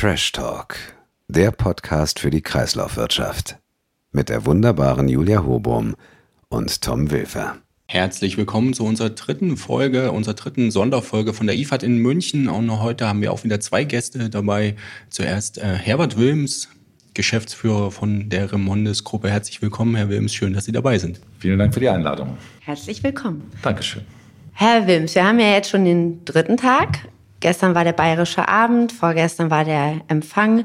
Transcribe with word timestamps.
Trash 0.00 0.30
Talk, 0.30 0.76
der 1.26 1.50
Podcast 1.50 2.20
für 2.20 2.30
die 2.30 2.40
Kreislaufwirtschaft. 2.40 3.58
Mit 4.12 4.28
der 4.28 4.46
wunderbaren 4.46 5.08
Julia 5.08 5.44
Hobum 5.44 5.96
und 6.48 6.82
Tom 6.82 7.10
Wilfer. 7.10 7.56
Herzlich 7.88 8.38
willkommen 8.38 8.74
zu 8.74 8.84
unserer 8.84 9.10
dritten 9.10 9.56
Folge, 9.56 10.12
unserer 10.12 10.34
dritten 10.34 10.70
Sonderfolge 10.70 11.34
von 11.34 11.48
der 11.48 11.56
IFAD 11.56 11.82
in 11.82 11.98
München. 11.98 12.48
Und 12.48 12.80
heute 12.80 13.08
haben 13.08 13.20
wir 13.22 13.32
auch 13.32 13.42
wieder 13.42 13.58
zwei 13.58 13.82
Gäste 13.82 14.30
dabei. 14.30 14.76
Zuerst 15.10 15.58
äh, 15.58 15.74
Herbert 15.74 16.16
Wilms, 16.16 16.68
Geschäftsführer 17.14 17.90
von 17.90 18.28
der 18.28 18.52
Remondes 18.52 19.02
Gruppe. 19.02 19.30
Herzlich 19.30 19.60
willkommen, 19.62 19.96
Herr 19.96 20.08
Wilms. 20.08 20.32
Schön, 20.32 20.52
dass 20.52 20.66
Sie 20.66 20.72
dabei 20.72 20.98
sind. 20.98 21.18
Vielen 21.40 21.58
Dank 21.58 21.74
für 21.74 21.80
die 21.80 21.88
Einladung. 21.88 22.38
Herzlich 22.60 23.02
willkommen. 23.02 23.50
Dankeschön. 23.62 24.02
Herr 24.52 24.86
Wilms, 24.86 25.16
wir 25.16 25.26
haben 25.26 25.40
ja 25.40 25.54
jetzt 25.54 25.70
schon 25.70 25.84
den 25.84 26.24
dritten 26.24 26.56
Tag. 26.56 27.00
Gestern 27.40 27.74
war 27.74 27.84
der 27.84 27.92
bayerische 27.92 28.48
Abend, 28.48 28.92
vorgestern 28.92 29.50
war 29.50 29.64
der 29.64 30.00
Empfang. 30.08 30.64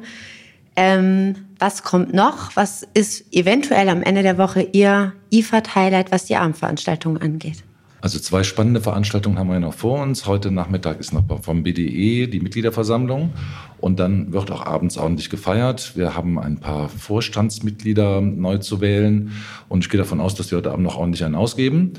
Ähm, 0.75 1.35
was 1.59 1.83
kommt 1.83 2.13
noch? 2.13 2.55
Was 2.55 2.87
ist 2.93 3.31
eventuell 3.33 3.89
am 3.89 4.01
Ende 4.01 4.23
der 4.23 4.37
Woche 4.37 4.61
Ihr 4.61 5.13
IFAD-Highlight, 5.31 6.11
was 6.11 6.25
die 6.25 6.35
Abendveranstaltungen 6.35 7.21
angeht? 7.21 7.63
Also 8.03 8.19
zwei 8.19 8.43
spannende 8.43 8.81
Veranstaltungen 8.81 9.39
haben 9.39 9.49
wir 9.49 9.61
noch 9.61 9.75
vor 9.75 10.01
uns. 10.01 10.25
Heute 10.25 10.51
Nachmittag 10.51 10.99
ist 10.99 11.13
noch 11.13 11.23
vom 11.41 11.63
BDE 11.63 12.27
die 12.27 12.41
Mitgliederversammlung 12.41 13.31
und 13.79 13.97
dann 13.97 14.33
wird 14.33 14.51
auch 14.51 14.65
abends 14.65 14.97
ordentlich 14.97 15.29
gefeiert. 15.29 15.95
Wir 15.95 16.13
haben 16.13 16.37
ein 16.37 16.57
paar 16.57 16.89
Vorstandsmitglieder 16.89 18.19
neu 18.19 18.57
zu 18.57 18.81
wählen 18.81 19.31
und 19.69 19.85
ich 19.85 19.89
gehe 19.89 19.97
davon 19.97 20.19
aus, 20.19 20.35
dass 20.35 20.51
wir 20.51 20.57
heute 20.57 20.71
Abend 20.71 20.83
noch 20.83 20.97
ordentlich 20.97 21.23
einen 21.23 21.35
ausgeben. 21.35 21.93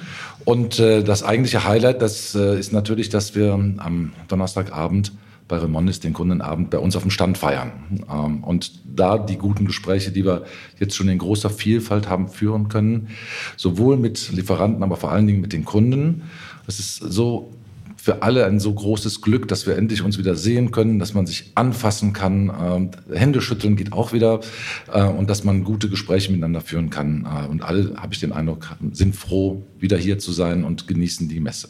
Und 0.44 0.78
äh, 0.78 1.02
das 1.02 1.22
eigentliche 1.22 1.64
Highlight, 1.64 2.02
das 2.02 2.34
äh, 2.34 2.58
ist 2.58 2.74
natürlich, 2.74 3.08
dass 3.08 3.34
wir 3.34 3.54
am 3.54 4.12
Donnerstagabend 4.28 5.10
bei 5.48 5.58
Remondes 5.58 6.00
den 6.00 6.12
Kundenabend 6.12 6.70
bei 6.70 6.78
uns 6.78 6.96
auf 6.96 7.02
dem 7.02 7.10
Stand 7.10 7.38
feiern. 7.38 7.72
Ähm, 8.10 8.44
und 8.44 8.80
da 8.84 9.18
die 9.18 9.36
guten 9.36 9.66
Gespräche, 9.66 10.10
die 10.10 10.24
wir 10.24 10.44
jetzt 10.78 10.94
schon 10.94 11.08
in 11.08 11.18
großer 11.18 11.50
Vielfalt 11.50 12.08
haben 12.08 12.28
führen 12.28 12.68
können, 12.68 13.08
sowohl 13.56 13.96
mit 13.96 14.32
Lieferanten, 14.32 14.82
aber 14.82 14.96
vor 14.96 15.12
allen 15.12 15.26
Dingen 15.26 15.40
mit 15.40 15.52
den 15.52 15.64
Kunden. 15.64 16.22
Es 16.66 16.78
ist 16.78 16.96
so 16.96 17.52
für 17.96 18.22
alle 18.22 18.44
ein 18.44 18.60
so 18.60 18.72
großes 18.72 19.22
Glück, 19.22 19.48
dass 19.48 19.66
wir 19.66 19.78
endlich 19.78 20.02
uns 20.02 20.18
wieder 20.18 20.34
sehen 20.34 20.72
können, 20.72 20.98
dass 20.98 21.14
man 21.14 21.24
sich 21.26 21.52
anfassen 21.54 22.12
kann. 22.12 22.52
Ähm, 22.60 22.90
Hände 23.10 23.40
schütteln 23.40 23.76
geht 23.76 23.94
auch 23.94 24.12
wieder 24.12 24.40
äh, 24.92 25.02
und 25.04 25.30
dass 25.30 25.42
man 25.42 25.64
gute 25.64 25.88
Gespräche 25.88 26.30
miteinander 26.30 26.60
führen 26.60 26.90
kann. 26.90 27.24
Äh, 27.24 27.48
und 27.48 27.62
alle, 27.62 27.94
habe 27.96 28.12
ich 28.12 28.20
den 28.20 28.32
Eindruck, 28.32 28.76
sind 28.92 29.16
froh, 29.16 29.62
wieder 29.78 29.96
hier 29.96 30.18
zu 30.18 30.32
sein 30.32 30.64
und 30.64 30.86
genießen 30.86 31.30
die 31.30 31.40
Messe. 31.40 31.68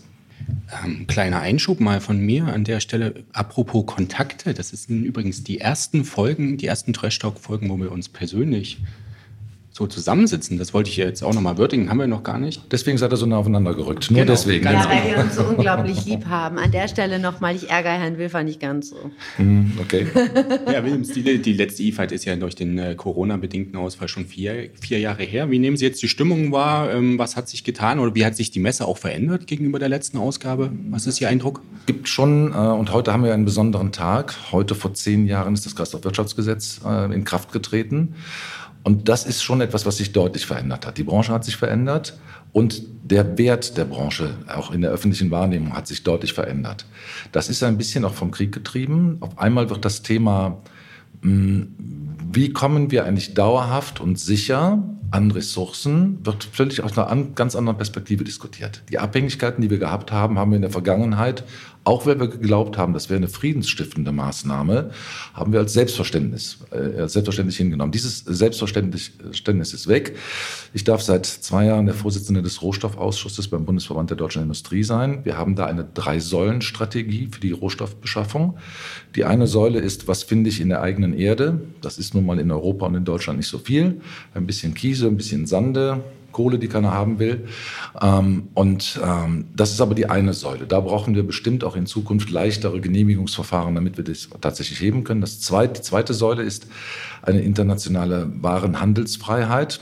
Ähm, 0.84 1.06
kleiner 1.06 1.40
Einschub 1.40 1.80
mal 1.80 2.00
von 2.00 2.18
mir 2.18 2.46
an 2.46 2.64
der 2.64 2.80
Stelle. 2.80 3.24
Apropos 3.32 3.86
Kontakte, 3.86 4.54
das 4.54 4.70
sind 4.70 5.04
übrigens 5.04 5.44
die 5.44 5.60
ersten 5.60 6.04
Folgen, 6.04 6.56
die 6.56 6.66
ersten 6.66 6.92
Trash 6.92 7.18
Talk 7.18 7.38
Folgen, 7.38 7.68
wo 7.68 7.76
wir 7.78 7.92
uns 7.92 8.08
persönlich 8.08 8.78
so 9.76 9.88
zusammensitzen. 9.88 10.56
Das 10.56 10.72
wollte 10.72 10.88
ich 10.88 10.96
jetzt 10.96 11.24
auch 11.24 11.34
nochmal 11.34 11.58
würdigen, 11.58 11.90
haben 11.90 11.98
wir 11.98 12.06
noch 12.06 12.22
gar 12.22 12.38
nicht. 12.38 12.62
Deswegen 12.70 12.96
seid 12.96 13.12
ihr 13.12 13.16
so 13.16 13.26
nah 13.26 13.38
aufeinander 13.38 13.74
gerückt. 13.74 14.08
Nur 14.08 14.20
genau, 14.20 14.32
deswegen. 14.32 14.64
Ja, 14.64 14.88
weil 14.88 15.16
wir 15.16 15.24
uns 15.24 15.34
so 15.34 15.42
unglaublich 15.42 16.04
lieb 16.04 16.26
haben. 16.26 16.58
An 16.58 16.70
der 16.70 16.86
Stelle 16.86 17.18
nochmal, 17.18 17.56
ich 17.56 17.68
ärgere 17.70 17.94
Herrn 17.94 18.16
Wilfer 18.16 18.44
nicht 18.44 18.60
ganz 18.60 18.90
so. 18.90 19.10
Mm, 19.38 19.72
okay. 19.80 20.06
ja, 20.72 20.84
Wilms, 20.84 21.08
die, 21.08 21.42
die 21.42 21.52
letzte 21.54 21.82
E-Fight 21.82 22.12
ist 22.12 22.24
ja 22.24 22.36
durch 22.36 22.54
den 22.54 22.78
äh, 22.78 22.94
Corona-bedingten 22.94 23.76
Ausfall 23.76 24.06
schon 24.06 24.26
vier, 24.26 24.70
vier 24.80 25.00
Jahre 25.00 25.24
her. 25.24 25.50
Wie 25.50 25.58
nehmen 25.58 25.76
Sie 25.76 25.84
jetzt 25.84 26.00
die 26.02 26.08
Stimmung 26.08 26.52
wahr? 26.52 26.92
Ähm, 26.92 27.18
was 27.18 27.34
hat 27.34 27.48
sich 27.48 27.64
getan 27.64 27.98
oder 27.98 28.14
wie 28.14 28.24
hat 28.24 28.36
sich 28.36 28.52
die 28.52 28.60
Messe 28.60 28.86
auch 28.86 28.98
verändert 28.98 29.48
gegenüber 29.48 29.80
der 29.80 29.88
letzten 29.88 30.18
Ausgabe? 30.18 30.70
Was 30.90 31.08
ist 31.08 31.20
Ihr 31.20 31.28
Eindruck? 31.28 31.62
Gibt 31.86 32.08
schon, 32.08 32.52
äh, 32.52 32.56
und 32.56 32.92
heute 32.92 33.12
haben 33.12 33.24
wir 33.24 33.34
einen 33.34 33.44
besonderen 33.44 33.90
Tag. 33.90 34.36
Heute 34.52 34.76
vor 34.76 34.94
zehn 34.94 35.26
Jahren 35.26 35.52
ist 35.52 35.66
das 35.66 35.74
Kreislaufwirtschaftsgesetz 35.74 36.80
äh, 36.86 37.12
in 37.12 37.24
Kraft 37.24 37.50
getreten. 37.50 38.14
Und 38.84 39.08
das 39.08 39.24
ist 39.24 39.42
schon 39.42 39.60
etwas, 39.62 39.86
was 39.86 39.96
sich 39.96 40.12
deutlich 40.12 40.46
verändert 40.46 40.86
hat. 40.86 40.98
Die 40.98 41.04
Branche 41.04 41.32
hat 41.32 41.44
sich 41.44 41.56
verändert 41.56 42.18
und 42.52 42.82
der 43.02 43.36
Wert 43.36 43.76
der 43.76 43.86
Branche, 43.86 44.36
auch 44.46 44.70
in 44.70 44.82
der 44.82 44.90
öffentlichen 44.90 45.30
Wahrnehmung, 45.30 45.74
hat 45.74 45.86
sich 45.86 46.04
deutlich 46.04 46.34
verändert. 46.34 46.86
Das 47.32 47.48
ist 47.48 47.62
ein 47.62 47.78
bisschen 47.78 48.04
auch 48.04 48.14
vom 48.14 48.30
Krieg 48.30 48.52
getrieben. 48.52 49.16
Auf 49.20 49.38
einmal 49.38 49.70
wird 49.70 49.84
das 49.84 50.02
Thema, 50.02 50.58
hm, 51.22 51.74
wie 52.30 52.52
kommen 52.52 52.90
wir 52.90 53.06
eigentlich 53.06 53.34
dauerhaft 53.34 54.00
und 54.00 54.20
sicher 54.20 54.82
an 55.10 55.30
Ressourcen, 55.30 56.18
wird 56.24 56.44
völlig 56.44 56.82
aus 56.82 56.98
einer 56.98 57.24
ganz 57.34 57.54
anderen 57.54 57.76
Perspektive 57.76 58.24
diskutiert. 58.24 58.82
Die 58.90 58.98
Abhängigkeiten, 58.98 59.62
die 59.62 59.70
wir 59.70 59.78
gehabt 59.78 60.10
haben, 60.10 60.38
haben 60.38 60.50
wir 60.50 60.56
in 60.56 60.62
der 60.62 60.72
Vergangenheit 60.72 61.44
auch 61.84 62.06
wenn 62.06 62.18
wir 62.18 62.28
geglaubt 62.28 62.78
haben, 62.78 62.94
das 62.94 63.10
wäre 63.10 63.18
eine 63.18 63.28
friedensstiftende 63.28 64.10
Maßnahme, 64.10 64.90
haben 65.34 65.52
wir 65.52 65.60
als 65.60 65.74
Selbstverständnis, 65.74 66.58
äh, 66.70 67.06
selbstverständlich 67.06 67.58
hingenommen. 67.58 67.92
Dieses 67.92 68.20
Selbstverständnis 68.20 69.74
ist 69.74 69.86
weg. 69.86 70.16
Ich 70.72 70.84
darf 70.84 71.02
seit 71.02 71.26
zwei 71.26 71.66
Jahren 71.66 71.84
der 71.84 71.94
Vorsitzende 71.94 72.42
des 72.42 72.62
Rohstoffausschusses 72.62 73.48
beim 73.48 73.66
Bundesverband 73.66 74.08
der 74.08 74.16
deutschen 74.16 74.42
Industrie 74.42 74.82
sein. 74.82 75.24
Wir 75.24 75.36
haben 75.36 75.56
da 75.56 75.66
eine 75.66 75.84
Drei-Säulen-Strategie 75.84 77.28
für 77.30 77.40
die 77.40 77.52
Rohstoffbeschaffung. 77.52 78.56
Die 79.14 79.24
eine 79.24 79.46
Säule 79.46 79.78
ist, 79.78 80.08
was 80.08 80.22
finde 80.22 80.48
ich 80.48 80.60
in 80.60 80.70
der 80.70 80.80
eigenen 80.80 81.12
Erde? 81.12 81.60
Das 81.82 81.98
ist 81.98 82.14
nun 82.14 82.24
mal 82.24 82.38
in 82.38 82.50
Europa 82.50 82.86
und 82.86 82.94
in 82.94 83.04
Deutschland 83.04 83.38
nicht 83.38 83.48
so 83.48 83.58
viel. 83.58 84.00
Ein 84.32 84.46
bisschen 84.46 84.72
Kiese, 84.72 85.06
ein 85.06 85.18
bisschen 85.18 85.46
Sande, 85.46 86.02
Kohle, 86.34 86.58
die 86.58 86.68
keiner 86.68 86.92
haben 86.92 87.18
will. 87.18 87.46
Ähm, 88.02 88.48
und 88.52 89.00
ähm, 89.02 89.46
das 89.56 89.72
ist 89.72 89.80
aber 89.80 89.94
die 89.94 90.10
eine 90.10 90.34
Säule. 90.34 90.66
Da 90.66 90.80
brauchen 90.80 91.14
wir 91.14 91.22
bestimmt 91.22 91.64
auch 91.64 91.76
in 91.76 91.86
Zukunft 91.86 92.30
leichtere 92.30 92.78
Genehmigungsverfahren, 92.82 93.74
damit 93.74 93.96
wir 93.96 94.04
das 94.04 94.28
tatsächlich 94.42 94.80
heben 94.80 95.04
können. 95.04 95.22
Das 95.22 95.40
zweite, 95.40 95.80
die 95.80 95.82
zweite 95.82 96.12
Säule 96.12 96.42
ist 96.42 96.66
eine 97.22 97.40
internationale 97.40 98.30
Warenhandelsfreiheit. 98.42 99.80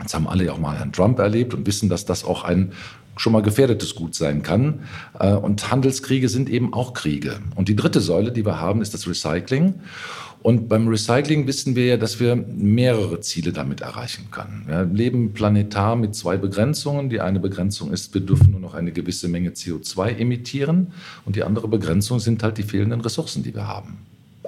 Jetzt 0.00 0.14
haben 0.14 0.26
alle 0.26 0.44
ja 0.44 0.52
auch 0.52 0.58
mal 0.58 0.76
Herrn 0.76 0.92
Trump 0.92 1.20
erlebt 1.20 1.54
und 1.54 1.66
wissen, 1.66 1.88
dass 1.88 2.04
das 2.04 2.24
auch 2.24 2.42
ein 2.42 2.72
schon 3.16 3.32
mal 3.32 3.42
gefährdetes 3.42 3.94
Gut 3.94 4.14
sein 4.14 4.42
kann. 4.42 4.80
Äh, 5.18 5.32
und 5.32 5.70
Handelskriege 5.70 6.28
sind 6.28 6.48
eben 6.48 6.72
auch 6.72 6.94
Kriege. 6.94 7.40
Und 7.56 7.68
die 7.68 7.76
dritte 7.76 8.00
Säule, 8.00 8.32
die 8.32 8.46
wir 8.46 8.60
haben, 8.60 8.80
ist 8.80 8.94
das 8.94 9.08
Recycling. 9.08 9.74
Und 10.42 10.68
beim 10.68 10.88
Recycling 10.88 11.46
wissen 11.46 11.74
wir 11.74 11.86
ja, 11.86 11.96
dass 11.96 12.20
wir 12.20 12.36
mehrere 12.36 13.20
Ziele 13.20 13.52
damit 13.52 13.80
erreichen 13.80 14.28
können. 14.30 14.64
Wir 14.66 14.84
leben 14.84 15.32
planetar 15.32 15.96
mit 15.96 16.14
zwei 16.14 16.36
Begrenzungen. 16.36 17.10
Die 17.10 17.20
eine 17.20 17.40
Begrenzung 17.40 17.92
ist, 17.92 18.14
wir 18.14 18.20
dürfen 18.20 18.52
nur 18.52 18.60
noch 18.60 18.74
eine 18.74 18.92
gewisse 18.92 19.28
Menge 19.28 19.50
CO2 19.50 20.16
emittieren. 20.16 20.92
Und 21.24 21.36
die 21.36 21.42
andere 21.42 21.68
Begrenzung 21.68 22.20
sind 22.20 22.42
halt 22.42 22.58
die 22.58 22.62
fehlenden 22.62 23.00
Ressourcen, 23.00 23.42
die 23.42 23.54
wir 23.54 23.66
haben 23.66 23.98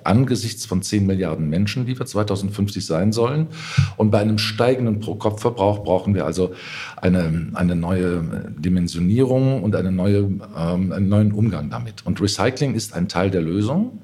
angesichts 0.05 0.65
von 0.65 0.83
10 0.83 1.07
Milliarden 1.07 1.49
Menschen, 1.49 1.87
die 1.87 1.99
wir 1.99 2.07
2050 2.07 2.85
sein 2.85 3.13
sollen. 3.13 3.49
Und 3.97 4.11
bei 4.11 4.21
einem 4.21 4.39
steigenden 4.39 5.01
Pro-Kopf-Verbrauch 5.01 5.85
brauchen 5.85 6.15
wir 6.15 6.25
also 6.25 6.55
eine, 6.97 7.51
eine 7.55 7.77
neue 7.77 8.25
Dimensionierung 8.57 9.63
und 9.63 9.77
eine 9.77 9.93
neue, 9.93 10.31
ähm, 10.57 10.93
einen 10.93 11.09
neuen 11.09 11.33
Umgang 11.33 11.71
damit. 11.71 12.07
Und 12.07 12.21
Recycling 12.21 12.75
ist 12.75 12.95
ein 12.95 13.09
Teil 13.09 13.31
der 13.31 13.43
Lösung 13.43 14.01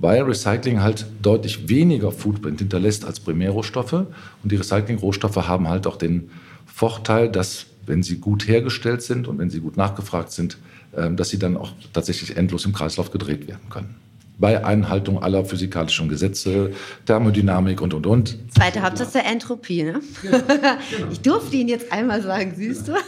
weil 0.00 0.22
Recycling 0.22 0.80
halt 0.80 1.06
deutlich 1.22 1.68
weniger 1.68 2.10
Footprint 2.10 2.58
hinterlässt 2.58 3.04
als 3.04 3.20
Primärrohstoffe. 3.20 3.92
Und 3.92 4.08
die 4.44 4.56
Recycling-Rohstoffe 4.56 5.36
haben 5.36 5.68
halt 5.68 5.86
auch 5.86 5.96
den 5.96 6.30
Vorteil, 6.66 7.28
dass, 7.28 7.66
wenn 7.86 8.02
sie 8.02 8.18
gut 8.18 8.48
hergestellt 8.48 9.02
sind 9.02 9.28
und 9.28 9.38
wenn 9.38 9.50
sie 9.50 9.60
gut 9.60 9.76
nachgefragt 9.76 10.32
sind, 10.32 10.58
ähm, 10.96 11.16
dass 11.16 11.28
sie 11.28 11.38
dann 11.38 11.56
auch 11.56 11.72
tatsächlich 11.92 12.36
endlos 12.36 12.64
im 12.64 12.72
Kreislauf 12.72 13.10
gedreht 13.10 13.46
werden 13.46 13.68
können 13.68 14.09
bei 14.40 14.64
Einhaltung 14.64 15.22
aller 15.22 15.44
physikalischen 15.44 16.08
Gesetze, 16.08 16.72
Thermodynamik 17.04 17.80
und, 17.82 17.92
und, 17.92 18.06
und. 18.06 18.38
Zweite 18.52 18.82
Hauptsatz 18.82 19.14
Entropie, 19.14 19.82
ne? 19.82 20.00
Genau, 20.22 20.38
genau. 20.38 20.76
Ich 21.12 21.20
durfte 21.20 21.56
ihn 21.56 21.68
jetzt 21.68 21.92
einmal 21.92 22.22
sagen, 22.22 22.54
siehst 22.56 22.88
du? 22.88 22.94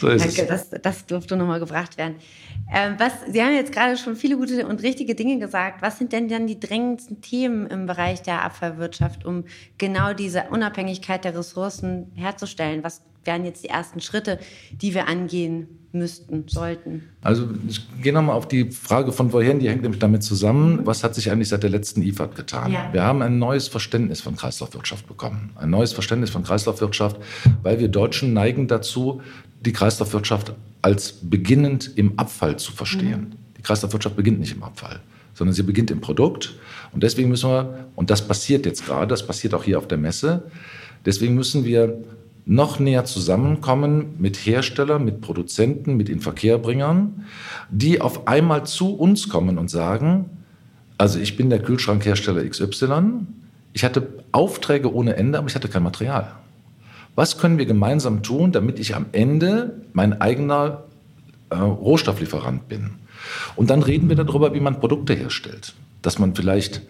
So 0.00 0.08
ist 0.08 0.24
Danke, 0.24 0.52
es. 0.52 0.70
Das, 0.70 0.82
das 0.82 1.06
durfte 1.06 1.36
nochmal 1.36 1.58
gebracht 1.58 1.98
werden. 1.98 2.14
Ähm, 2.72 2.94
was, 2.98 3.12
Sie 3.28 3.42
haben 3.42 3.54
jetzt 3.54 3.72
gerade 3.72 3.96
schon 3.96 4.14
viele 4.14 4.36
gute 4.36 4.66
und 4.68 4.82
richtige 4.82 5.16
Dinge 5.16 5.38
gesagt. 5.38 5.82
Was 5.82 5.98
sind 5.98 6.12
denn 6.12 6.28
dann 6.28 6.46
die 6.46 6.60
drängendsten 6.60 7.20
Themen 7.20 7.66
im 7.66 7.86
Bereich 7.86 8.22
der 8.22 8.44
Abfallwirtschaft, 8.44 9.24
um 9.24 9.44
genau 9.76 10.12
diese 10.12 10.44
Unabhängigkeit 10.50 11.24
der 11.24 11.36
Ressourcen 11.36 12.12
herzustellen? 12.14 12.84
Was 12.84 13.02
wären 13.24 13.44
jetzt 13.44 13.64
die 13.64 13.68
ersten 13.68 14.00
Schritte, 14.00 14.38
die 14.70 14.94
wir 14.94 15.08
angehen 15.08 15.83
müssten, 15.94 16.44
sollten? 16.48 17.04
Also 17.22 17.48
ich 17.68 17.80
gehe 18.02 18.12
nochmal 18.12 18.36
auf 18.36 18.48
die 18.48 18.70
Frage 18.70 19.12
von 19.12 19.30
vorhin, 19.30 19.60
die 19.60 19.68
hängt 19.68 19.82
nämlich 19.82 20.00
damit 20.00 20.22
zusammen, 20.22 20.80
was 20.84 21.02
hat 21.04 21.14
sich 21.14 21.30
eigentlich 21.30 21.48
seit 21.48 21.62
der 21.62 21.70
letzten 21.70 22.02
IFAD 22.02 22.34
getan? 22.34 22.72
Ja. 22.72 22.92
Wir 22.92 23.02
haben 23.02 23.22
ein 23.22 23.38
neues 23.38 23.68
Verständnis 23.68 24.20
von 24.20 24.36
Kreislaufwirtschaft 24.36 25.06
bekommen. 25.06 25.50
Ein 25.54 25.70
neues 25.70 25.92
Verständnis 25.92 26.30
von 26.30 26.42
Kreislaufwirtschaft, 26.42 27.16
weil 27.62 27.78
wir 27.78 27.88
Deutschen 27.88 28.32
neigen 28.32 28.68
dazu, 28.68 29.22
die 29.64 29.72
Kreislaufwirtschaft 29.72 30.52
als 30.82 31.12
beginnend 31.12 31.92
im 31.96 32.18
Abfall 32.18 32.58
zu 32.58 32.72
verstehen. 32.72 33.20
Mhm. 33.20 33.54
Die 33.56 33.62
Kreislaufwirtschaft 33.62 34.16
beginnt 34.16 34.40
nicht 34.40 34.54
im 34.54 34.62
Abfall, 34.62 35.00
sondern 35.32 35.54
sie 35.54 35.62
beginnt 35.62 35.90
im 35.90 36.00
Produkt. 36.00 36.54
Und 36.92 37.02
deswegen 37.02 37.30
müssen 37.30 37.48
wir, 37.48 37.86
und 37.94 38.10
das 38.10 38.26
passiert 38.26 38.66
jetzt 38.66 38.84
gerade, 38.84 39.06
das 39.06 39.26
passiert 39.26 39.54
auch 39.54 39.64
hier 39.64 39.78
auf 39.78 39.88
der 39.88 39.98
Messe, 39.98 40.42
deswegen 41.06 41.34
müssen 41.34 41.64
wir 41.64 41.98
noch 42.46 42.78
näher 42.78 43.04
zusammenkommen 43.04 44.16
mit 44.18 44.36
Herstellern, 44.36 45.04
mit 45.04 45.20
Produzenten, 45.20 45.96
mit 45.96 46.08
Inverkehrbringern, 46.08 47.24
die 47.70 48.00
auf 48.00 48.28
einmal 48.28 48.66
zu 48.66 48.94
uns 48.94 49.28
kommen 49.28 49.58
und 49.58 49.70
sagen, 49.70 50.30
Also 50.96 51.18
ich 51.18 51.36
bin 51.36 51.50
der 51.50 51.60
Kühlschrankhersteller 51.60 52.48
XY. 52.48 53.26
Ich 53.72 53.82
hatte 53.82 54.24
Aufträge 54.30 54.92
ohne 54.94 55.16
Ende, 55.16 55.38
aber 55.38 55.48
ich 55.48 55.54
hatte 55.54 55.68
kein 55.68 55.82
Material. 55.82 56.32
Was 57.16 57.38
können 57.38 57.58
wir 57.58 57.66
gemeinsam 57.66 58.22
tun, 58.22 58.52
damit 58.52 58.78
ich 58.78 58.94
am 58.94 59.06
Ende 59.12 59.82
mein 59.92 60.20
eigener 60.20 60.84
äh, 61.50 61.56
Rohstofflieferant 61.56 62.68
bin? 62.68 62.90
Und 63.56 63.70
dann 63.70 63.82
reden 63.82 64.08
wir 64.08 64.16
darüber, 64.16 64.54
wie 64.54 64.60
man 64.60 64.80
Produkte 64.80 65.14
herstellt. 65.14 65.74
Dass 66.02 66.18
man 66.18 66.34
vielleicht 66.34 66.82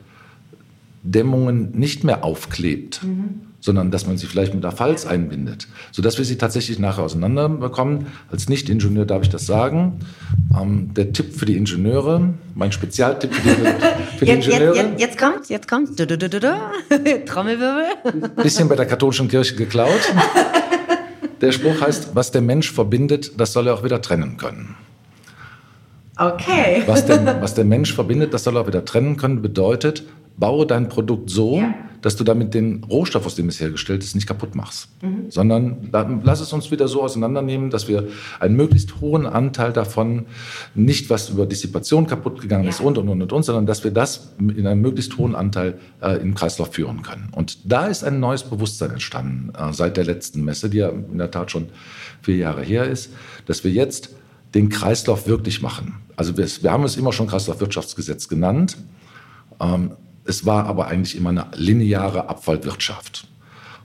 Dämmungen 1.05 1.71
nicht 1.73 2.03
mehr 2.03 2.25
aufklebt, 2.25 3.03
mhm 3.05 3.55
sondern 3.65 3.91
dass 3.91 4.07
man 4.07 4.19
sie 4.19 4.27
vielleicht 4.27 4.53
mit 4.53 4.63
der 4.63 4.73
Falz 4.73 5.07
einbindet, 5.07 5.69
sodass 5.91 6.19
wir 6.19 6.27
sie 6.27 6.37
tatsächlich 6.37 6.79
nachher 6.79 7.03
auseinanderbekommen. 7.03 8.09
Als 8.31 8.47
Nicht-Ingenieur 8.51 9.07
darf 9.07 9.23
ich 9.23 9.31
das 9.31 9.47
sagen. 9.47 10.01
Ähm, 10.55 10.93
der 10.93 11.15
Tipp 11.15 11.35
für 11.35 11.47
die 11.47 11.57
Ingenieure, 11.57 12.35
mein 12.55 12.73
Spezialtipp 12.73 13.35
für 13.35 13.41
die, 13.41 13.55
für 14.19 14.27
die 14.27 14.33
jetzt, 14.33 14.47
Ingenieure. 14.49 14.77
Jetzt, 14.77 14.87
jetzt, 14.87 15.01
jetzt 15.01 15.19
kommt, 15.19 15.49
jetzt 15.49 15.67
kommt. 15.67 15.99
Du, 15.99 16.07
du, 16.07 16.19
du, 16.19 16.29
du, 16.29 16.39
Trommelwirbel. 17.25 17.85
Bisschen 18.43 18.69
bei 18.69 18.77
der 18.77 18.85
katholischen 18.85 19.29
Kirche 19.29 19.57
geklaut. 19.57 20.13
Der 21.41 21.51
Spruch 21.51 21.81
heißt, 21.81 22.11
was 22.15 22.33
der 22.33 22.43
Mensch 22.43 22.71
verbindet, 22.71 23.41
das 23.41 23.55
soll 23.55 23.69
er 23.69 23.75
auch 23.75 23.83
wieder 23.83 24.03
trennen 24.03 24.37
können. 24.37 24.75
Okay. 26.19 26.83
Was 26.85 27.07
der, 27.07 27.41
was 27.41 27.55
der 27.55 27.65
Mensch 27.65 27.95
verbindet, 27.95 28.35
das 28.35 28.45
soll 28.45 28.59
er 28.59 28.61
auch 28.61 28.67
wieder 28.67 28.85
trennen 28.85 29.17
können, 29.17 29.41
bedeutet, 29.41 30.05
baue 30.37 30.67
dein 30.67 30.89
Produkt 30.89 31.31
so, 31.31 31.59
ja. 31.59 31.75
dass 32.03 32.17
du 32.17 32.25
damit 32.25 32.55
den 32.55 32.85
Rohstoff, 32.85 33.25
aus 33.25 33.35
dem 33.37 33.49
es 33.49 33.61
hergestellt 33.61 34.03
ist, 34.03 34.15
nicht 34.15 34.27
kaputt 34.27 34.55
machst. 34.55 34.89
Mhm. 35.03 35.31
Sondern 35.31 35.91
lass 36.23 36.41
es 36.41 36.53
uns 36.53 36.71
wieder 36.71 36.89
so 36.89 37.03
auseinandernehmen, 37.03 37.71
dass 37.71 37.89
wir 37.89 38.09
einen 38.41 38.57
möglichst 38.57 39.01
hohen 39.01 39.27
Anteil 39.27 39.73
davon, 39.73 40.27
nicht 40.75 41.09
was 41.11 41.31
über 41.31 41.47
Dissipation 41.47 42.07
kaputt 42.07 42.41
gegangen 42.41 42.65
ja. 42.65 42.71
ist 42.71 42.81
und, 42.81 42.99
und, 42.99 43.09
und, 43.09 43.33
und, 43.33 43.43
sondern 43.45 43.67
dass 43.67 43.85
wir 43.85 43.91
das 43.91 44.35
in 44.39 44.67
einem 44.67 44.81
möglichst 44.81 45.17
hohen 45.19 45.35
Anteil 45.35 45.79
äh, 46.01 46.21
im 46.21 46.35
Kreislauf 46.35 46.75
führen 46.75 47.03
können. 47.03 47.29
Und 47.33 47.71
da 47.71 47.87
ist 47.87 48.03
ein 48.03 48.21
neues 48.21 48.43
Bewusstsein 48.43 48.91
entstanden 48.91 49.53
äh, 49.57 49.73
seit 49.73 49.97
der 49.97 50.05
letzten 50.05 50.45
Messe, 50.45 50.69
die 50.69 50.79
ja 50.79 50.89
in 50.89 51.19
der 51.19 51.31
Tat 51.31 51.51
schon 51.51 51.67
vier 52.23 52.37
Jahre 52.37 52.63
her 52.63 52.89
ist, 52.89 53.11
dass 53.47 53.63
wir 53.63 53.71
jetzt 53.71 54.11
den 54.55 54.69
Kreislauf 54.69 55.27
wirklich 55.27 55.63
machen. 55.63 55.97
Also 56.17 56.37
wir, 56.37 56.47
wir 56.63 56.71
haben 56.71 56.85
es 56.85 56.97
immer 56.97 57.13
schon 57.13 57.27
Kreislaufwirtschaftsgesetz 57.27 58.29
genannt. 58.29 58.77
Ähm, 59.61 59.93
es 60.25 60.47
war 60.47 60.67
aber 60.67 60.87
eigentlich 60.87 61.17
immer 61.17 61.31
eine 61.31 61.47
lineare 61.55 62.29
Abfallwirtschaft. 62.29 63.27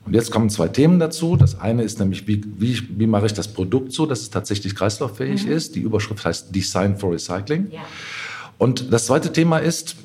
Und 0.06 0.14
jetzt 0.14 0.32
kommen 0.32 0.50
zwei 0.50 0.70
Themen 0.70 1.00
dazu. 1.00 1.36
Das 1.36 1.60
eine 1.60 1.84
ist 1.84 2.00
nämlich, 2.00 2.28
wie, 2.28 2.44
wie, 2.58 2.82
wie 2.98 3.08
mache 3.08 3.26
ich 3.26 3.34
das 3.34 3.48
Produkt 3.48 3.92
so, 3.92 4.06
dass 4.06 4.22
es 4.22 4.30
tatsächlich 4.30 4.76
kreislauffähig 4.76 5.46
mhm. 5.46 5.52
ist. 5.52 5.76
Die 5.76 5.82
Überschrift 5.82 6.26
heißt 6.26 6.56
Design 6.56 6.98
for 6.98 7.12
Recycling. 7.12 7.70
Ja. 7.72 7.82
Und 8.58 8.92
das 8.92 9.06
zweite 9.06 9.32
Thema 9.32 9.60
ist, 9.60 9.98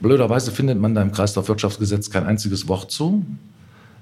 blöderweise 0.00 0.52
findet 0.52 0.78
man 0.78 0.94
da 0.94 1.02
im 1.02 1.12
Kreislaufwirtschaftsgesetz 1.12 2.10
kein 2.10 2.24
einziges 2.24 2.68
Wort 2.68 2.90
zu. 2.90 3.24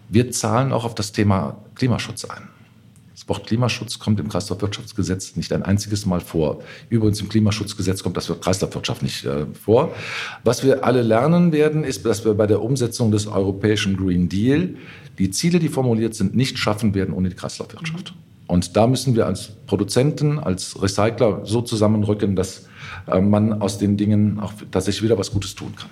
Wir 0.08 0.30
zahlen 0.30 0.72
auch 0.72 0.84
auf 0.84 0.94
das 0.94 1.12
Thema 1.12 1.56
Klimaschutz 1.74 2.24
ein. 2.24 2.48
Das 3.16 3.26
Wort 3.30 3.46
Klimaschutz 3.46 3.98
kommt 3.98 4.20
im 4.20 4.28
Kreislaufwirtschaftsgesetz 4.28 5.36
nicht 5.36 5.50
ein 5.54 5.62
einziges 5.62 6.04
Mal 6.04 6.20
vor. 6.20 6.60
Übrigens 6.90 7.18
im 7.22 7.30
Klimaschutzgesetz 7.30 8.02
kommt 8.02 8.18
das 8.18 8.28
Wort 8.28 8.42
Kreislaufwirtschaft 8.42 9.02
nicht 9.02 9.24
äh, 9.24 9.46
vor. 9.54 9.94
Was 10.44 10.62
wir 10.62 10.84
alle 10.84 11.00
lernen 11.00 11.50
werden, 11.50 11.82
ist, 11.82 12.04
dass 12.04 12.26
wir 12.26 12.34
bei 12.34 12.46
der 12.46 12.60
Umsetzung 12.60 13.10
des 13.10 13.26
europäischen 13.26 13.96
Green 13.96 14.28
Deal 14.28 14.74
die 15.18 15.30
Ziele, 15.30 15.60
die 15.60 15.70
formuliert 15.70 16.14
sind, 16.14 16.36
nicht 16.36 16.58
schaffen 16.58 16.94
werden 16.94 17.14
ohne 17.14 17.30
die 17.30 17.36
Kreislaufwirtschaft. 17.36 18.12
Und 18.48 18.76
da 18.76 18.86
müssen 18.86 19.16
wir 19.16 19.24
als 19.24 19.48
Produzenten, 19.66 20.38
als 20.38 20.80
Recycler 20.82 21.40
so 21.46 21.62
zusammenrücken, 21.62 22.36
dass 22.36 22.68
äh, 23.06 23.18
man 23.18 23.62
aus 23.62 23.78
den 23.78 23.96
Dingen 23.96 24.40
auch 24.40 24.52
tatsächlich 24.70 25.04
wieder 25.04 25.16
was 25.16 25.32
Gutes 25.32 25.54
tun 25.54 25.74
kann. 25.74 25.88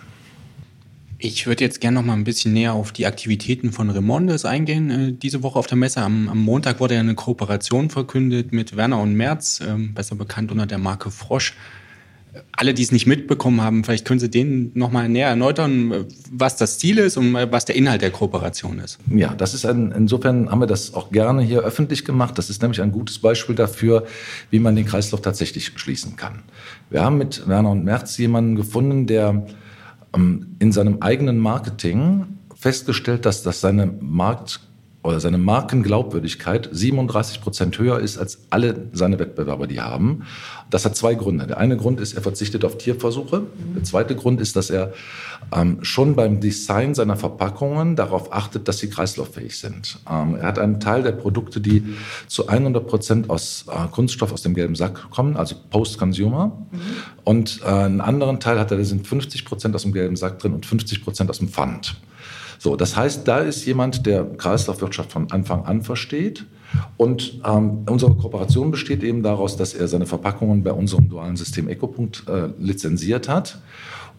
Ich 1.25 1.47
würde 1.47 1.65
jetzt 1.65 1.81
gerne 1.81 1.94
noch 1.94 2.05
mal 2.05 2.12
ein 2.12 2.25
bisschen 2.25 2.53
näher 2.53 2.75
auf 2.75 2.93
die 2.93 3.06
Aktivitäten 3.06 3.73
von 3.73 3.88
Remondes 3.88 4.44
eingehen. 4.44 4.91
Äh, 4.91 5.12
diese 5.15 5.43
Woche 5.43 5.59
auf 5.59 5.67
der 5.67 5.79
Messe 5.79 6.03
am, 6.03 6.29
am, 6.29 6.38
Montag 6.38 6.81
wurde 6.81 6.94
ja 6.94 7.00
eine 7.00 7.15
Kooperation 7.15 7.88
verkündet 7.88 8.53
mit 8.53 8.76
Werner 8.76 9.00
und 9.00 9.15
Merz, 9.15 9.61
äh, 9.61 9.75
besser 9.75 10.17
bekannt 10.17 10.53
unter 10.53 10.67
der 10.67 10.76
Marke 10.76 11.11
Frosch. 11.11 11.55
Alle, 12.53 12.75
die 12.75 12.82
es 12.82 12.93
nicht 12.93 13.06
mitbekommen 13.06 13.62
haben, 13.62 13.85
vielleicht 13.85 14.05
können 14.05 14.21
Sie 14.21 14.29
denen 14.29 14.71
noch 14.75 14.93
mal 14.93 15.09
näher 15.09 15.29
erläutern, 15.29 16.05
was 16.31 16.56
das 16.56 16.79
Ziel 16.79 16.99
ist 16.99 17.17
und 17.17 17.32
was 17.32 17.65
der 17.65 17.77
Inhalt 17.77 18.03
der 18.03 18.11
Kooperation 18.11 18.79
ist. 18.81 18.99
Ja, 19.09 19.35
das 19.35 19.55
ist 19.55 19.65
ein, 19.65 19.93
insofern 19.93 20.50
haben 20.50 20.59
wir 20.59 20.67
das 20.67 20.93
auch 20.93 21.11
gerne 21.11 21.41
hier 21.43 21.61
öffentlich 21.61 22.05
gemacht. 22.05 22.37
Das 22.37 22.50
ist 22.50 22.61
nämlich 22.61 22.82
ein 22.82 22.93
gutes 22.93 23.19
Beispiel 23.19 23.55
dafür, 23.55 24.05
wie 24.50 24.59
man 24.59 24.77
den 24.77 24.85
Kreislauf 24.85 25.23
tatsächlich 25.23 25.73
schließen 25.77 26.17
kann. 26.17 26.43
Wir 26.91 27.03
haben 27.03 27.17
mit 27.17 27.49
Werner 27.49 27.70
und 27.70 27.85
Merz 27.85 28.19
jemanden 28.19 28.56
gefunden, 28.56 29.06
der 29.06 29.47
in 30.15 30.73
seinem 30.73 31.03
eigenen 31.03 31.39
Marketing 31.39 32.39
festgestellt, 32.55 33.27
dass, 33.27 33.43
dass 33.43 33.61
seine 33.61 33.87
Markt 33.87 34.61
oder 35.05 35.21
seine 35.21 35.37
Markenglaubwürdigkeit 35.37 36.69
37 36.73 37.43
Prozent 37.43 37.79
höher 37.79 38.01
ist 38.01 38.17
als 38.17 38.39
alle 38.49 38.89
seine 38.95 39.19
Wettbewerber, 39.19 39.67
die 39.67 39.83
haben. 39.83 40.23
Das 40.71 40.87
hat 40.87 40.97
zwei 40.97 41.15
Gründe. 41.15 41.47
Der 41.47 41.59
eine 41.59 41.77
Grund 41.77 42.01
ist, 42.01 42.15
er 42.15 42.23
verzichtet 42.23 42.65
auf 42.65 42.79
Tierversuche. 42.79 43.43
Der 43.77 43.85
zweite 43.85 44.17
Grund 44.17 44.41
ist, 44.41 44.56
dass 44.56 44.71
er 44.71 44.95
ähm, 45.55 45.79
schon 45.83 46.17
beim 46.17 46.41
Design 46.41 46.95
seiner 46.95 47.17
Verpackungen 47.17 47.97
darauf 47.97 48.33
achtet, 48.33 48.67
dass 48.67 48.79
sie 48.79 48.89
kreislauffähig 48.89 49.59
sind. 49.59 49.99
Ähm, 50.11 50.37
er 50.37 50.47
hat 50.47 50.59
einen 50.59 50.81
Teil 50.81 51.03
der 51.03 51.12
Produkte, 51.12 51.61
die 51.61 51.85
zu 52.27 52.49
100 52.49 52.87
Prozent 52.87 53.29
aus 53.29 53.67
äh, 53.71 53.87
Kunststoff 53.89 54.33
aus 54.33 54.41
dem 54.41 54.55
gelben 54.55 54.75
Sack 54.75 55.11
kommen, 55.11 55.37
also 55.37 55.55
Post-Consumer. 55.69 56.47
Mhm. 56.47 56.79
Und 57.25 57.61
äh, 57.62 57.69
einen 57.69 58.01
anderen 58.01 58.41
Teil 58.41 58.59
hat 58.59 58.71
er, 58.71 58.79
da 58.79 58.85
sind 58.85 59.06
50 59.06 59.45
Prozent 59.45 59.75
aus 59.75 59.83
dem 59.83 59.93
gelben 59.93 60.17
Sack 60.17 60.39
drin 60.39 60.55
und 60.55 60.65
50 60.65 61.05
Prozent 61.05 61.29
aus 61.29 61.41
dem 61.41 61.49
Pfand. 61.49 61.95
So, 62.65 62.77
das 62.77 62.97
heißt, 62.97 63.29
da 63.29 63.41
ist 63.41 63.67
jemand, 63.67 64.07
der 64.07 64.25
Kreislaufwirtschaft 64.25 65.13
von 65.13 65.31
Anfang 65.31 65.67
an 65.67 65.83
versteht. 65.83 66.47
Und 66.97 67.43
ähm, 67.45 67.85
unsere 67.87 68.15
Kooperation 68.15 68.71
besteht 68.71 69.03
eben 69.03 69.23
daraus, 69.23 69.59
dass 69.59 69.75
er 69.75 69.87
seine 69.87 70.07
Verpackungen 70.07 70.63
bei 70.63 70.73
unserem 70.73 71.11
dualen 71.11 71.37
System 71.37 71.69
Ecopunkt 71.69 72.25
äh, 72.27 72.49
lizenziert 72.59 73.29
hat 73.29 73.59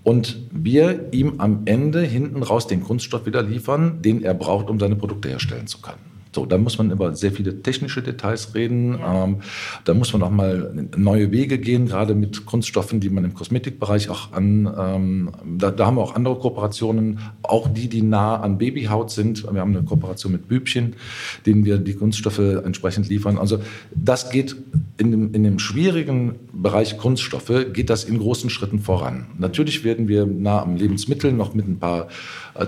und 0.04 0.38
wir 0.52 1.12
ihm 1.12 1.40
am 1.40 1.64
Ende 1.66 2.02
hinten 2.02 2.44
raus 2.44 2.68
den 2.68 2.84
Kunststoff 2.84 3.26
wieder 3.26 3.42
liefern, 3.42 4.04
den 4.04 4.24
er 4.24 4.36
braucht, 4.36 4.70
um 4.70 4.80
seine 4.80 4.96
Produkte 4.96 5.28
herstellen 5.28 5.66
zu 5.66 5.82
können. 5.82 6.15
So, 6.36 6.46
da 6.46 6.58
muss 6.58 6.78
man 6.78 6.92
über 6.92 7.16
sehr 7.16 7.32
viele 7.32 7.62
technische 7.62 8.04
Details 8.04 8.56
reden. 8.56 9.00
Ja. 9.00 9.24
Ähm, 9.24 9.38
da 9.86 9.94
muss 9.94 10.12
man 10.12 10.22
auch 10.22 10.30
mal 10.30 10.86
neue 10.98 11.32
Wege 11.32 11.58
gehen, 11.58 11.86
gerade 11.88 12.14
mit 12.14 12.46
Kunststoffen, 12.46 13.00
die 13.00 13.10
man 13.10 13.24
im 13.24 13.34
Kosmetikbereich 13.34 14.10
auch 14.10 14.34
an. 14.34 14.70
Ähm, 14.78 15.32
da, 15.58 15.72
da, 15.72 15.86
haben 15.86 15.96
wir 15.96 16.02
auch 16.02 16.14
andere 16.14 16.38
Kooperationen, 16.38 17.20
auch 17.42 17.70
die, 17.70 17.88
die 17.88 18.02
nah 18.02 18.36
an 18.36 18.58
Babyhaut 18.58 19.12
sind. 19.12 19.44
Wir 19.50 19.62
haben 19.62 19.74
eine 19.74 19.86
Kooperation 19.86 20.34
mit 20.34 20.50
Bübchen, 20.50 20.98
denen 21.46 21.64
wir 21.64 21.78
die 21.78 21.94
Kunststoffe 21.94 22.40
entsprechend 22.40 23.08
liefern. 23.08 23.38
Also 23.38 23.60
das 23.96 24.30
geht 24.30 24.58
in 24.98 25.12
dem, 25.12 25.34
in 25.34 25.44
dem 25.44 25.58
schwierigen 25.58 26.36
Bereich 26.52 26.98
Kunststoffe, 26.98 27.68
geht 27.72 27.90
das 27.90 28.04
in 28.04 28.20
großen 28.20 28.50
Schritten 28.50 28.80
voran. 28.80 29.28
Natürlich 29.38 29.86
werden 29.86 30.10
wir 30.10 30.26
nah 30.26 30.62
am 30.62 30.76
Lebensmittel 30.76 31.32
noch 31.32 31.54
mit 31.54 31.66
ein 31.66 31.80
paar 31.80 32.10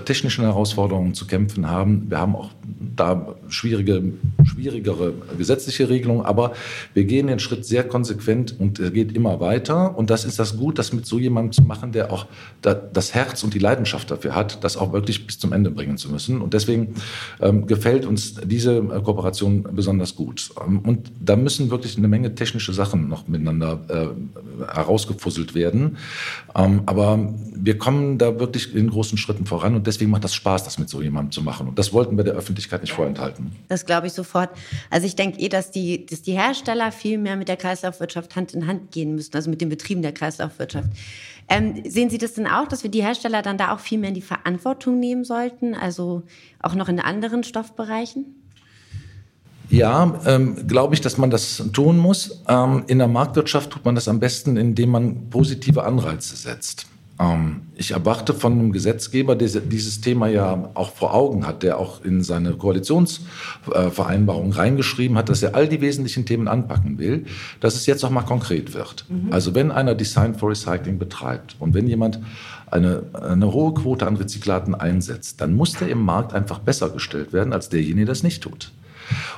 technischen 0.04 0.44
Herausforderungen 0.44 1.14
zu 1.14 1.26
kämpfen 1.26 1.68
haben. 1.70 2.10
Wir 2.10 2.18
haben 2.18 2.36
auch 2.36 2.50
da 2.96 3.34
schwierige, 3.48 4.02
schwierigere 4.44 5.14
gesetzliche 5.36 5.88
Regelungen, 5.88 6.26
aber 6.26 6.52
wir 6.94 7.04
gehen 7.04 7.28
den 7.28 7.38
Schritt 7.38 7.64
sehr 7.64 7.84
konsequent 7.84 8.58
und 8.58 8.80
er 8.80 8.90
geht 8.90 9.12
immer 9.12 9.40
weiter. 9.40 9.96
Und 9.96 10.10
das 10.10 10.24
ist 10.24 10.38
das 10.38 10.56
Gut, 10.56 10.78
das 10.78 10.92
mit 10.92 11.06
so 11.06 11.18
jemandem 11.18 11.52
zu 11.52 11.62
machen, 11.62 11.92
der 11.92 12.12
auch 12.12 12.26
das 12.60 13.14
Herz 13.14 13.42
und 13.44 13.54
die 13.54 13.58
Leidenschaft 13.58 14.10
dafür 14.10 14.34
hat, 14.34 14.62
das 14.64 14.76
auch 14.76 14.92
wirklich 14.92 15.26
bis 15.26 15.38
zum 15.38 15.52
Ende 15.52 15.70
bringen 15.70 15.96
zu 15.96 16.10
müssen. 16.10 16.40
Und 16.40 16.54
deswegen 16.54 16.94
ähm, 17.40 17.66
gefällt 17.66 18.04
uns 18.04 18.34
diese 18.44 18.76
äh, 18.78 19.00
Kooperation 19.02 19.62
besonders 19.72 20.16
gut. 20.16 20.50
Ähm, 20.66 20.80
und 20.80 21.10
da 21.20 21.36
müssen 21.36 21.70
wirklich 21.70 21.96
eine 21.96 22.08
Menge 22.08 22.34
technische 22.34 22.72
Sachen 22.72 23.08
noch 23.08 23.28
miteinander 23.28 23.80
äh, 23.88 24.74
herausgefusselt 24.74 25.54
werden. 25.54 25.96
Ähm, 26.54 26.82
aber 26.86 27.32
wir 27.54 27.78
kommen 27.78 28.18
da 28.18 28.38
wirklich 28.38 28.74
in 28.74 28.90
großen 28.90 29.18
Schritten 29.18 29.46
voran 29.46 29.77
und 29.78 29.86
deswegen 29.86 30.10
macht 30.10 30.24
das 30.24 30.34
Spaß, 30.34 30.64
das 30.64 30.78
mit 30.78 30.88
so 30.88 31.00
jemandem 31.00 31.30
zu 31.30 31.42
machen. 31.42 31.68
Und 31.68 31.78
das 31.78 31.92
wollten 31.92 32.16
wir 32.16 32.24
der 32.24 32.34
Öffentlichkeit 32.34 32.82
nicht 32.82 32.92
vorenthalten. 32.92 33.52
Das 33.68 33.86
glaube 33.86 34.08
ich 34.08 34.12
sofort. 34.12 34.50
Also 34.90 35.06
ich 35.06 35.16
denke 35.16 35.38
eh, 35.38 35.48
dass 35.48 35.70
die, 35.70 36.04
dass 36.04 36.22
die 36.22 36.32
Hersteller 36.32 36.92
viel 36.92 37.16
mehr 37.16 37.36
mit 37.36 37.48
der 37.48 37.56
Kreislaufwirtschaft 37.56 38.36
Hand 38.36 38.54
in 38.54 38.66
Hand 38.66 38.90
gehen 38.90 39.14
müssen, 39.14 39.34
also 39.34 39.48
mit 39.48 39.60
den 39.60 39.68
Betrieben 39.68 40.02
der 40.02 40.12
Kreislaufwirtschaft. 40.12 40.88
Ähm, 41.48 41.82
sehen 41.88 42.10
Sie 42.10 42.18
das 42.18 42.34
denn 42.34 42.46
auch, 42.46 42.68
dass 42.68 42.82
wir 42.82 42.90
die 42.90 43.02
Hersteller 43.02 43.40
dann 43.40 43.56
da 43.56 43.72
auch 43.72 43.80
viel 43.80 43.98
mehr 43.98 44.08
in 44.08 44.14
die 44.14 44.20
Verantwortung 44.20 45.00
nehmen 45.00 45.24
sollten, 45.24 45.74
also 45.74 46.24
auch 46.60 46.74
noch 46.74 46.88
in 46.88 47.00
anderen 47.00 47.42
Stoffbereichen? 47.42 48.26
Ja, 49.70 50.20
ähm, 50.26 50.66
glaube 50.66 50.94
ich, 50.94 51.00
dass 51.00 51.18
man 51.18 51.30
das 51.30 51.62
tun 51.72 51.98
muss. 51.98 52.42
Ähm, 52.48 52.84
in 52.86 52.98
der 52.98 53.08
Marktwirtschaft 53.08 53.70
tut 53.70 53.84
man 53.84 53.94
das 53.94 54.08
am 54.08 54.18
besten, 54.18 54.56
indem 54.56 54.90
man 54.90 55.30
positive 55.30 55.84
Anreize 55.84 56.36
setzt. 56.36 56.86
Ähm, 57.20 57.62
ich 57.74 57.92
erwarte 57.92 58.34
von 58.34 58.52
einem 58.52 58.72
Gesetzgeber, 58.72 59.36
der 59.36 59.48
dieses 59.60 60.00
Thema 60.00 60.26
ja 60.28 60.70
auch 60.74 60.90
vor 60.92 61.14
Augen 61.14 61.46
hat, 61.46 61.62
der 61.62 61.78
auch 61.78 62.04
in 62.04 62.22
seine 62.22 62.54
Koalitionsvereinbarung 62.54 64.52
reingeschrieben 64.52 65.16
hat, 65.16 65.28
dass 65.28 65.42
er 65.42 65.54
all 65.54 65.68
die 65.68 65.80
wesentlichen 65.80 66.26
Themen 66.26 66.48
anpacken 66.48 66.98
will, 66.98 67.26
dass 67.60 67.76
es 67.76 67.86
jetzt 67.86 68.04
auch 68.04 68.10
mal 68.10 68.22
konkret 68.22 68.74
wird. 68.74 69.04
Mhm. 69.08 69.32
Also 69.32 69.54
wenn 69.54 69.70
einer 69.70 69.94
Design 69.94 70.34
for 70.34 70.50
Recycling 70.50 70.98
betreibt 70.98 71.56
und 71.60 71.74
wenn 71.74 71.86
jemand 71.86 72.18
eine, 72.70 73.04
eine 73.12 73.52
hohe 73.52 73.74
Quote 73.74 74.06
an 74.06 74.16
Rezyklaten 74.16 74.74
einsetzt, 74.74 75.40
dann 75.40 75.54
muss 75.54 75.72
der 75.74 75.88
im 75.88 76.02
Markt 76.02 76.34
einfach 76.34 76.58
besser 76.58 76.90
gestellt 76.90 77.32
werden 77.32 77.52
als 77.52 77.68
derjenige, 77.68 78.06
der 78.06 78.14
das 78.14 78.22
nicht 78.22 78.42
tut. 78.42 78.72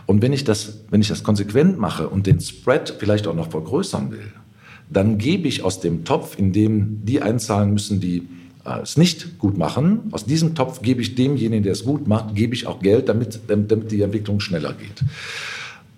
Und 0.07 0.23
wenn 0.23 0.33
ich 0.33 0.45
das, 0.45 0.81
wenn 0.91 1.01
ich 1.01 1.09
das 1.09 1.23
konsequent 1.23 1.79
mache 1.79 2.09
und 2.09 2.27
den 2.27 2.41
Spread 2.41 2.97
vielleicht 2.99 3.27
auch 3.27 3.35
noch 3.35 3.51
vergrößern 3.51 4.11
will, 4.11 4.33
dann 4.91 5.19
gebe 5.19 5.49
ich 5.49 5.63
aus 5.63 5.81
dem 5.81 6.05
Topf, 6.05 6.39
in 6.39 6.53
dem 6.53 7.05
die 7.05 7.23
einzahlen 7.23 7.73
müssen, 7.73 8.01
die 8.01 8.29
äh, 8.65 8.81
es 8.83 8.97
nicht 8.97 9.39
gut 9.39 9.57
machen, 9.57 10.01
aus 10.11 10.25
diesem 10.25 10.55
Topf 10.55 10.83
gebe 10.83 11.01
ich 11.01 11.15
demjenigen, 11.15 11.63
der 11.63 11.73
es 11.73 11.85
gut 11.85 12.07
macht, 12.07 12.35
gebe 12.35 12.55
ich 12.55 12.67
auch 12.67 12.81
Geld, 12.81 13.09
damit, 13.09 13.41
damit 13.49 13.91
die 13.91 14.03
Entwicklung 14.03 14.41
schneller 14.41 14.73
geht. 14.75 15.05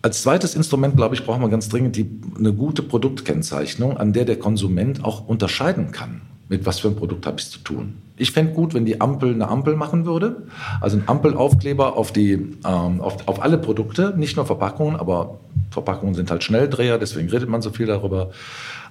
Als 0.03 0.23
zweites 0.23 0.57
Instrument, 0.57 0.97
glaube 0.97 1.15
ich, 1.15 1.25
brauchen 1.25 1.43
wir 1.43 1.49
ganz 1.49 1.69
dringend 1.69 1.97
die, 1.97 2.11
eine 2.37 2.53
gute 2.53 2.83
Produktkennzeichnung, 2.83 3.97
an 3.97 4.13
der 4.13 4.25
der 4.25 4.37
Konsument 4.37 5.05
auch 5.05 5.29
unterscheiden 5.29 5.93
kann, 5.93 6.21
mit 6.53 6.67
was 6.67 6.81
für 6.81 6.89
ein 6.89 6.97
Produkt 6.97 7.25
habe 7.25 7.41
ich 7.41 7.49
zu 7.49 7.61
tun. 7.61 7.95
Ich 8.19 8.31
fände 8.31 8.53
gut, 8.53 8.75
wenn 8.75 8.85
die 8.85 9.01
Ampel 9.01 9.33
eine 9.33 9.49
Ampel 9.49 9.75
machen 9.75 10.05
würde, 10.05 10.43
also 10.83 10.99
ein 10.99 11.05
Ampelaufkleber 11.07 11.97
auf, 11.97 12.13
die, 12.13 12.33
ähm, 12.33 13.01
auf, 13.01 13.27
auf 13.27 13.43
alle 13.43 13.57
Produkte, 13.57 14.13
nicht 14.19 14.37
nur 14.37 14.45
Verpackungen, 14.45 14.97
aber 14.97 15.41
Verpackungen 15.71 16.15
sind 16.15 16.31
halt 16.31 16.45
Schnelldreher, 16.45 16.99
deswegen 16.99 17.31
redet 17.31 17.49
man 17.49 17.63
so 17.63 17.71
viel 17.71 17.87
darüber. 17.87 18.33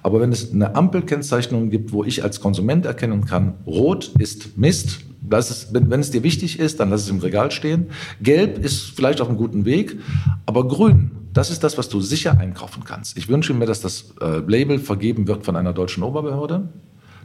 Aber 0.02 0.20
wenn 0.20 0.32
es 0.32 0.52
eine 0.52 0.74
Ampelkennzeichnung 0.74 1.70
gibt, 1.70 1.92
wo 1.92 2.02
ich 2.02 2.24
als 2.24 2.40
Konsument 2.40 2.84
erkennen 2.84 3.26
kann, 3.26 3.54
rot 3.64 4.10
ist 4.18 4.58
Mist, 4.58 4.98
das 5.22 5.52
ist, 5.52 5.72
wenn, 5.72 5.88
wenn 5.88 6.00
es 6.00 6.10
dir 6.10 6.24
wichtig 6.24 6.58
ist, 6.58 6.80
dann 6.80 6.90
lass 6.90 7.02
es 7.02 7.08
im 7.08 7.20
Regal 7.20 7.52
stehen. 7.52 7.90
Gelb 8.20 8.58
ist 8.58 8.96
vielleicht 8.96 9.20
auf 9.20 9.28
einem 9.28 9.38
guten 9.38 9.64
Weg, 9.64 10.00
aber 10.46 10.66
grün, 10.66 11.12
das 11.32 11.50
ist 11.50 11.62
das, 11.62 11.78
was 11.78 11.88
du 11.88 12.00
sicher 12.00 12.38
einkaufen 12.40 12.82
kannst. 12.84 13.16
Ich 13.16 13.28
wünsche 13.28 13.54
mir, 13.54 13.66
dass 13.66 13.80
das 13.80 14.14
äh, 14.20 14.38
Label 14.48 14.80
vergeben 14.80 15.28
wird 15.28 15.44
von 15.44 15.54
einer 15.54 15.72
deutschen 15.72 16.02
Oberbehörde, 16.02 16.68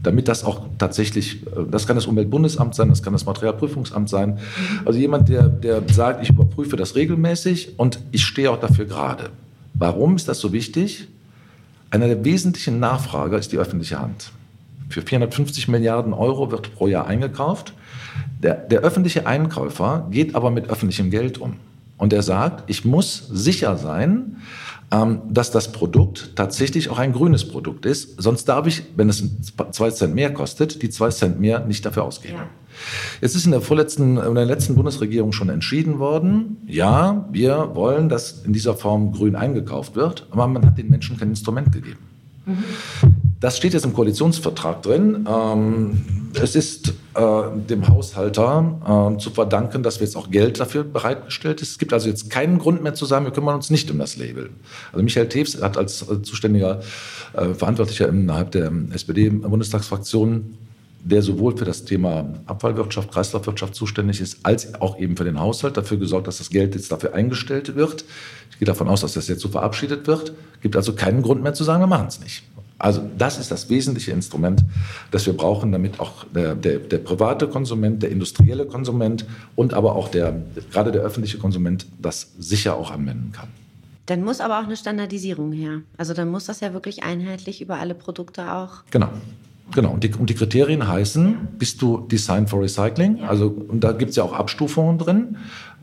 damit 0.01 0.27
das 0.27 0.43
auch 0.43 0.61
tatsächlich, 0.77 1.45
äh, 1.47 1.65
das 1.69 1.87
kann 1.87 1.95
das 1.95 2.05
Umweltbundesamt 2.05 2.75
sein, 2.75 2.89
das 2.89 3.03
kann 3.03 3.13
das 3.13 3.25
Materialprüfungsamt 3.25 4.09
sein. 4.09 4.39
Also 4.85 4.99
jemand, 4.99 5.29
der, 5.29 5.47
der 5.47 5.81
sagt, 5.91 6.23
ich 6.23 6.29
überprüfe 6.29 6.75
das 6.75 6.95
regelmäßig 6.95 7.79
und 7.79 7.99
ich 8.11 8.25
stehe 8.25 8.51
auch 8.51 8.59
dafür 8.59 8.85
gerade. 8.85 9.29
Warum 9.73 10.15
ist 10.15 10.27
das 10.27 10.39
so 10.39 10.53
wichtig? 10.53 11.07
Einer 11.89 12.07
der 12.07 12.25
wesentlichen 12.25 12.79
Nachfrager 12.79 13.37
ist 13.37 13.51
die 13.51 13.57
öffentliche 13.57 13.99
Hand. 13.99 14.31
Für 14.89 15.01
450 15.01 15.67
Milliarden 15.67 16.13
Euro 16.13 16.51
wird 16.51 16.73
pro 16.75 16.87
Jahr 16.87 17.07
eingekauft. 17.07 17.73
Der, 18.41 18.55
der 18.55 18.81
öffentliche 18.81 19.25
Einkäufer 19.25 20.07
geht 20.11 20.35
aber 20.35 20.51
mit 20.51 20.69
öffentlichem 20.69 21.09
Geld 21.11 21.37
um. 21.37 21.55
Und 21.97 22.13
er 22.13 22.21
sagt, 22.21 22.69
ich 22.69 22.85
muss 22.85 23.27
sicher 23.31 23.77
sein, 23.77 24.37
dass 24.89 25.51
das 25.51 25.71
Produkt 25.73 26.31
tatsächlich 26.35 26.89
auch 26.89 26.97
ein 26.97 27.11
grünes 27.11 27.47
Produkt 27.47 27.85
ist. 27.85 28.21
Sonst 28.21 28.45
darf 28.45 28.67
ich, 28.67 28.83
wenn 28.95 29.09
es 29.09 29.23
zwei 29.71 29.91
Cent 29.91 30.15
mehr 30.15 30.33
kostet, 30.33 30.81
die 30.81 30.89
zwei 30.89 31.09
Cent 31.09 31.39
mehr 31.39 31.65
nicht 31.65 31.85
dafür 31.85 32.03
ausgeben. 32.03 32.35
Ja. 32.35 32.49
Es 33.21 33.35
ist 33.35 33.45
in 33.45 33.51
der 33.51 33.61
vorletzten, 33.61 34.17
in 34.17 34.35
der 34.35 34.45
letzten 34.45 34.75
Bundesregierung 34.75 35.31
schon 35.31 35.49
entschieden 35.49 35.99
worden, 35.99 36.57
ja, 36.67 37.27
wir 37.31 37.71
wollen, 37.73 38.07
dass 38.07 38.43
in 38.45 38.53
dieser 38.53 38.75
Form 38.75 39.11
grün 39.11 39.35
eingekauft 39.35 39.95
wird, 39.95 40.27
aber 40.31 40.47
man 40.47 40.65
hat 40.65 40.77
den 40.77 40.89
Menschen 40.89 41.17
kein 41.17 41.29
Instrument 41.29 41.71
gegeben. 41.71 41.99
Mhm. 42.45 42.63
Das 43.39 43.55
steht 43.55 43.73
jetzt 43.73 43.85
im 43.85 43.93
Koalitionsvertrag 43.93 44.81
drin. 44.81 45.27
Ähm, 45.29 46.31
es 46.41 46.55
ist 46.55 46.93
äh, 47.13 47.21
dem 47.69 47.87
Haushalter 47.87 49.13
äh, 49.15 49.19
zu 49.19 49.29
verdanken, 49.29 49.83
dass 49.83 49.99
wir 49.99 50.07
jetzt 50.07 50.15
auch 50.15 50.31
Geld 50.31 50.59
dafür 50.59 50.83
bereitgestellt 50.83 51.61
ist. 51.61 51.71
Es 51.71 51.77
gibt 51.77 51.93
also 51.93 52.09
jetzt 52.09 52.31
keinen 52.31 52.57
Grund 52.57 52.81
mehr 52.81 52.95
zu 52.95 53.05
sagen, 53.05 53.25
wir 53.25 53.31
kümmern 53.31 53.55
uns 53.55 53.69
nicht 53.69 53.91
um 53.91 53.99
das 53.99 54.17
Label. 54.17 54.49
Also 54.91 55.03
Michael 55.03 55.29
Tews 55.29 55.61
hat 55.61 55.77
als 55.77 56.09
äh, 56.09 56.23
zuständiger 56.23 56.81
äh, 57.33 57.53
Verantwortlicher 57.53 58.09
innerhalb 58.09 58.51
der 58.51 58.71
SPD-Bundestagsfraktion 58.91 60.57
der 61.03 61.21
sowohl 61.21 61.55
für 61.55 61.63
das 61.63 61.85
Thema 61.85 62.33
Abfallwirtschaft, 62.47 63.11
Kreislaufwirtschaft 63.11 63.75
zuständig 63.75 64.19
ist, 64.19 64.39
als 64.43 64.73
auch 64.81 64.99
eben 64.99 65.15
für 65.15 65.23
den 65.23 65.39
Haushalt 65.39 65.77
dafür 65.77 65.97
gesorgt, 65.97 66.27
dass 66.27 66.39
das 66.39 66.49
Geld 66.49 66.75
jetzt 66.75 66.91
dafür 66.91 67.13
eingestellt 67.13 67.75
wird. 67.75 68.03
Ich 68.51 68.59
gehe 68.59 68.65
davon 68.65 68.89
aus, 68.89 69.01
dass 69.01 69.13
das 69.13 69.27
jetzt 69.29 69.41
so 69.41 69.47
verabschiedet 69.47 70.07
wird. 70.07 70.33
Gibt 70.61 70.75
also 70.75 70.93
keinen 70.93 71.21
Grund 71.21 71.43
mehr 71.43 71.53
zu 71.53 71.63
sagen, 71.63 71.81
wir 71.81 71.87
machen 71.87 72.07
es 72.07 72.19
nicht. 72.19 72.43
Also 72.79 73.01
das 73.17 73.39
ist 73.39 73.49
das 73.49 73.69
wesentliche 73.69 74.11
Instrument, 74.11 74.63
das 75.11 75.25
wir 75.25 75.33
brauchen, 75.33 75.71
damit 75.71 75.99
auch 75.99 76.25
der, 76.25 76.55
der, 76.55 76.79
der, 76.79 76.99
private 76.99 77.47
Konsument, 77.47 78.03
der 78.03 78.11
industrielle 78.11 78.65
Konsument 78.65 79.25
und 79.55 79.73
aber 79.73 79.95
auch 79.95 80.09
der, 80.09 80.41
gerade 80.71 80.91
der 80.91 81.01
öffentliche 81.01 81.39
Konsument 81.39 81.87
das 81.99 82.33
sicher 82.37 82.75
auch 82.75 82.91
anwenden 82.91 83.31
kann. 83.31 83.47
Dann 84.05 84.23
muss 84.23 84.39
aber 84.39 84.59
auch 84.59 84.63
eine 84.63 84.77
Standardisierung 84.77 85.51
her. 85.51 85.81
Also 85.97 86.13
dann 86.13 86.29
muss 86.29 86.45
das 86.45 86.59
ja 86.61 86.73
wirklich 86.73 87.03
einheitlich 87.03 87.61
über 87.61 87.77
alle 87.77 87.93
Produkte 87.93 88.53
auch. 88.53 88.83
Genau. 88.91 89.09
Genau, 89.73 89.91
und 89.91 90.03
die, 90.03 90.13
und 90.13 90.29
die 90.29 90.33
Kriterien 90.33 90.87
heißen, 90.87 91.35
bist 91.57 91.81
du 91.81 92.07
Design 92.07 92.47
for 92.47 92.61
Recycling? 92.61 93.17
Ja. 93.17 93.27
Also, 93.27 93.47
und 93.47 93.83
da 93.83 93.91
gibt 93.91 94.11
es 94.11 94.15
ja 94.15 94.23
auch 94.23 94.31
Abstufungen 94.31 94.97
drin. 94.97 95.37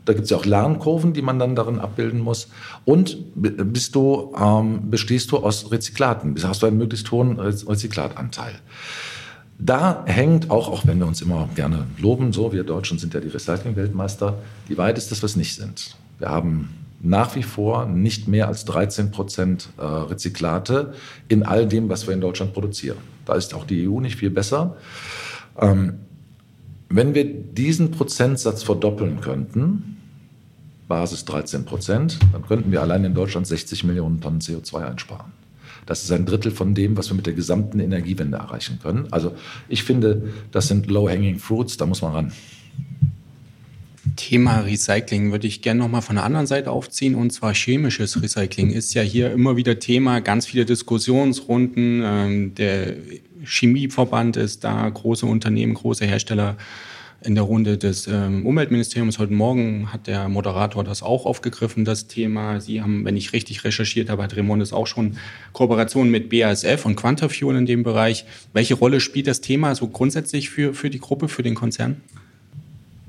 Da 0.05 0.13
gibt 0.13 0.25
es 0.25 0.29
ja 0.29 0.37
auch 0.37 0.45
Lernkurven, 0.45 1.13
die 1.13 1.23
man 1.23 1.39
dann 1.39 1.55
darin 1.55 1.79
abbilden 1.79 2.19
muss. 2.19 2.47
Und 2.85 3.17
bist 3.35 3.95
du, 3.95 4.33
ähm, 4.39 4.89
bestehst 4.89 5.31
du 5.31 5.37
aus 5.37 5.71
Rezyklaten? 5.71 6.35
Hast 6.43 6.61
du 6.61 6.67
einen 6.67 6.77
möglichst 6.77 7.11
hohen 7.11 7.39
Rezyklatanteil? 7.39 8.53
Da 9.57 10.03
hängt 10.05 10.51
auch, 10.51 10.69
auch 10.69 10.85
wenn 10.85 10.99
wir 10.99 11.07
uns 11.07 11.21
immer 11.21 11.49
gerne 11.55 11.87
loben, 11.97 12.33
so 12.33 12.51
wir 12.53 12.63
Deutschen 12.63 12.99
sind 12.99 13.13
ja 13.13 13.19
die 13.19 13.29
Recycling-Weltmeister, 13.29 14.37
wie 14.67 14.77
weit 14.77 14.97
ist 14.97 15.11
das, 15.11 15.23
was 15.23 15.35
nicht 15.35 15.55
sind. 15.55 15.95
Wir 16.19 16.29
haben 16.29 16.69
nach 17.01 17.35
wie 17.35 17.43
vor 17.43 17.85
nicht 17.85 18.27
mehr 18.27 18.47
als 18.47 18.65
13 18.65 19.11
Prozent 19.11 19.69
äh, 19.77 19.83
Rezyklate 19.83 20.93
in 21.29 21.43
all 21.43 21.67
dem, 21.67 21.87
was 21.89 22.05
wir 22.07 22.13
in 22.13 22.21
Deutschland 22.21 22.53
produzieren. 22.53 22.97
Da 23.25 23.35
ist 23.35 23.53
auch 23.53 23.65
die 23.65 23.87
EU 23.87 23.99
nicht 24.01 24.17
viel 24.17 24.29
besser. 24.29 24.75
Ähm, 25.59 25.99
wenn 26.89 27.15
wir 27.15 27.25
diesen 27.25 27.91
Prozentsatz 27.91 28.63
verdoppeln 28.63 29.21
könnten, 29.21 29.94
Basis 30.87 31.25
13 31.25 31.65
Prozent, 31.65 32.19
dann 32.31 32.45
könnten 32.45 32.71
wir 32.71 32.81
allein 32.81 33.03
in 33.03 33.13
Deutschland 33.13 33.47
60 33.47 33.83
Millionen 33.83 34.21
Tonnen 34.21 34.39
CO2 34.39 34.85
einsparen. 34.85 35.31
Das 35.85 36.03
ist 36.03 36.11
ein 36.11 36.25
Drittel 36.25 36.51
von 36.51 36.73
dem, 36.73 36.97
was 36.97 37.09
wir 37.09 37.15
mit 37.15 37.25
der 37.25 37.33
gesamten 37.33 37.79
Energiewende 37.79 38.37
erreichen 38.37 38.79
können. 38.81 39.07
Also 39.11 39.35
ich 39.67 39.83
finde, 39.83 40.33
das 40.51 40.67
sind 40.67 40.87
low-hanging 40.87 41.37
fruits, 41.39 41.77
da 41.77 41.85
muss 41.85 42.01
man 42.01 42.11
ran. 42.11 42.31
Thema 44.15 44.59
Recycling 44.59 45.31
würde 45.31 45.47
ich 45.47 45.61
gerne 45.61 45.79
nochmal 45.79 46.01
von 46.01 46.15
der 46.15 46.25
anderen 46.25 46.47
Seite 46.47 46.71
aufziehen, 46.71 47.15
und 47.15 47.31
zwar 47.31 47.53
chemisches 47.53 48.21
Recycling 48.21 48.71
ist 48.71 48.93
ja 48.93 49.01
hier 49.01 49.31
immer 49.31 49.57
wieder 49.57 49.79
Thema, 49.79 50.21
ganz 50.21 50.45
viele 50.45 50.65
Diskussionsrunden. 50.65 52.01
Ähm, 52.03 52.55
der 52.55 52.95
Chemieverband 53.43 54.37
ist 54.37 54.63
da, 54.63 54.87
große 54.87 55.25
Unternehmen, 55.25 55.73
große 55.73 56.05
Hersteller 56.05 56.55
in 57.25 57.35
der 57.35 57.43
Runde 57.43 57.77
des 57.77 58.07
ähm, 58.07 58.45
Umweltministeriums. 58.45 59.19
Heute 59.19 59.33
Morgen 59.33 59.91
hat 59.91 60.07
der 60.07 60.29
Moderator 60.29 60.83
das 60.83 61.01
auch 61.01 61.25
aufgegriffen, 61.25 61.83
das 61.83 62.07
Thema. 62.07 62.61
Sie 62.61 62.81
haben, 62.81 63.03
wenn 63.03 63.17
ich 63.17 63.33
richtig 63.33 63.63
recherchiert 63.63 64.09
habe, 64.09 64.23
hat 64.23 64.35
Remondes 64.35 64.71
auch 64.71 64.87
schon 64.87 65.17
Kooperationen 65.51 66.11
mit 66.11 66.29
BASF 66.29 66.85
und 66.85 66.95
Quantafuel 66.95 67.57
in 67.57 67.65
dem 67.65 67.83
Bereich. 67.83 68.25
Welche 68.53 68.75
Rolle 68.75 68.99
spielt 68.99 69.27
das 69.27 69.41
Thema 69.41 69.75
so 69.75 69.87
grundsätzlich 69.87 70.49
für, 70.49 70.73
für 70.73 70.89
die 70.89 70.99
Gruppe, 70.99 71.27
für 71.27 71.43
den 71.43 71.55
Konzern? 71.55 72.01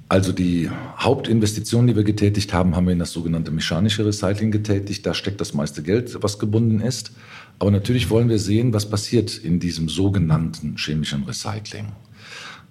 Also 0.09 0.33
die 0.33 0.71
Hauptinvestition, 0.99 1.87
die 1.87 1.97
wir 1.97 2.05
getätigt 2.05 2.53
haben, 2.53 2.77
haben 2.77 2.87
wir 2.87 2.93
in 2.93 3.01
das 3.01 3.13
sogenannte 3.13 3.51
mechanische 3.51 4.07
Recycling 4.07 4.53
getätigt. 4.53 5.05
Da 5.05 5.15
steckt 5.15 5.41
das 5.41 5.53
meiste 5.53 5.83
Geld, 5.83 6.17
was 6.23 6.39
gebunden 6.39 6.81
ist. 6.81 7.13
Aber 7.59 7.71
natürlich 7.71 8.09
wollen 8.09 8.29
wir 8.29 8.39
sehen, 8.39 8.73
was 8.73 8.89
passiert 8.89 9.37
in 9.37 9.59
diesem 9.59 9.89
sogenannten 9.89 10.77
chemischen 10.77 11.25
Recycling. 11.25 11.87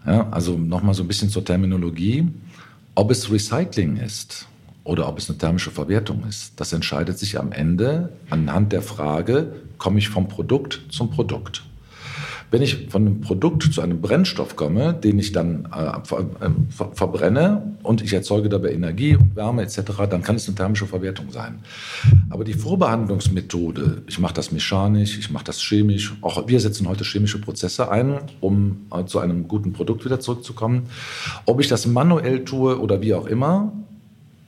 Ja, 0.06 0.30
also 0.30 0.58
nochmal 0.58 0.94
so 0.94 1.04
ein 1.04 1.08
bisschen 1.08 1.30
zur 1.30 1.44
Terminologie. 1.44 2.28
Ob 2.94 3.12
es 3.12 3.32
Recycling 3.32 3.98
ist 3.98 4.48
oder 4.84 5.08
ob 5.08 5.18
es 5.18 5.30
eine 5.30 5.38
thermische 5.38 5.72
Verwertung 5.72 6.24
ist, 6.28 6.54
das 6.60 6.72
entscheidet 6.74 7.18
sich 7.18 7.40
am 7.40 7.52
Ende 7.52 8.14
anhand 8.30 8.72
der 8.72 8.82
Frage, 8.82 9.54
komme 9.78 9.98
ich 10.00 10.10
vom 10.10 10.28
Produkt 10.28 10.84
zum 10.90 11.10
Produkt. 11.10 11.65
Wenn 12.56 12.62
ich 12.62 12.88
von 12.88 13.02
einem 13.02 13.20
Produkt 13.20 13.64
zu 13.64 13.82
einem 13.82 14.00
Brennstoff 14.00 14.56
komme, 14.56 14.94
den 14.94 15.20
ich 15.20 15.34
dann 15.34 15.66
äh, 15.66 16.00
ver, 16.06 16.22
äh, 16.40 16.50
ver, 16.70 16.90
verbrenne 16.94 17.76
und 17.84 18.02
ich 18.02 18.14
erzeuge 18.14 18.48
dabei 18.48 18.72
Energie 18.72 19.18
und 19.18 19.36
Wärme 19.36 19.64
etc., 19.64 19.82
dann 20.10 20.22
kann 20.22 20.38
es 20.38 20.48
eine 20.48 20.56
thermische 20.56 20.86
Verwertung 20.86 21.32
sein. 21.32 21.60
Aber 22.30 22.46
die 22.46 22.54
Vorbehandlungsmethode, 22.54 24.04
ich 24.08 24.20
mache 24.20 24.36
das 24.36 24.54
mechanisch, 24.54 25.18
ich 25.18 25.30
mache 25.32 25.44
das 25.44 25.62
chemisch, 25.62 26.16
auch 26.22 26.48
wir 26.48 26.62
setzen 26.62 26.88
heute 26.88 27.04
chemische 27.04 27.42
Prozesse 27.42 27.92
ein, 27.92 28.20
um 28.40 28.86
äh, 28.90 29.04
zu 29.04 29.20
einem 29.20 29.50
guten 29.50 29.74
Produkt 29.74 30.06
wieder 30.06 30.22
zurückzukommen. 30.22 30.84
Ob 31.46 31.60
ich 31.60 31.68
das 31.68 31.86
manuell 31.86 32.46
tue 32.46 32.80
oder 32.80 33.02
wie 33.02 33.16
auch 33.16 33.26
immer, 33.26 33.74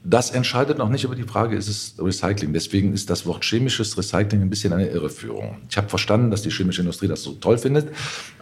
Das 0.08 0.30
entscheidet 0.30 0.78
noch 0.78 0.88
nicht 0.88 1.04
über 1.04 1.14
die 1.14 1.24
Frage, 1.24 1.54
ist 1.54 1.68
es 1.68 1.94
Recycling. 1.98 2.54
Deswegen 2.54 2.94
ist 2.94 3.10
das 3.10 3.26
Wort 3.26 3.44
chemisches 3.44 3.98
Recycling 3.98 4.40
ein 4.40 4.48
bisschen 4.48 4.72
eine 4.72 4.86
Irreführung. 4.86 5.58
Ich 5.68 5.76
habe 5.76 5.90
verstanden, 5.90 6.30
dass 6.30 6.40
die 6.40 6.50
chemische 6.50 6.80
Industrie 6.80 7.08
das 7.08 7.22
so 7.22 7.32
toll 7.32 7.58
findet. 7.58 7.88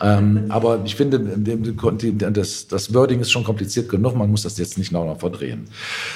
Ähm, 0.01 0.45
aber 0.49 0.83
ich 0.85 0.95
finde, 0.95 1.19
das, 1.19 2.69
das 2.69 2.95
Wording 2.95 3.19
ist 3.19 3.33
schon 3.33 3.43
kompliziert 3.43 3.89
genug. 3.89 4.15
Man 4.15 4.31
muss 4.31 4.43
das 4.43 4.59
jetzt 4.59 4.79
nicht 4.79 4.93
noch 4.93 5.19
verdrehen. 5.19 5.65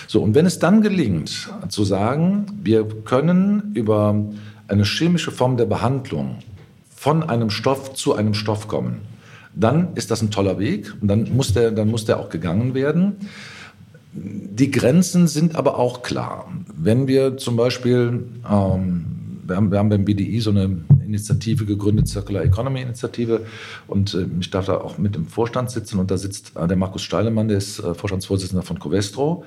So, 0.06 0.22
und 0.22 0.36
wenn 0.36 0.46
es 0.46 0.60
dann 0.60 0.82
gelingt, 0.82 1.50
zu 1.68 1.84
sagen, 1.84 2.46
wir 2.62 2.86
können 3.04 3.72
über 3.74 4.24
eine 4.68 4.84
chemische 4.84 5.32
Form 5.32 5.56
der 5.56 5.66
Behandlung 5.66 6.38
von 6.94 7.24
einem 7.24 7.50
Stoff 7.50 7.94
zu 7.94 8.14
einem 8.14 8.34
Stoff 8.34 8.68
kommen, 8.68 9.00
dann 9.52 9.96
ist 9.96 10.12
das 10.12 10.22
ein 10.22 10.30
toller 10.30 10.60
Weg 10.60 10.94
und 11.00 11.08
dann 11.08 11.34
muss 11.34 11.52
der, 11.54 11.72
dann 11.72 11.88
muss 11.88 12.04
der 12.04 12.20
auch 12.20 12.28
gegangen 12.28 12.74
werden. 12.74 13.16
Die 14.12 14.70
Grenzen 14.70 15.28
sind 15.28 15.54
aber 15.54 15.78
auch 15.78 16.02
klar. 16.02 16.52
Wenn 16.74 17.06
wir 17.06 17.36
zum 17.36 17.56
Beispiel, 17.56 18.24
ähm, 18.50 19.04
wir, 19.46 19.56
haben, 19.56 19.70
wir 19.70 19.78
haben 19.78 19.88
beim 19.88 20.04
BDI 20.04 20.40
so 20.40 20.50
eine 20.50 20.84
Initiative 21.04 21.64
gegründet, 21.64 22.08
Circular 22.08 22.42
Economy 22.42 22.82
Initiative, 22.82 23.46
und 23.86 24.14
äh, 24.14 24.26
ich 24.40 24.50
darf 24.50 24.66
da 24.66 24.78
auch 24.78 24.98
mit 24.98 25.14
im 25.14 25.26
Vorstand 25.26 25.70
sitzen 25.70 25.98
und 25.98 26.10
da 26.10 26.16
sitzt 26.16 26.56
äh, 26.56 26.66
der 26.66 26.76
Markus 26.76 27.02
Steilemann, 27.02 27.48
der 27.48 27.58
ist 27.58 27.78
äh, 27.78 27.94
Vorstandsvorsitzender 27.94 28.62
von 28.62 28.78
Covestro. 28.78 29.44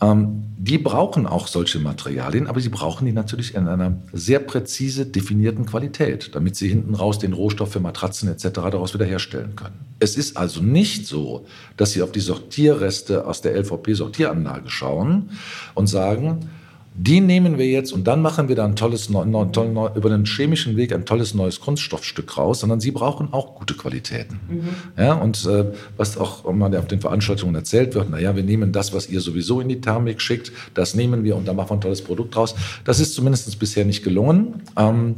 Ähm, 0.00 0.44
die 0.56 0.78
brauchen 0.78 1.26
auch 1.26 1.46
solche 1.46 1.78
Materialien, 1.78 2.46
aber 2.46 2.60
sie 2.60 2.70
brauchen 2.70 3.04
die 3.04 3.12
natürlich 3.12 3.54
in 3.54 3.68
einer 3.68 3.98
sehr 4.12 4.38
präzise 4.38 5.04
definierten 5.04 5.66
Qualität, 5.66 6.34
damit 6.34 6.56
sie 6.56 6.68
hinten 6.68 6.94
raus 6.94 7.18
den 7.18 7.34
Rohstoff 7.34 7.72
für 7.72 7.80
Matratzen 7.80 8.30
etc. 8.30 8.48
daraus 8.54 8.94
wieder 8.94 9.04
herstellen 9.04 9.56
können. 9.56 9.74
Es 9.98 10.16
ist 10.16 10.38
also 10.38 10.62
nicht 10.62 11.06
so, 11.06 11.44
dass 11.76 11.92
sie 11.92 12.02
auf 12.02 12.12
die 12.12 12.20
Sortierreste 12.20 13.26
aus 13.26 13.42
der 13.42 13.54
LVP-Sortieranlage 13.56 14.70
schauen 14.70 15.30
und 15.74 15.86
sagen, 15.86 16.48
die 16.96 17.20
nehmen 17.20 17.58
wir 17.58 17.66
jetzt 17.66 17.92
und 17.92 18.06
dann 18.06 18.22
machen 18.22 18.48
wir 18.48 18.54
da 18.54 18.64
ein 18.64 18.76
tolles, 18.76 19.10
neu, 19.10 19.24
neu, 19.24 19.46
neu, 19.46 19.90
über 19.96 20.10
den 20.10 20.24
chemischen 20.24 20.76
Weg 20.76 20.92
ein 20.92 21.04
tolles 21.04 21.34
neues 21.34 21.60
Kunststoffstück 21.60 22.38
raus, 22.38 22.60
sondern 22.60 22.78
sie 22.78 22.92
brauchen 22.92 23.32
auch 23.32 23.56
gute 23.56 23.74
Qualitäten. 23.74 24.38
Mhm. 24.48 24.68
Ja, 24.96 25.14
und 25.14 25.44
äh, 25.44 25.64
was 25.96 26.16
auch 26.16 26.50
mal 26.52 26.74
auf 26.76 26.86
den 26.86 27.00
Veranstaltungen 27.00 27.56
erzählt 27.56 27.96
wird, 27.96 28.10
naja, 28.10 28.36
wir 28.36 28.44
nehmen 28.44 28.70
das, 28.70 28.92
was 28.92 29.08
ihr 29.08 29.20
sowieso 29.20 29.60
in 29.60 29.68
die 29.68 29.80
Thermik 29.80 30.20
schickt, 30.20 30.52
das 30.74 30.94
nehmen 30.94 31.24
wir 31.24 31.34
und 31.34 31.48
dann 31.48 31.56
machen 31.56 31.70
wir 31.70 31.74
ein 31.74 31.80
tolles 31.80 32.02
Produkt 32.02 32.36
raus. 32.36 32.54
Das 32.84 33.00
ist 33.00 33.14
zumindest 33.14 33.58
bisher 33.58 33.84
nicht 33.84 34.04
gelungen. 34.04 34.62
Ähm, 34.76 35.16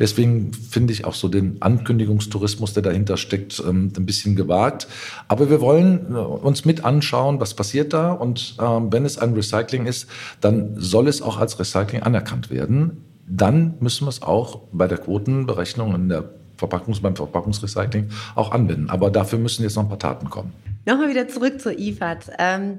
Deswegen 0.00 0.52
finde 0.52 0.94
ich 0.94 1.04
auch 1.04 1.14
so 1.14 1.28
den 1.28 1.58
Ankündigungstourismus, 1.60 2.72
der 2.72 2.82
dahinter 2.82 3.18
steckt, 3.18 3.62
ähm, 3.66 3.92
ein 3.94 4.06
bisschen 4.06 4.34
gewagt. 4.34 4.88
Aber 5.28 5.50
wir 5.50 5.60
wollen 5.60 6.14
äh, 6.14 6.18
uns 6.18 6.64
mit 6.64 6.84
anschauen, 6.84 7.38
was 7.38 7.52
passiert 7.52 7.92
da. 7.92 8.12
Und 8.12 8.56
ähm, 8.60 8.90
wenn 8.90 9.04
es 9.04 9.18
ein 9.18 9.34
Recycling 9.34 9.84
ist, 9.84 10.08
dann 10.40 10.74
soll 10.78 11.06
es 11.10 11.22
auch 11.22 11.38
als 11.38 11.58
Recycling 11.58 12.02
anerkannt 12.02 12.50
werden. 12.50 13.04
Dann 13.26 13.74
müssen 13.80 14.06
wir 14.06 14.10
es 14.10 14.22
auch 14.22 14.62
bei 14.72 14.88
der 14.88 14.98
Quotenberechnung 14.98 15.94
in 15.94 16.08
der 16.08 16.30
Verpackungs 16.56 17.00
beim 17.00 17.16
Verpackungsrecycling 17.16 18.08
auch 18.34 18.52
anwenden. 18.52 18.90
Aber 18.90 19.10
dafür 19.10 19.38
müssen 19.38 19.62
jetzt 19.62 19.76
noch 19.76 19.84
ein 19.84 19.88
paar 19.88 19.98
Taten 19.98 20.28
kommen. 20.30 20.52
Nochmal 20.86 21.10
wieder 21.10 21.28
zurück 21.28 21.60
zur 21.60 21.78
IFAD. 21.78 22.30
Ähm, 22.38 22.78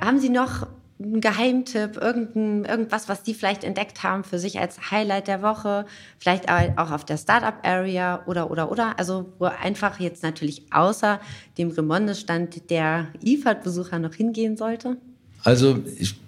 haben 0.00 0.18
Sie 0.18 0.28
noch 0.28 0.66
ein 1.00 1.20
Geheimtipp, 1.20 1.96
irgendein, 1.96 2.64
irgendwas, 2.64 3.08
was 3.08 3.22
die 3.22 3.34
vielleicht 3.34 3.64
entdeckt 3.64 4.02
haben 4.02 4.24
für 4.24 4.38
sich 4.38 4.60
als 4.60 4.90
Highlight 4.90 5.26
der 5.26 5.42
Woche, 5.42 5.86
vielleicht 6.18 6.48
auch 6.48 6.90
auf 6.90 7.04
der 7.04 7.16
Startup-Area 7.16 8.22
oder, 8.26 8.50
oder, 8.50 8.70
oder. 8.70 8.98
Also 8.98 9.32
wo 9.38 9.46
einfach 9.46 9.98
jetzt 10.00 10.22
natürlich 10.22 10.72
außer 10.72 11.20
dem 11.58 11.70
Remonde-Stand 11.70 12.70
der 12.70 13.08
IFAD-Besucher 13.24 13.98
noch 13.98 14.14
hingehen 14.14 14.56
sollte? 14.56 14.96
Also 15.44 15.80
ich, 15.98 16.20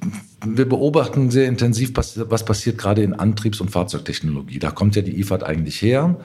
wir 0.44 0.68
beobachten 0.68 1.30
sehr 1.30 1.47
intensiv, 1.47 1.92
was, 1.94 2.44
passiert 2.44 2.78
gerade 2.78 3.02
in 3.02 3.14
Antriebs- 3.14 3.61
und 3.61 3.71
Fahrzeugtechnologie. 3.71 4.59
Da 4.59 4.71
kommt 4.71 4.97
ja 4.97 5.02
die 5.02 5.18
IFAD 5.21 5.44
eigentlich 5.44 5.80
her. 5.80 6.16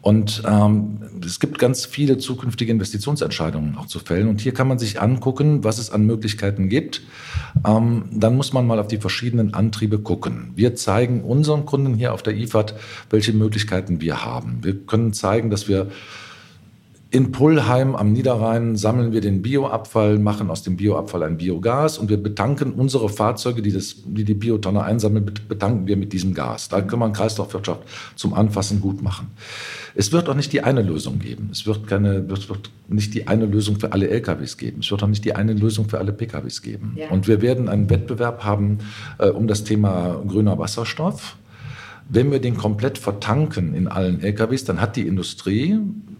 Und 0.00 0.42
ähm, 0.46 1.00
es 1.24 1.40
gibt 1.40 1.58
ganz 1.58 1.84
viele 1.84 2.18
zukünftige 2.18 2.70
Investitionsentscheidungen 2.70 3.76
auch 3.76 3.86
zu 3.86 3.98
fällen. 3.98 4.28
Und 4.28 4.40
hier 4.40 4.54
kann 4.54 4.68
man 4.68 4.78
sich 4.78 5.00
angucken, 5.00 5.64
was 5.64 5.78
es 5.78 5.90
an 5.90 6.06
Möglichkeiten 6.06 6.68
gibt. 6.68 7.02
Ähm, 7.66 8.04
dann 8.12 8.36
muss 8.36 8.52
man 8.52 8.66
mal 8.66 8.78
auf 8.78 8.86
die 8.86 8.98
verschiedenen 8.98 9.54
Antriebe 9.54 9.98
gucken. 9.98 10.52
Wir 10.54 10.76
zeigen 10.76 11.22
unseren 11.22 11.66
Kunden 11.66 11.94
hier 11.94 12.14
auf 12.14 12.22
der 12.22 12.36
IFAD, 12.36 12.74
welche 13.10 13.32
Möglichkeiten 13.32 14.00
wir 14.00 14.24
haben. 14.24 14.60
Wir 14.62 14.78
können 14.78 15.12
zeigen, 15.12 15.50
dass 15.50 15.68
wir 15.68 15.88
in 17.10 17.32
Pullheim 17.32 17.96
am 17.96 18.12
Niederrhein 18.12 18.76
sammeln 18.76 19.12
wir 19.12 19.22
den 19.22 19.40
Bioabfall, 19.40 20.18
machen 20.18 20.50
aus 20.50 20.62
dem 20.62 20.76
Bioabfall 20.76 21.22
ein 21.22 21.38
Biogas 21.38 21.96
und 21.96 22.10
wir 22.10 22.22
betanken 22.22 22.72
unsere 22.72 23.08
Fahrzeuge, 23.08 23.62
die 23.62 23.72
das, 23.72 23.96
die, 24.04 24.24
die 24.24 24.34
Biotonne 24.34 24.82
einsammeln, 24.82 25.24
betanken 25.48 25.86
wir 25.86 25.96
mit 25.96 26.12
diesem 26.12 26.34
Gas. 26.34 26.68
Da 26.68 26.82
können 26.82 27.00
wir 27.00 27.10
Kreislaufwirtschaft 27.10 27.80
zum 28.14 28.34
Anfassen 28.34 28.82
gut 28.82 29.00
machen. 29.00 29.28
Es 29.94 30.12
wird 30.12 30.28
auch 30.28 30.34
nicht 30.34 30.52
die 30.52 30.62
eine 30.62 30.82
Lösung 30.82 31.18
geben. 31.18 31.48
Es 31.50 31.66
wird, 31.66 31.86
keine, 31.86 32.28
wird, 32.28 32.50
wird 32.50 32.70
nicht 32.88 33.14
die 33.14 33.26
eine 33.26 33.46
Lösung 33.46 33.80
für 33.80 33.92
alle 33.92 34.10
LKWs 34.10 34.58
geben. 34.58 34.80
Es 34.80 34.90
wird 34.90 35.02
auch 35.02 35.08
nicht 35.08 35.24
die 35.24 35.34
eine 35.34 35.54
Lösung 35.54 35.88
für 35.88 35.98
alle 35.98 36.12
PKWs 36.12 36.60
geben. 36.60 36.92
Ja. 36.94 37.08
Und 37.08 37.26
wir 37.26 37.40
werden 37.40 37.70
einen 37.70 37.88
Wettbewerb 37.88 38.44
haben 38.44 38.78
äh, 39.16 39.30
um 39.30 39.48
das 39.48 39.64
Thema 39.64 40.22
grüner 40.28 40.58
Wasserstoff. 40.58 41.36
Wenn 42.10 42.30
wir 42.30 42.38
den 42.38 42.58
komplett 42.58 42.98
vertanken 42.98 43.74
in 43.74 43.88
allen 43.88 44.20
LKWs, 44.20 44.64
dann 44.64 44.80
hat 44.80 44.96
die 44.96 45.06
Industrie 45.06 45.78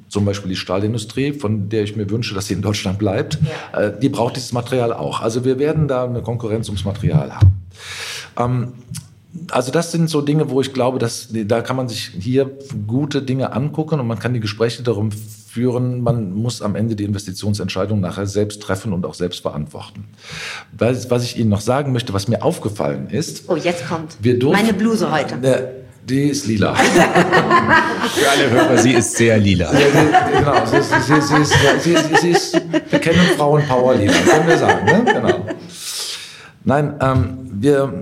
zum 0.09 0.25
Beispiel 0.25 0.51
die 0.51 0.57
Stahlindustrie, 0.57 1.33
von 1.33 1.69
der 1.69 1.83
ich 1.83 1.97
mir 1.97 2.09
wünsche, 2.11 2.35
dass 2.35 2.47
sie 2.47 2.55
in 2.55 2.63
Deutschland 2.63 2.99
bleibt, 2.99 3.39
ja. 3.73 3.81
äh, 3.81 3.99
die 3.99 4.09
braucht 4.09 4.37
dieses 4.37 4.53
Material 4.53 4.93
auch. 4.93 5.21
Also 5.21 5.45
wir 5.45 5.59
werden 5.59 5.89
da 5.89 6.05
eine 6.05 6.23
Konkurrenz 6.23 6.69
ums 6.69 6.85
Material 6.85 7.35
haben. 7.35 7.53
Ähm, 8.39 8.73
also 9.51 9.71
das 9.71 9.93
sind 9.93 10.09
so 10.09 10.21
Dinge, 10.21 10.51
wo 10.51 10.61
ich 10.61 10.73
glaube, 10.73 10.99
dass 10.99 11.29
da 11.31 11.61
kann 11.61 11.77
man 11.77 11.89
sich 11.89 12.11
hier 12.19 12.51
gute 12.87 13.23
Dinge 13.23 13.53
angucken 13.53 14.01
und 14.01 14.07
man 14.07 14.19
kann 14.19 14.35
die 14.35 14.41
Gespräche 14.41 14.83
darum 14.83 15.11
führen. 15.13 16.01
Man 16.01 16.33
muss 16.33 16.63
am 16.63 16.75
Ende 16.75 16.97
die 16.97 17.05
Investitionsentscheidung 17.05 18.01
nachher 18.01 18.27
selbst 18.27 18.63
treffen 18.63 18.93
und 18.93 19.05
auch 19.05 19.15
selbst 19.15 19.43
verantworten. 19.43 20.05
Was, 20.77 21.11
was 21.11 21.25
ich 21.25 21.39
Ihnen 21.39 21.51
noch 21.51 21.61
sagen 21.61 21.93
möchte, 21.93 22.13
was 22.15 22.29
mir 22.29 22.43
aufgefallen 22.43 23.11
ist. 23.11 23.45
Oh, 23.49 23.57
jetzt 23.57 23.87
kommt 23.87 24.17
meine 24.23 24.75
Bluse 24.75 25.11
heute. 25.13 25.35
Äh, 25.43 25.88
die 26.09 26.29
ist 26.29 26.47
lila. 26.47 26.75
Für 26.75 28.31
alle 28.31 28.51
Hörer, 28.51 28.79
sie 28.79 28.93
ist 28.93 29.17
sehr 29.17 29.39
lila. 29.39 29.73
Ja, 29.73 29.79
die, 29.79 30.39
genau, 30.39 30.67
sie 30.67 30.77
ist, 30.79 30.91
sie, 30.91 31.21
sie, 31.21 31.37
ist, 31.37 31.55
sie, 31.83 31.93
ist, 31.93 32.21
sie 32.21 32.31
ist, 32.31 32.63
wir 32.91 32.99
kennen 32.99 33.21
Frauenpower 33.37 33.95
lila, 33.95 34.13
können 34.13 34.49
wir 34.49 34.59
sagen. 34.59 34.87
Ne? 34.87 35.05
Genau. 35.05 35.47
Nein, 36.65 36.95
ähm, 37.01 37.39
wir, 37.51 37.93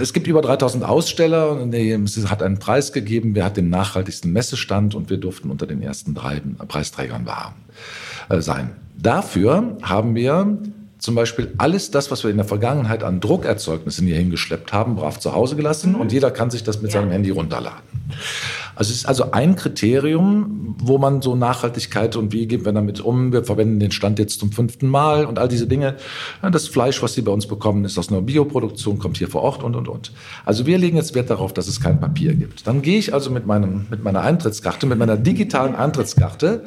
es 0.00 0.12
gibt 0.12 0.26
über 0.26 0.42
3000 0.42 0.84
Aussteller. 0.84 1.66
Es 1.72 2.30
hat 2.30 2.42
einen 2.42 2.58
Preis 2.58 2.92
gegeben. 2.92 3.34
Wer 3.34 3.44
hat 3.44 3.56
den 3.56 3.70
nachhaltigsten 3.70 4.32
Messestand? 4.32 4.94
Und 4.94 5.10
wir 5.10 5.18
durften 5.18 5.50
unter 5.50 5.66
den 5.66 5.82
ersten 5.82 6.14
drei 6.14 6.40
Preisträgern 6.68 7.26
war, 7.26 7.54
äh, 8.28 8.40
sein. 8.40 8.70
Dafür 8.96 9.76
haben 9.82 10.14
wir 10.14 10.58
zum 10.98 11.14
Beispiel 11.14 11.52
alles 11.58 11.90
das, 11.90 12.10
was 12.10 12.24
wir 12.24 12.30
in 12.30 12.36
der 12.36 12.46
Vergangenheit 12.46 13.02
an 13.02 13.20
Druckerzeugnissen 13.20 14.06
hier 14.06 14.16
hingeschleppt 14.16 14.72
haben, 14.72 14.96
brav 14.96 15.18
zu 15.18 15.34
Hause 15.34 15.56
gelassen 15.56 15.94
und 15.94 16.12
jeder 16.12 16.30
kann 16.30 16.50
sich 16.50 16.64
das 16.64 16.80
mit 16.80 16.92
ja. 16.92 17.00
seinem 17.00 17.10
Handy 17.10 17.30
runterladen. 17.30 17.82
Also 18.76 18.92
es 18.92 18.98
ist 18.98 19.06
also 19.06 19.32
ein 19.32 19.56
Kriterium, 19.56 20.76
wo 20.78 20.98
man 20.98 21.22
so 21.22 21.34
Nachhaltigkeit 21.34 22.14
und 22.14 22.32
wie 22.32 22.46
gehen 22.46 22.64
wir 22.64 22.72
damit 22.72 23.00
um. 23.00 23.32
Wir 23.32 23.42
verwenden 23.42 23.80
den 23.80 23.90
Stand 23.90 24.18
jetzt 24.18 24.38
zum 24.38 24.52
fünften 24.52 24.88
Mal 24.88 25.24
und 25.24 25.38
all 25.38 25.48
diese 25.48 25.66
Dinge. 25.66 25.96
Das 26.52 26.68
Fleisch, 26.68 27.02
was 27.02 27.14
Sie 27.14 27.22
bei 27.22 27.32
uns 27.32 27.46
bekommen, 27.46 27.84
ist 27.84 27.98
aus 27.98 28.10
einer 28.10 28.20
Bioproduktion, 28.20 28.98
kommt 28.98 29.16
hier 29.16 29.28
vor 29.28 29.42
Ort 29.42 29.62
und, 29.62 29.74
und, 29.74 29.88
und. 29.88 30.12
Also 30.44 30.66
wir 30.66 30.78
legen 30.78 30.96
jetzt 30.96 31.14
Wert 31.14 31.30
darauf, 31.30 31.54
dass 31.54 31.68
es 31.68 31.80
kein 31.80 31.98
Papier 31.98 32.34
gibt. 32.34 32.66
Dann 32.66 32.82
gehe 32.82 32.98
ich 32.98 33.14
also 33.14 33.30
mit, 33.30 33.46
meinem, 33.46 33.86
mit 33.90 34.04
meiner 34.04 34.20
Eintrittskarte, 34.20 34.86
mit 34.86 34.98
meiner 34.98 35.16
digitalen 35.16 35.74
Eintrittskarte 35.74 36.64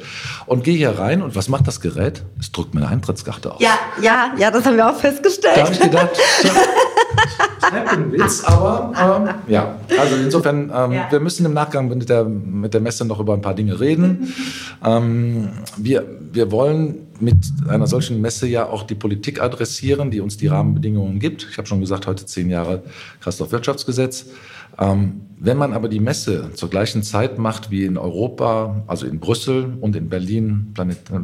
und 0.47 0.63
gehe 0.63 0.75
hier 0.75 0.97
rein 0.97 1.21
und 1.21 1.35
was 1.35 1.47
macht 1.47 1.67
das 1.67 1.79
Gerät? 1.79 2.23
Es 2.39 2.51
drückt 2.51 2.73
meine 2.73 2.87
Eintrittskarte 2.87 3.53
aus. 3.53 3.61
Ja, 3.61 3.77
ja, 4.01 4.33
ja, 4.37 4.49
das 4.49 4.65
haben 4.65 4.77
wir 4.77 4.89
auch 4.89 4.97
festgestellt. 4.97 5.57
Da 5.57 5.63
habe 5.65 5.73
ich 5.73 5.79
gedacht, 5.79 6.09
so, 6.41 6.49
Witz, 8.11 8.43
aber 8.43 8.93
ähm, 9.27 9.51
ja, 9.51 9.79
also 9.99 10.15
insofern, 10.15 10.71
ähm, 10.73 10.91
ja. 10.91 11.07
wir 11.09 11.19
müssen 11.19 11.45
im 11.45 11.53
Nachgang 11.53 11.87
mit 11.87 12.09
der, 12.09 12.23
mit 12.23 12.73
der 12.73 12.81
Messe 12.81 13.05
noch 13.05 13.19
über 13.19 13.33
ein 13.33 13.41
paar 13.41 13.53
Dinge 13.53 13.79
reden. 13.79 14.33
ähm, 14.85 15.49
wir, 15.77 16.05
wir 16.31 16.51
wollen 16.51 17.07
mit 17.19 17.37
einer 17.67 17.87
solchen 17.87 18.21
Messe 18.21 18.47
ja 18.47 18.65
auch 18.65 18.83
die 18.83 18.95
Politik 18.95 19.41
adressieren, 19.41 20.09
die 20.09 20.21
uns 20.21 20.37
die 20.37 20.47
Rahmenbedingungen 20.47 21.19
gibt. 21.19 21.47
Ich 21.51 21.57
habe 21.57 21.67
schon 21.67 21.79
gesagt, 21.79 22.07
heute 22.07 22.25
zehn 22.25 22.49
Jahre 22.49 22.83
Kreislaufwirtschaftsgesetz. 23.21 24.27
Ähm, 24.77 25.21
wenn 25.41 25.57
man 25.57 25.71
aber 25.71 25.87
die 25.87 26.01
Messe 26.01 26.51
zur 26.53 26.69
gleichen 26.69 27.01
Zeit 27.01 27.39
macht 27.39 27.71
wie 27.71 27.85
in 27.85 27.97
Europa, 27.97 28.83
also 28.87 29.05
in 29.05 29.21
Brüssel 29.21 29.77
und 29.79 29.95
in 29.95 30.09
Berlin 30.09 30.73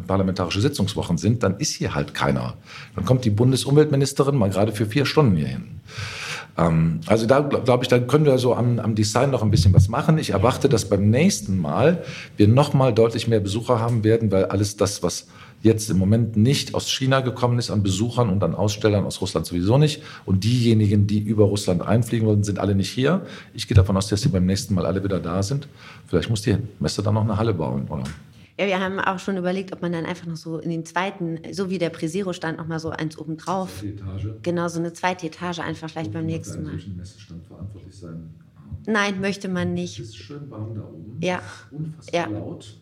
parlamentarische 0.06 0.62
Sitzungswochen 0.62 1.18
sind, 1.18 1.42
dann 1.42 1.58
ist 1.58 1.74
hier 1.74 1.94
halt 1.94 2.14
keiner. 2.14 2.54
Dann 2.94 3.04
kommt 3.04 3.26
die 3.26 3.30
Bundesumweltministerin 3.30 4.34
mal 4.34 4.48
gerade 4.48 4.72
für 4.72 4.86
vier 4.86 5.04
Stunden 5.04 5.36
hier 5.36 5.48
hin. 5.48 5.64
Ähm, 6.56 7.00
also 7.06 7.26
da 7.26 7.40
glaube 7.40 7.84
ich, 7.84 7.88
da 7.88 7.98
können 7.98 8.24
wir 8.24 8.38
so 8.38 8.54
am, 8.54 8.78
am, 8.78 8.94
Design 8.94 9.30
noch 9.30 9.42
ein 9.42 9.50
bisschen 9.50 9.74
was 9.74 9.88
machen. 9.88 10.16
Ich 10.16 10.30
erwarte, 10.30 10.70
dass 10.70 10.88
beim 10.88 11.10
nächsten 11.10 11.58
Mal 11.58 12.02
wir 12.38 12.48
noch 12.48 12.72
mal 12.72 12.94
deutlich 12.94 13.28
mehr 13.28 13.40
Besucher 13.40 13.80
haben 13.80 14.02
werden, 14.02 14.30
weil 14.30 14.46
alles 14.46 14.76
das, 14.76 15.02
was 15.02 15.26
jetzt 15.66 15.90
im 15.90 15.98
Moment 15.98 16.36
nicht 16.36 16.74
aus 16.74 16.90
China 16.90 17.20
gekommen 17.20 17.58
ist 17.58 17.70
an 17.70 17.82
Besuchern 17.82 18.30
und 18.30 18.42
an 18.42 18.54
Ausstellern 18.54 19.04
aus 19.04 19.20
Russland 19.20 19.44
sowieso 19.44 19.76
nicht. 19.76 20.02
Und 20.24 20.44
diejenigen, 20.44 21.06
die 21.06 21.18
über 21.18 21.44
Russland 21.44 21.82
einfliegen 21.82 22.26
wollen, 22.26 22.44
sind 22.44 22.58
alle 22.58 22.74
nicht 22.74 22.90
hier. 22.90 23.26
Ich 23.52 23.68
gehe 23.68 23.74
davon 23.74 23.96
aus, 23.96 24.08
dass 24.08 24.22
sie 24.22 24.30
beim 24.30 24.46
nächsten 24.46 24.74
Mal 24.74 24.86
alle 24.86 25.04
wieder 25.04 25.20
da 25.20 25.42
sind. 25.42 25.68
Vielleicht 26.06 26.30
muss 26.30 26.42
die 26.42 26.56
Messe 26.80 27.02
dann 27.02 27.14
noch 27.14 27.24
eine 27.24 27.36
Halle 27.36 27.52
bauen. 27.52 27.86
Oder? 27.88 28.04
Ja, 28.58 28.66
wir 28.66 28.80
haben 28.80 28.98
auch 28.98 29.18
schon 29.18 29.36
überlegt, 29.36 29.72
ob 29.72 29.82
man 29.82 29.92
dann 29.92 30.06
einfach 30.06 30.26
noch 30.26 30.36
so 30.36 30.58
in 30.58 30.70
den 30.70 30.86
zweiten, 30.86 31.40
so 31.52 31.68
wie 31.68 31.76
der 31.78 31.90
Presero 31.90 32.32
stand, 32.32 32.56
noch 32.56 32.66
mal 32.66 32.78
so 32.78 32.88
eins 32.88 33.18
oben 33.18 33.36
drauf. 33.36 33.82
Etage. 33.82 34.28
Genau, 34.42 34.68
so 34.68 34.78
eine 34.78 34.94
zweite 34.94 35.26
Etage 35.26 35.58
einfach 35.58 35.90
vielleicht 35.90 36.12
beim 36.12 36.24
nächsten 36.24 36.62
Mal. 36.62 36.80
Messestand 36.96 37.44
verantwortlich 37.44 37.94
sein. 37.94 38.30
Nein, 38.86 39.20
möchte 39.20 39.48
man 39.48 39.74
nicht. 39.74 39.98
Es 39.98 40.08
ist 40.08 40.16
schön 40.16 40.48
warm 40.50 40.74
da 40.74 40.82
oben. 40.82 41.18
Ja. 41.20 41.42
Unfassbar 41.70 42.20
ja. 42.20 42.26
laut. 42.28 42.78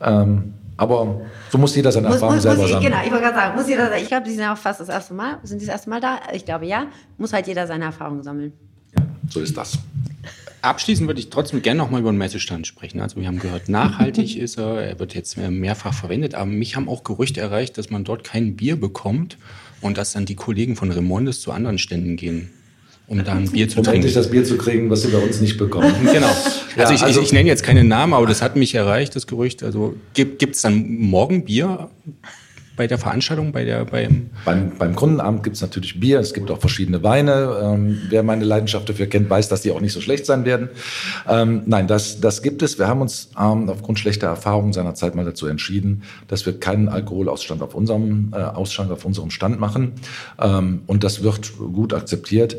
Ähm, 0.00 0.54
aber 0.76 1.20
so 1.50 1.58
muss 1.58 1.74
jeder 1.76 1.92
seine 1.92 2.08
muss, 2.08 2.16
Erfahrung 2.16 2.34
muss, 2.34 2.42
selber 2.42 2.62
muss 2.62 2.70
ich, 2.70 2.80
Genau, 2.80 2.96
ich 3.04 3.10
wollte 3.10 3.24
gerade 3.24 3.36
sagen, 3.36 3.56
muss 3.56 3.68
jeder, 3.68 3.96
ich 3.96 4.08
glaube, 4.08 4.24
die 4.26 4.32
sind 4.32 4.44
auch 4.44 4.56
fast 4.56 4.80
das 4.80 4.88
erste 4.88 5.14
Mal. 5.14 5.38
Sind 5.42 5.60
die 5.60 5.66
das 5.66 5.74
erste 5.74 5.90
Mal 5.90 6.00
da? 6.00 6.18
Ich 6.32 6.44
glaube 6.44 6.66
ja. 6.66 6.86
Muss 7.16 7.32
halt 7.32 7.46
jeder 7.46 7.66
seine 7.66 7.84
Erfahrungen 7.84 8.22
sammeln. 8.22 8.52
Ja, 8.96 9.04
so 9.28 9.40
ist 9.40 9.56
das. 9.56 9.78
Abschließend 10.62 11.06
würde 11.06 11.20
ich 11.20 11.30
trotzdem 11.30 11.62
gerne 11.62 11.78
noch 11.78 11.90
mal 11.90 12.00
über 12.00 12.10
den 12.10 12.18
Messestand 12.18 12.66
sprechen. 12.66 13.00
Also 13.00 13.20
wir 13.20 13.28
haben 13.28 13.38
gehört, 13.38 13.68
nachhaltig 13.68 14.36
ist 14.38 14.58
er, 14.58 14.80
er 14.80 14.98
wird 14.98 15.14
jetzt 15.14 15.36
mehrfach 15.36 15.94
verwendet, 15.94 16.34
aber 16.34 16.46
mich 16.46 16.74
haben 16.74 16.88
auch 16.88 17.04
Gerüchte 17.04 17.40
erreicht, 17.40 17.78
dass 17.78 17.90
man 17.90 18.04
dort 18.04 18.24
kein 18.24 18.56
Bier 18.56 18.80
bekommt 18.80 19.38
und 19.80 19.98
dass 19.98 20.12
dann 20.12 20.24
die 20.24 20.36
Kollegen 20.36 20.74
von 20.74 20.90
Remondes 20.90 21.40
zu 21.40 21.52
anderen 21.52 21.78
Ständen 21.78 22.16
gehen 22.16 22.50
um 23.06 23.22
da 23.22 23.32
ein 23.32 23.48
Bier 23.52 23.68
zu 23.68 23.78
um 23.78 23.84
trinken. 23.84 23.88
Um 23.88 23.94
endlich 23.94 24.14
das 24.14 24.30
Bier 24.30 24.44
zu 24.44 24.56
kriegen, 24.56 24.90
was 24.90 25.02
sie 25.02 25.08
bei 25.08 25.18
uns 25.18 25.40
nicht 25.40 25.58
bekommen. 25.58 25.92
genau. 26.12 26.26
Also, 26.26 26.60
ja, 26.76 26.90
ich, 26.90 27.02
also 27.02 27.20
ich, 27.20 27.26
ich, 27.26 27.32
nenne 27.32 27.48
jetzt 27.48 27.62
keine 27.62 27.84
Namen, 27.84 28.14
aber 28.14 28.26
das 28.26 28.42
hat 28.42 28.56
mich 28.56 28.74
erreicht, 28.74 29.16
das 29.16 29.26
Gerücht. 29.26 29.62
Also 29.62 29.94
gibt 30.14 30.42
es 30.42 30.62
dann 30.62 30.86
morgen 30.98 31.44
Bier 31.44 31.90
bei 32.76 32.86
der 32.88 32.98
Veranstaltung, 32.98 33.52
bei 33.52 33.64
der, 33.64 33.84
beim 33.84 34.30
beim, 34.44 34.72
beim 34.76 34.96
Kundenamt 34.96 35.44
gibt 35.44 35.56
es 35.56 35.62
natürlich 35.62 36.00
Bier, 36.00 36.18
es 36.18 36.34
gibt 36.34 36.50
auch 36.50 36.58
verschiedene 36.58 37.02
Weine. 37.02 37.56
Ähm, 37.62 38.00
wer 38.08 38.22
meine 38.22 38.44
Leidenschaft 38.44 38.88
dafür 38.88 39.06
kennt, 39.06 39.30
weiß, 39.30 39.48
dass 39.48 39.62
die 39.62 39.70
auch 39.70 39.80
nicht 39.80 39.92
so 39.92 40.00
schlecht 40.00 40.26
sein 40.26 40.44
werden. 40.44 40.70
Ähm, 41.28 41.62
nein, 41.66 41.86
das, 41.86 42.20
das 42.20 42.42
gibt 42.42 42.62
es. 42.62 42.78
Wir 42.78 42.88
haben 42.88 43.00
uns 43.00 43.30
ähm, 43.40 43.68
aufgrund 43.68 44.00
schlechter 44.00 44.26
Erfahrungen 44.26 44.72
seinerzeit 44.72 45.14
mal 45.14 45.24
dazu 45.24 45.46
entschieden, 45.46 46.02
dass 46.26 46.46
wir 46.46 46.58
keinen 46.58 46.88
Alkoholausstand 46.88 47.62
auf 47.62 47.74
unserem 47.74 48.32
äh, 48.32 48.38
Ausschank 48.38 48.90
auf 48.90 49.04
unserem 49.04 49.30
Stand 49.30 49.60
machen. 49.60 49.92
Ähm, 50.40 50.82
und 50.86 51.04
das 51.04 51.22
wird 51.22 51.56
gut 51.56 51.94
akzeptiert. 51.94 52.56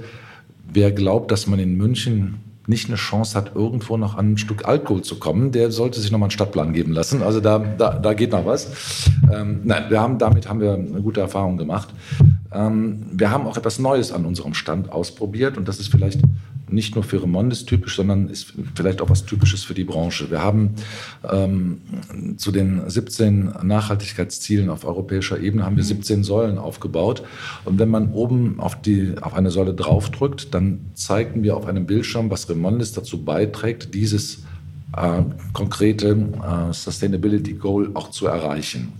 Wer 0.75 0.91
glaubt, 0.91 1.31
dass 1.31 1.47
man 1.47 1.57
in 1.57 1.77
München 1.77 2.35
nicht 2.67 2.89
eine 2.89 2.97
Chance 2.97 3.37
hat, 3.37 3.55
irgendwo 3.55 3.95
noch 3.95 4.17
an 4.17 4.33
ein 4.33 4.37
Stück 4.37 4.67
Alkohol 4.67 5.03
zu 5.03 5.19
kommen, 5.19 5.53
der 5.53 5.71
sollte 5.71 6.01
sich 6.01 6.11
nochmal 6.11 6.27
einen 6.27 6.31
Stadtplan 6.31 6.73
geben 6.73 6.91
lassen. 6.91 7.23
Also 7.23 7.39
da, 7.39 7.59
da, 7.59 7.97
da 7.97 8.13
geht 8.13 8.33
noch 8.33 8.45
was. 8.45 9.07
Ähm, 9.33 9.61
nein, 9.63 9.85
wir 9.87 10.01
haben, 10.01 10.17
damit 10.17 10.49
haben 10.49 10.59
wir 10.59 10.73
eine 10.73 11.01
gute 11.01 11.21
Erfahrung 11.21 11.55
gemacht. 11.55 11.93
Ähm, 12.51 13.05
wir 13.09 13.31
haben 13.31 13.47
auch 13.47 13.55
etwas 13.55 13.79
Neues 13.79 14.11
an 14.11 14.25
unserem 14.25 14.53
Stand 14.53 14.91
ausprobiert 14.91 15.57
und 15.57 15.69
das 15.69 15.79
ist 15.79 15.87
vielleicht 15.87 16.19
nicht 16.69 16.95
nur 16.95 17.03
für 17.03 17.21
Remondes 17.21 17.65
typisch, 17.65 17.95
sondern 17.95 18.29
ist 18.29 18.53
vielleicht 18.75 19.01
auch 19.01 19.09
was 19.09 19.25
Typisches 19.25 19.63
für 19.63 19.73
die 19.73 19.83
Branche. 19.83 20.31
Wir 20.31 20.41
haben 20.41 20.75
ähm, 21.29 21.81
zu 22.37 22.51
den 22.51 22.89
17 22.89 23.53
Nachhaltigkeitszielen 23.63 24.69
auf 24.69 24.85
europäischer 24.85 25.39
Ebene 25.39 25.65
haben 25.65 25.77
wir 25.77 25.83
17 25.83 26.23
Säulen 26.23 26.57
aufgebaut. 26.57 27.23
Und 27.65 27.79
wenn 27.79 27.89
man 27.89 28.11
oben 28.11 28.59
auf, 28.59 28.81
die, 28.81 29.15
auf 29.21 29.33
eine 29.33 29.51
Säule 29.51 29.73
draufdrückt, 29.73 30.53
dann 30.53 30.79
zeigen 30.93 31.43
wir 31.43 31.55
auf 31.55 31.65
einem 31.65 31.85
Bildschirm, 31.85 32.29
was 32.29 32.49
Remondes 32.49 32.93
dazu 32.93 33.23
beiträgt, 33.23 33.93
dieses 33.93 34.43
äh, 34.95 35.21
konkrete 35.53 36.11
äh, 36.11 36.73
Sustainability 36.73 37.53
Goal 37.53 37.91
auch 37.93 38.11
zu 38.11 38.27
erreichen. 38.27 38.93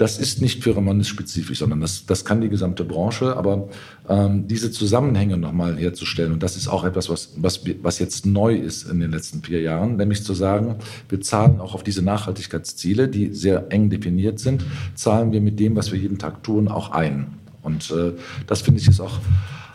Das 0.00 0.18
ist 0.18 0.40
nicht 0.40 0.64
für 0.64 0.74
Remondes 0.74 1.08
spezifisch, 1.08 1.58
sondern 1.58 1.82
das, 1.82 2.06
das 2.06 2.24
kann 2.24 2.40
die 2.40 2.48
gesamte 2.48 2.84
Branche. 2.84 3.36
Aber 3.36 3.68
ähm, 4.08 4.48
diese 4.48 4.70
Zusammenhänge 4.70 5.36
nochmal 5.36 5.76
herzustellen, 5.76 6.32
und 6.32 6.42
das 6.42 6.56
ist 6.56 6.68
auch 6.68 6.84
etwas, 6.84 7.10
was, 7.10 7.34
was, 7.36 7.60
was 7.82 7.98
jetzt 7.98 8.24
neu 8.24 8.54
ist 8.54 8.90
in 8.90 9.00
den 9.00 9.10
letzten 9.10 9.42
vier 9.42 9.60
Jahren, 9.60 9.98
nämlich 9.98 10.24
zu 10.24 10.32
sagen, 10.32 10.76
wir 11.10 11.20
zahlen 11.20 11.60
auch 11.60 11.74
auf 11.74 11.82
diese 11.82 12.00
Nachhaltigkeitsziele, 12.00 13.08
die 13.08 13.34
sehr 13.34 13.66
eng 13.68 13.90
definiert 13.90 14.38
sind, 14.38 14.64
zahlen 14.94 15.32
wir 15.32 15.42
mit 15.42 15.60
dem, 15.60 15.76
was 15.76 15.92
wir 15.92 15.98
jeden 15.98 16.16
Tag 16.16 16.42
tun, 16.44 16.68
auch 16.68 16.92
ein. 16.92 17.34
Und 17.60 17.90
äh, 17.90 18.12
das 18.46 18.62
finde 18.62 18.80
ich 18.80 18.88
ist 18.88 19.00
auch 19.00 19.18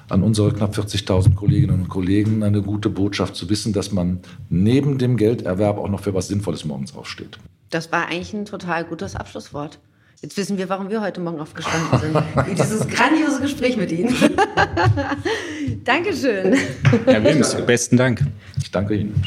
an 0.09 0.23
unsere 0.23 0.51
knapp 0.51 0.75
40.000 0.75 1.35
Kolleginnen 1.35 1.81
und 1.81 1.87
Kollegen 1.87 2.41
eine 2.41 2.63
gute 2.63 2.89
Botschaft 2.89 3.35
zu 3.35 3.47
wissen, 3.51 3.73
dass 3.73 3.91
man 3.91 4.21
neben 4.49 4.97
dem 4.97 5.17
Gelderwerb 5.17 5.77
auch 5.77 5.89
noch 5.89 5.99
für 5.99 6.15
was 6.15 6.29
Sinnvolles 6.29 6.65
morgens 6.65 6.95
aufsteht. 6.95 7.37
Das 7.69 7.91
war 7.91 8.07
eigentlich 8.07 8.33
ein 8.33 8.45
total 8.45 8.85
gutes 8.85 9.15
Abschlusswort. 9.15 9.77
Jetzt 10.25 10.37
wissen 10.37 10.57
wir, 10.57 10.67
warum 10.69 10.89
wir 10.89 11.01
heute 11.01 11.21
Morgen 11.21 11.39
aufgestanden 11.39 11.99
sind. 11.99 12.57
Dieses 12.57 12.87
grandiose 12.87 13.41
Gespräch 13.41 13.77
mit 13.77 13.91
Ihnen. 13.91 14.11
Dankeschön. 15.83 16.57
Herr 17.05 17.23
Wilms, 17.23 17.55
besten 17.67 17.95
Dank. 17.95 18.25
Ich 18.59 18.71
danke 18.71 18.95
Ihnen. 18.95 19.21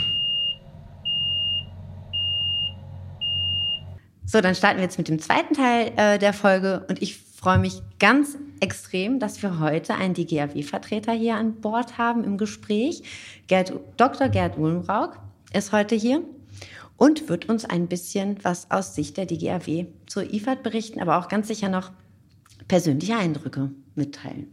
So, 4.27 4.41
dann 4.41 4.57
starten 4.57 4.79
wir 4.79 4.83
jetzt 4.83 4.99
mit 4.99 5.07
dem 5.07 5.21
zweiten 5.21 5.55
Teil 5.55 5.93
äh, 5.95 6.19
der 6.19 6.33
Folge 6.33 6.85
und 6.89 7.01
ich 7.01 7.17
freue 7.17 7.61
mich 7.61 7.81
ganz 8.01 8.37
extrem, 8.59 9.21
dass 9.21 9.41
wir 9.41 9.61
heute 9.61 9.95
einen 9.95 10.15
DGAW-Vertreter 10.15 11.13
hier 11.13 11.37
an 11.37 11.61
Bord 11.61 11.97
haben 11.97 12.25
im 12.25 12.39
Gespräch. 12.39 13.05
Gerd, 13.47 13.73
Dr. 13.99 14.29
Gerd 14.31 14.59
Uhlenbrauk 14.59 15.17
ist 15.53 15.71
heute 15.71 15.95
hier 15.95 16.25
und 16.99 17.29
wird 17.29 17.49
uns 17.49 17.65
ein 17.65 17.87
bisschen 17.87 18.37
was 18.43 18.71
aus 18.71 18.95
Sicht 18.95 19.17
der 19.17 19.25
DGAW 19.25 19.87
zur 20.07 20.35
IFAD 20.35 20.63
berichten, 20.63 21.01
aber 21.01 21.17
auch 21.17 21.29
ganz 21.29 21.49
sicher 21.49 21.71
noch 21.71 21.93
persönliche 22.67 23.17
Eindrücke 23.17 23.71
mitteilen. 23.95 24.49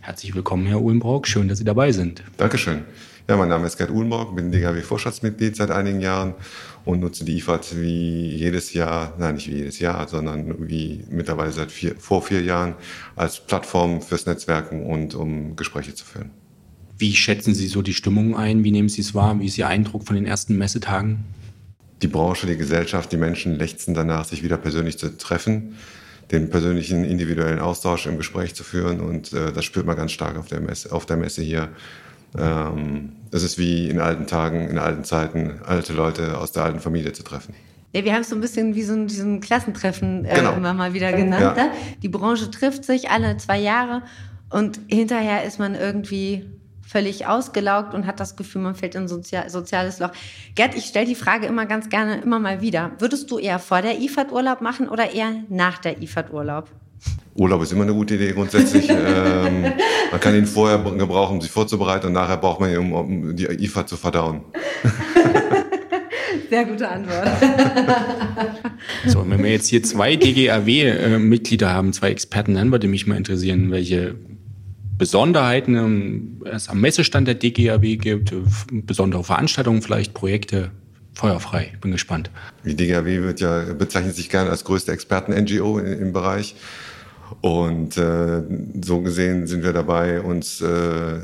Herzlich 0.00 0.34
willkommen, 0.34 0.66
Herr 0.66 0.80
Uhlenbrock. 0.80 1.26
Schön, 1.26 1.48
dass 1.48 1.58
Sie 1.58 1.64
dabei 1.64 1.90
sind. 1.90 2.22
Dankeschön. 2.36 2.84
Ja, 3.28 3.36
mein 3.36 3.48
Name 3.48 3.66
ist 3.66 3.78
Gerd 3.78 3.90
Uhlenbrock, 3.90 4.34
bin 4.34 4.50
DGAW-Vorstandsmitglied 4.50 5.56
seit 5.56 5.70
einigen 5.70 6.00
Jahren 6.00 6.34
und 6.84 7.00
nutze 7.00 7.24
die 7.24 7.38
IFAD 7.38 7.80
wie 7.80 8.34
jedes 8.36 8.72
Jahr, 8.72 9.14
nein, 9.18 9.36
nicht 9.36 9.48
wie 9.48 9.56
jedes 9.56 9.78
Jahr, 9.78 10.06
sondern 10.08 10.68
wie 10.68 11.04
mittlerweile 11.10 11.52
seit 11.52 11.70
vier, 11.70 11.96
vor 11.96 12.22
vier 12.22 12.42
Jahren 12.42 12.74
als 13.16 13.40
Plattform 13.40 14.02
fürs 14.02 14.26
Netzwerken 14.26 14.84
und 14.84 15.14
um 15.14 15.56
Gespräche 15.56 15.94
zu 15.94 16.04
führen. 16.04 16.30
Wie 16.98 17.14
schätzen 17.14 17.54
Sie 17.54 17.68
so 17.68 17.80
die 17.80 17.94
Stimmung 17.94 18.36
ein? 18.36 18.64
Wie 18.64 18.72
nehmen 18.72 18.90
Sie 18.90 19.00
es 19.00 19.14
wahr? 19.14 19.38
Wie 19.40 19.46
ist 19.46 19.56
Ihr 19.56 19.68
Eindruck 19.68 20.04
von 20.04 20.16
den 20.16 20.26
ersten 20.26 20.58
Messetagen? 20.58 21.24
Die 22.02 22.08
Branche, 22.08 22.46
die 22.46 22.56
Gesellschaft, 22.56 23.12
die 23.12 23.16
Menschen 23.16 23.56
lechzen 23.56 23.94
danach, 23.94 24.24
sich 24.24 24.42
wieder 24.42 24.56
persönlich 24.56 24.98
zu 24.98 25.16
treffen, 25.16 25.76
den 26.30 26.48
persönlichen 26.48 27.04
individuellen 27.04 27.58
Austausch 27.58 28.06
im 28.06 28.16
Gespräch 28.16 28.54
zu 28.54 28.64
führen 28.64 29.00
und 29.00 29.32
äh, 29.32 29.52
das 29.52 29.64
spürt 29.64 29.86
man 29.86 29.96
ganz 29.96 30.12
stark 30.12 30.38
auf 30.38 30.48
der 30.48 30.60
Messe, 30.60 30.92
auf 30.92 31.06
der 31.06 31.16
Messe 31.16 31.42
hier. 31.42 31.68
Ähm, 32.38 33.12
es 33.32 33.42
ist 33.42 33.58
wie 33.58 33.88
in 33.88 34.00
alten 34.00 34.26
Tagen, 34.26 34.68
in 34.68 34.78
alten 34.78 35.04
Zeiten, 35.04 35.60
alte 35.64 35.92
Leute 35.92 36.38
aus 36.38 36.52
der 36.52 36.64
alten 36.64 36.78
Familie 36.78 37.12
zu 37.12 37.24
treffen. 37.24 37.54
Ja, 37.92 38.04
wir 38.04 38.12
haben 38.12 38.20
es 38.20 38.28
so 38.28 38.36
ein 38.36 38.40
bisschen 38.40 38.76
wie 38.76 38.84
so 38.84 38.92
ein, 38.92 39.08
so 39.08 39.24
ein 39.24 39.40
Klassentreffen 39.40 40.24
äh, 40.24 40.36
genau. 40.36 40.52
immer 40.52 40.72
mal 40.74 40.94
wieder 40.94 41.12
genannt. 41.12 41.56
Ja. 41.56 41.64
Ne? 41.64 41.70
Die 42.02 42.08
Branche 42.08 42.50
trifft 42.50 42.84
sich 42.84 43.10
alle 43.10 43.36
zwei 43.38 43.58
Jahre 43.58 44.02
und 44.48 44.80
hinterher 44.88 45.42
ist 45.42 45.58
man 45.58 45.74
irgendwie 45.74 46.46
völlig 46.90 47.26
ausgelaugt 47.26 47.94
und 47.94 48.06
hat 48.06 48.18
das 48.18 48.34
Gefühl, 48.34 48.62
man 48.62 48.74
fällt 48.74 48.96
in 48.96 49.02
ein 49.02 49.08
Sozial 49.08 49.48
soziales 49.48 50.00
Loch. 50.00 50.10
Gerd, 50.56 50.74
ich 50.74 50.86
stelle 50.86 51.06
die 51.06 51.14
Frage 51.14 51.46
immer 51.46 51.66
ganz 51.66 51.88
gerne, 51.88 52.20
immer 52.20 52.40
mal 52.40 52.60
wieder. 52.62 52.90
Würdest 52.98 53.30
du 53.30 53.38
eher 53.38 53.60
vor 53.60 53.80
der 53.80 54.00
IFAD 54.00 54.32
Urlaub 54.32 54.60
machen 54.60 54.88
oder 54.88 55.12
eher 55.12 55.32
nach 55.48 55.78
der 55.78 56.02
IFAD 56.02 56.32
Urlaub? 56.32 56.68
Urlaub 57.36 57.62
ist 57.62 57.72
immer 57.72 57.84
eine 57.84 57.94
gute 57.94 58.16
Idee 58.16 58.32
grundsätzlich. 58.32 58.90
ähm, 58.90 59.72
man 60.10 60.20
kann 60.20 60.34
ihn 60.34 60.46
vorher 60.46 60.78
gebrauchen, 60.78 61.36
um 61.36 61.40
sich 61.40 61.50
vorzubereiten 61.50 62.08
und 62.08 62.14
nachher 62.14 62.38
braucht 62.38 62.58
man 62.58 62.70
ihn, 62.70 62.78
um, 62.78 62.92
um 62.92 63.36
die 63.36 63.44
IFAD 63.46 63.88
zu 63.88 63.96
verdauen. 63.96 64.42
Sehr 66.50 66.64
gute 66.64 66.88
Antwort. 66.88 67.28
so, 69.06 69.24
wenn 69.30 69.40
wir 69.44 69.52
jetzt 69.52 69.68
hier 69.68 69.84
zwei 69.84 70.16
DGAW-Mitglieder 70.16 71.66
äh, 71.66 71.70
haben, 71.70 71.92
zwei 71.92 72.10
Experten, 72.10 72.56
dann 72.56 72.72
würde 72.72 72.88
mich 72.88 73.06
mal 73.06 73.16
interessieren, 73.16 73.70
welche 73.70 74.16
Besonderheiten 75.00 75.76
ähm, 75.76 76.42
es 76.44 76.68
am 76.68 76.78
Messestand 76.78 77.26
der 77.26 77.34
DGAW 77.34 77.96
gibt, 77.96 78.32
äh, 78.32 78.42
besondere 78.70 79.24
Veranstaltungen, 79.24 79.80
vielleicht 79.80 80.12
Projekte. 80.12 80.70
Feuerfrei, 81.14 81.70
ich 81.72 81.80
bin 81.80 81.90
gespannt. 81.90 82.30
Die 82.64 82.76
DGAW 82.76 83.22
wird 83.22 83.40
ja, 83.40 83.64
bezeichnet 83.72 84.14
sich 84.14 84.28
gerne 84.28 84.50
als 84.50 84.62
größte 84.64 84.92
Experten-NGO 84.92 85.78
im 85.78 86.12
Bereich. 86.12 86.54
Und 87.40 87.96
äh, 87.96 88.42
so 88.82 89.00
gesehen 89.00 89.46
sind 89.46 89.62
wir 89.64 89.72
dabei, 89.72 90.20
uns 90.20 90.60
äh, 90.60 91.20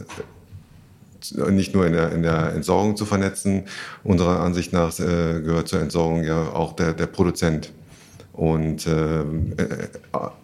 nicht 1.50 1.74
nur 1.74 1.86
in 1.86 1.92
der, 1.92 2.12
in 2.12 2.22
der 2.22 2.54
Entsorgung 2.54 2.96
zu 2.96 3.04
vernetzen. 3.04 3.64
Unserer 4.04 4.40
Ansicht 4.40 4.72
nach 4.72 4.98
äh, 4.98 5.40
gehört 5.42 5.68
zur 5.68 5.80
Entsorgung 5.80 6.24
ja 6.24 6.48
auch 6.48 6.72
der, 6.74 6.94
der 6.94 7.06
Produzent. 7.06 7.72
Und 8.36 8.86
äh, 8.86 9.20
äh, 9.20 9.24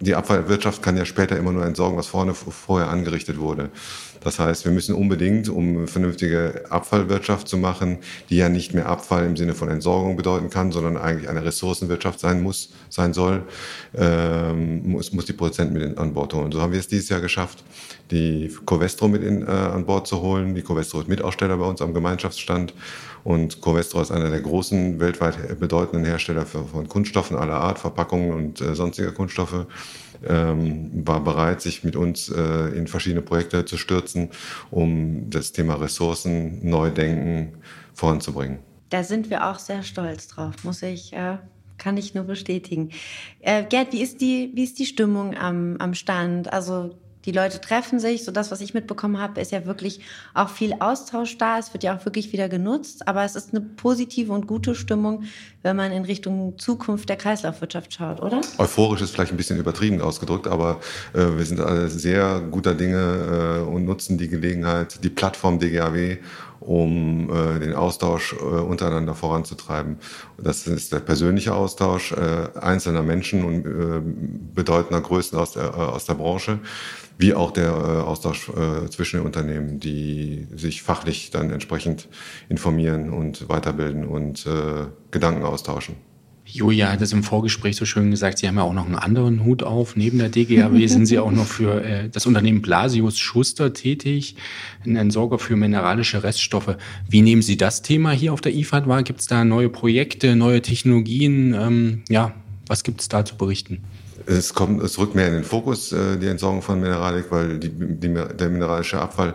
die 0.00 0.14
Abfallwirtschaft 0.14 0.83
kann 0.83 0.96
ja 0.96 1.05
später 1.05 1.37
immer 1.37 1.52
nur 1.52 1.66
entsorgen, 1.66 1.98
was 1.98 2.07
vorne 2.07 2.33
vorher 2.33 2.88
angerichtet 2.88 3.38
wurde. 3.38 3.68
Das 4.24 4.38
heißt, 4.38 4.64
wir 4.64 4.72
müssen 4.72 4.94
unbedingt, 4.94 5.50
um 5.50 5.87
vernünftige 5.87 6.64
Abfallwirtschaft 6.70 7.48
zu 7.48 7.59
machen, 7.59 7.98
die 8.31 8.37
ja 8.37 8.48
nicht 8.48 8.72
mehr 8.72 8.87
Abfall 8.88 9.26
im 9.26 9.37
Sinne 9.37 9.55
von 9.55 9.68
Entsorgung 9.68 10.16
bedeuten 10.16 10.48
kann, 10.48 10.72
sondern 10.72 10.96
eigentlich 10.96 11.28
eine 11.28 11.44
Ressourcenwirtschaft 11.44 12.18
sein 12.18 12.42
muss, 12.42 12.72
sein 12.88 13.12
soll, 13.12 13.42
ähm, 13.94 14.88
muss, 14.88 15.12
muss 15.12 15.26
die 15.26 15.35
Produzenten 15.35 15.74
mit 15.74 15.98
an 15.98 16.14
Bord 16.14 16.33
holen. 16.33 16.50
So 16.50 16.62
haben 16.62 16.72
wir 16.72 16.81
es 16.81 16.88
dieses 16.88 17.11
Jahr 17.11 17.20
geschafft, 17.20 17.62
die 18.11 18.50
Covestro 18.64 19.09
mit 19.09 19.22
in, 19.22 19.42
äh, 19.42 19.50
an 19.50 19.85
Bord 19.85 20.07
zu 20.07 20.22
holen. 20.22 20.55
Die 20.55 20.62
Covestro 20.62 21.00
ist 21.00 21.09
Mitaussteller 21.09 21.59
bei 21.59 21.66
uns 21.66 21.83
am 21.83 21.92
Gemeinschaftsstand 21.92 22.72
und 23.24 23.61
Covestro 23.61 24.00
ist 24.00 24.11
einer 24.11 24.30
der 24.30 24.40
großen 24.40 24.98
weltweit 24.98 25.58
bedeutenden 25.58 26.04
Hersteller 26.04 26.44
von 26.46 26.88
Kunststoffen 26.88 27.37
aller 27.37 27.54
Art, 27.54 27.78
Verpackungen 27.78 28.32
und 28.32 28.61
äh, 28.61 28.74
sonstiger 28.74 29.12
Kunststoffe. 29.12 29.66
Ähm, 30.24 31.06
war 31.06 31.20
bereit, 31.24 31.61
sich 31.61 31.82
mit 31.82 31.96
uns 31.96 32.28
äh, 32.28 32.68
in 32.76 32.87
verschiedene 32.87 33.22
Projekte 33.22 33.64
zu 33.64 33.76
stürzen, 33.76 34.30
um 34.70 35.30
das 35.30 35.50
Thema 35.50 35.74
Ressourcen, 35.74 36.61
Neudenken 36.68 37.54
voranzubringen. 37.92 38.58
Da 38.90 39.02
sind 39.02 39.30
wir 39.30 39.48
auch 39.48 39.58
sehr 39.58 39.82
stolz 39.82 40.28
drauf, 40.28 40.54
muss 40.62 40.82
ich, 40.82 41.12
äh, 41.12 41.38
kann 41.78 41.96
ich 41.96 42.14
nur 42.14 42.24
bestätigen. 42.24 42.90
Äh, 43.40 43.64
Gerd, 43.64 43.92
wie 43.92 44.02
ist 44.02 44.20
die, 44.20 44.52
wie 44.54 44.64
ist 44.64 44.78
die 44.78 44.87
Stimmung 44.87 45.37
am, 45.37 45.76
am 45.78 45.94
Stand? 45.94 46.52
Also 46.52 46.94
die 47.24 47.32
Leute 47.32 47.61
treffen 47.61 47.98
sich. 47.98 48.24
So 48.24 48.32
das, 48.32 48.50
was 48.50 48.61
ich 48.61 48.74
mitbekommen 48.74 49.18
habe, 49.18 49.40
ist 49.40 49.52
ja 49.52 49.66
wirklich 49.66 50.00
auch 50.35 50.48
viel 50.48 50.74
Austausch 50.80 51.38
da. 51.38 51.58
Es 51.58 51.72
wird 51.72 51.85
ja 51.85 51.96
auch 51.96 52.04
wirklich 52.04 52.32
wieder 52.32 52.48
genutzt. 52.48 53.06
Aber 53.08 53.24
es 53.24 53.37
ist 53.37 53.54
eine 53.54 53.61
positive 53.61 54.32
und 54.32 54.46
gute 54.46 54.74
Stimmung, 54.74 55.24
wenn 55.62 55.76
man 55.76 55.92
in 55.92 56.04
Richtung 56.04 56.58
Zukunft 56.58 57.08
der 57.08 57.16
Kreislaufwirtschaft 57.16 57.94
schaut, 57.94 58.20
oder? 58.20 58.40
Euphorisch 58.58 59.00
ist 59.02 59.12
vielleicht 59.12 59.32
ein 59.32 59.37
bisschen 59.37 59.58
übertrieben 59.58 60.00
ausgedrückt, 60.00 60.46
aber 60.46 60.80
äh, 61.14 61.18
wir 61.37 61.44
sind 61.44 61.61
alle 61.61 61.88
sehr 61.88 62.40
guter 62.50 62.74
Dinge 62.74 63.61
äh, 63.61 63.68
und 63.68 63.85
nutzen 63.85 64.18
die 64.18 64.28
Gelegenheit, 64.28 65.02
die 65.04 65.11
Plattform 65.11 65.58
DGAW 65.58 66.18
um 66.66 67.31
äh, 67.31 67.61
den 67.61 67.75
Austausch 67.75 68.35
äh, 68.35 68.44
untereinander 68.44 69.14
voranzutreiben. 69.14 69.98
Das 70.38 70.66
ist 70.66 70.92
der 70.92 71.01
persönliche 71.01 71.55
Austausch 71.55 72.12
äh, 72.12 72.48
einzelner 72.59 73.03
Menschen 73.03 73.44
und 73.44 73.66
äh, 73.66 74.01
bedeutender 74.55 75.01
Größen 75.01 75.38
aus 75.38 75.53
der, 75.53 75.64
äh, 75.64 75.77
aus 75.77 76.07
der 76.07 76.14
Branche 76.14 76.59
wie 77.18 77.35
auch 77.35 77.53
der 77.53 77.68
äh, 77.68 78.01
Austausch 78.03 78.48
äh, 78.48 78.88
zwischen 78.90 79.18
den 79.18 79.27
Unternehmen, 79.27 79.79
die 79.79 80.48
sich 80.55 80.83
fachlich 80.83 81.31
dann 81.31 81.51
entsprechend 81.51 82.09
informieren 82.48 83.11
und 83.11 83.48
weiterbilden 83.48 84.05
und 84.05 84.46
äh, 84.46 84.87
Gedanken 85.11 85.44
austauschen. 85.44 85.96
Julia 86.52 86.92
hat 86.92 87.00
es 87.00 87.12
im 87.12 87.22
Vorgespräch 87.22 87.76
so 87.76 87.86
schön 87.86 88.10
gesagt, 88.10 88.38
Sie 88.38 88.46
haben 88.46 88.56
ja 88.56 88.62
auch 88.62 88.74
noch 88.74 88.84
einen 88.84 88.96
anderen 88.96 89.44
Hut 89.44 89.62
auf. 89.62 89.96
Neben 89.96 90.18
der 90.18 90.28
DGAW 90.28 90.86
sind 90.86 91.06
Sie 91.06 91.18
auch 91.18 91.30
noch 91.30 91.46
für 91.46 91.82
äh, 91.82 92.08
das 92.10 92.26
Unternehmen 92.26 92.60
Blasius 92.60 93.18
Schuster 93.18 93.72
tätig, 93.72 94.36
ein 94.84 94.96
Entsorger 94.96 95.38
für 95.38 95.56
mineralische 95.56 96.22
Reststoffe. 96.22 96.76
Wie 97.08 97.22
nehmen 97.22 97.40
Sie 97.40 97.56
das 97.56 97.80
Thema 97.80 98.10
hier 98.10 98.34
auf 98.34 98.42
der 98.42 98.54
IFAD 98.54 98.86
wahr? 98.86 99.02
Gibt 99.02 99.20
es 99.20 99.26
da 99.26 99.44
neue 99.44 99.70
Projekte, 99.70 100.36
neue 100.36 100.60
Technologien? 100.60 101.54
Ähm, 101.54 102.02
ja, 102.10 102.34
was 102.66 102.84
gibt 102.84 103.00
es 103.00 103.08
da 103.08 103.24
zu 103.24 103.36
berichten? 103.36 103.80
Es 104.26 104.52
kommt, 104.52 104.82
es 104.82 104.98
rückt 104.98 105.14
mehr 105.14 105.28
in 105.28 105.34
den 105.34 105.44
Fokus, 105.44 105.90
äh, 105.92 106.18
die 106.18 106.26
Entsorgung 106.26 106.60
von 106.60 106.80
Mineralik, 106.80 107.26
weil 107.30 107.58
die, 107.58 107.70
die, 107.70 108.12
der 108.12 108.50
mineralische 108.50 109.00
Abfall 109.00 109.34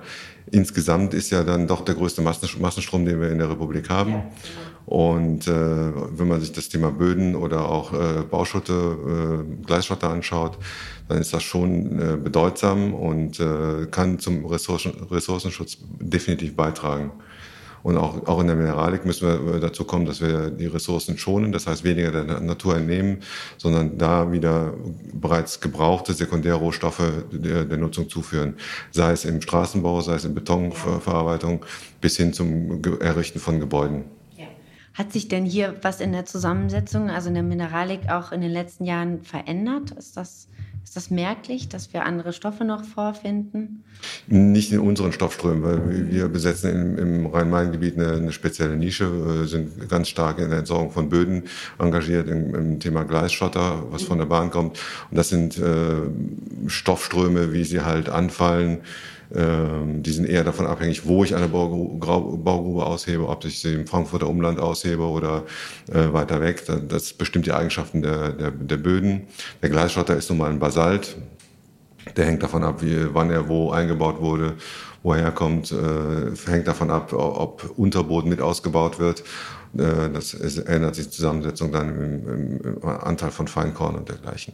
insgesamt 0.52 1.14
ist 1.14 1.30
ja 1.32 1.44
dann 1.44 1.68
doch 1.68 1.84
der 1.84 1.96
größte 1.96 2.22
Massenstrom, 2.22 3.06
den 3.06 3.20
wir 3.20 3.32
in 3.32 3.38
der 3.38 3.50
Republik 3.50 3.90
haben. 3.90 4.12
Ja. 4.12 4.26
Und 4.88 5.48
äh, 5.48 5.52
wenn 5.52 6.30
man 6.30 6.40
sich 6.40 6.54
das 6.54 6.70
Thema 6.70 6.92
Böden 6.92 7.36
oder 7.36 7.68
auch 7.68 7.92
äh, 7.92 8.24
Bauschutte, 8.24 9.44
äh, 9.44 9.66
Gleisschotter 9.66 10.10
anschaut, 10.10 10.58
dann 11.10 11.18
ist 11.18 11.34
das 11.34 11.44
schon 11.44 12.00
äh, 12.00 12.16
bedeutsam 12.16 12.94
und 12.94 13.38
äh, 13.42 13.88
kann 13.92 14.18
zum 14.18 14.46
Ressourcen, 14.46 14.94
Ressourcenschutz 15.12 15.78
definitiv 16.00 16.56
beitragen. 16.56 17.12
Und 17.84 17.98
auch, 17.98 18.26
auch 18.28 18.40
in 18.40 18.48
der 18.48 18.56
Mineralik 18.56 19.06
müssen 19.06 19.28
wir 19.28 19.56
äh, 19.56 19.60
dazu 19.60 19.84
kommen, 19.84 20.06
dass 20.06 20.22
wir 20.22 20.52
die 20.52 20.68
Ressourcen 20.68 21.18
schonen, 21.18 21.52
das 21.52 21.68
heißt 21.68 21.84
weniger 21.84 22.12
der 22.12 22.40
Natur 22.40 22.78
entnehmen, 22.78 23.20
sondern 23.58 23.98
da 23.98 24.32
wieder 24.32 24.74
bereits 25.14 25.60
gebrauchte 25.60 26.14
Sekundärrohstoffe 26.14 27.26
der, 27.30 27.66
der 27.66 27.78
Nutzung 27.78 28.08
zuführen. 28.08 28.56
Sei 28.92 29.12
es 29.12 29.26
im 29.26 29.42
Straßenbau, 29.42 30.00
sei 30.00 30.16
es 30.16 30.24
in 30.24 30.34
Betonverarbeitung, 30.34 31.66
bis 32.00 32.16
hin 32.16 32.32
zum 32.32 32.82
Errichten 33.02 33.40
von 33.40 33.60
Gebäuden. 33.60 34.17
Hat 34.98 35.14
sich 35.14 35.28
denn 35.28 35.46
hier 35.46 35.76
was 35.84 36.02
in 36.02 36.12
der 36.12 36.26
Zusammensetzung, 36.26 37.10
also 37.10 37.28
in 37.28 37.36
der 37.36 37.44
Mineralik, 37.44 38.10
auch 38.10 38.32
in 38.32 38.42
den 38.42 38.52
letzten 38.52 38.86
Jahren 38.86 39.22
verändert? 39.22 39.92
Ist 39.92 40.18
das 40.18 40.48
ist 40.88 40.96
das 40.96 41.12
merklich, 41.12 41.68
dass 41.68 41.92
wir 41.92 42.06
andere 42.06 42.32
Stoffe 42.32 42.64
noch 42.64 42.86
vorfinden? 42.86 43.84
Nicht 44.28 44.72
in 44.72 44.80
unseren 44.80 45.12
Stoffströmen, 45.12 45.62
weil 45.62 46.10
wir 46.10 46.30
besetzen 46.30 46.72
im, 46.72 46.98
im 46.98 47.26
Rhein-Main-Gebiet 47.26 48.00
eine, 48.00 48.14
eine, 48.14 48.32
spezielle 48.32 48.78
Nische, 48.78 49.04
äh, 49.04 49.48
sind 49.48 49.90
ganz 49.90 50.08
stark 50.08 50.40
in 50.40 50.50
der 50.50 50.60
Entsorgung 50.60 50.92
von 50.92 51.10
Böden 51.10 51.44
engagiert, 51.78 52.30
im, 52.30 52.56
im 52.56 52.80
Thema 52.80 53.04
Gleisschotter, 53.04 53.84
was 53.92 54.04
von 54.04 54.18
der 54.18 54.28
Bahn 54.28 54.50
kommt. 54.50 54.80
Und 55.12 55.18
das 55.18 55.28
sind 55.28 55.58
äh, 55.58 56.04
Stoffströme, 56.68 57.52
wie 57.52 57.66
sie 57.66 57.82
halt 57.82 58.08
anfallen 58.08 58.80
die 59.30 60.12
sind 60.12 60.26
eher 60.26 60.44
davon 60.44 60.68
abhängig, 60.68 61.06
wo 61.06 61.24
ich 61.24 61.36
eine 61.36 61.50
Baugrube 61.50 62.86
aushebe, 62.86 63.28
ob 63.28 63.44
ich 63.44 63.60
sie 63.60 63.74
im 63.74 63.88
Frankfurter 63.88 64.30
Umland 64.30 64.60
aushebe 64.60 65.04
oder 65.04 65.44
äh, 65.92 66.14
weiter 66.14 66.40
weg. 66.40 66.64
Das 66.88 67.14
bestimmt 67.14 67.46
die 67.46 67.52
Eigenschaften 67.52 68.02
der, 68.02 68.32
der, 68.32 68.52
der 68.52 68.78
Böden. 68.78 69.28
Der 69.62 69.70
Gleisschotter 69.70 70.16
ist 70.16 70.30
nun 70.30 70.40
mal 70.40 70.50
ein 70.50 70.60
Basalt. 70.60 71.18
Der 72.16 72.26
hängt 72.26 72.42
davon 72.42 72.64
ab, 72.64 72.82
wie, 72.82 73.14
wann 73.14 73.30
er 73.30 73.50
wo 73.50 73.72
eingebaut 73.72 74.22
wurde, 74.22 74.54
woher 75.04 75.26
er 75.26 75.32
kommt, 75.32 75.74
äh, 75.74 76.50
hängt 76.50 76.68
davon 76.68 76.90
ab, 76.90 77.12
ob 77.12 77.70
Unterboden 77.78 78.30
mit 78.30 78.42
ausgebaut 78.42 78.98
wird. 78.98 79.24
Äh, 79.78 80.10
das 80.12 80.34
ändert 80.34 80.96
sich 80.96 81.08
die 81.08 81.16
Zusammensetzung 81.16 81.72
dann 81.72 81.90
im, 81.90 82.62
im 82.62 82.84
Anteil 82.84 83.32
von 83.32 83.48
Feinkorn 83.48 83.96
und 83.96 84.10
dergleichen. 84.10 84.54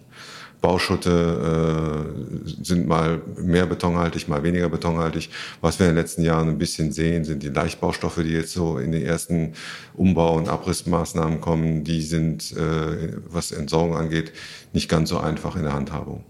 Bauschutte 0.64 2.06
äh, 2.48 2.64
sind 2.64 2.88
mal 2.88 3.22
mehr 3.36 3.66
betonhaltig, 3.66 4.30
mal 4.30 4.44
weniger 4.44 4.70
betonhaltig. 4.70 5.30
Was 5.60 5.78
wir 5.78 5.88
in 5.88 5.92
den 5.92 6.02
letzten 6.02 6.24
Jahren 6.24 6.48
ein 6.48 6.58
bisschen 6.58 6.94
sehen, 6.94 7.26
sind 7.26 7.44
die 7.44 7.50
Leichtbaustoffe, 7.50 8.22
die 8.24 8.30
jetzt 8.30 8.54
so 8.54 8.78
in 8.78 8.94
den 8.94 9.04
ersten 9.04 9.54
Umbau- 9.94 10.38
und 10.38 10.48
Abrissmaßnahmen 10.48 11.42
kommen. 11.42 11.84
Die 11.84 12.02
sind, 12.02 12.54
äh, 12.54 13.18
was 13.28 13.52
Entsorgung 13.52 13.98
angeht, 13.98 14.32
nicht 14.72 14.88
ganz 14.88 15.10
so 15.10 15.18
einfach 15.18 15.58
in 15.58 15.64
der 15.64 15.74
Handhabung. 15.74 16.24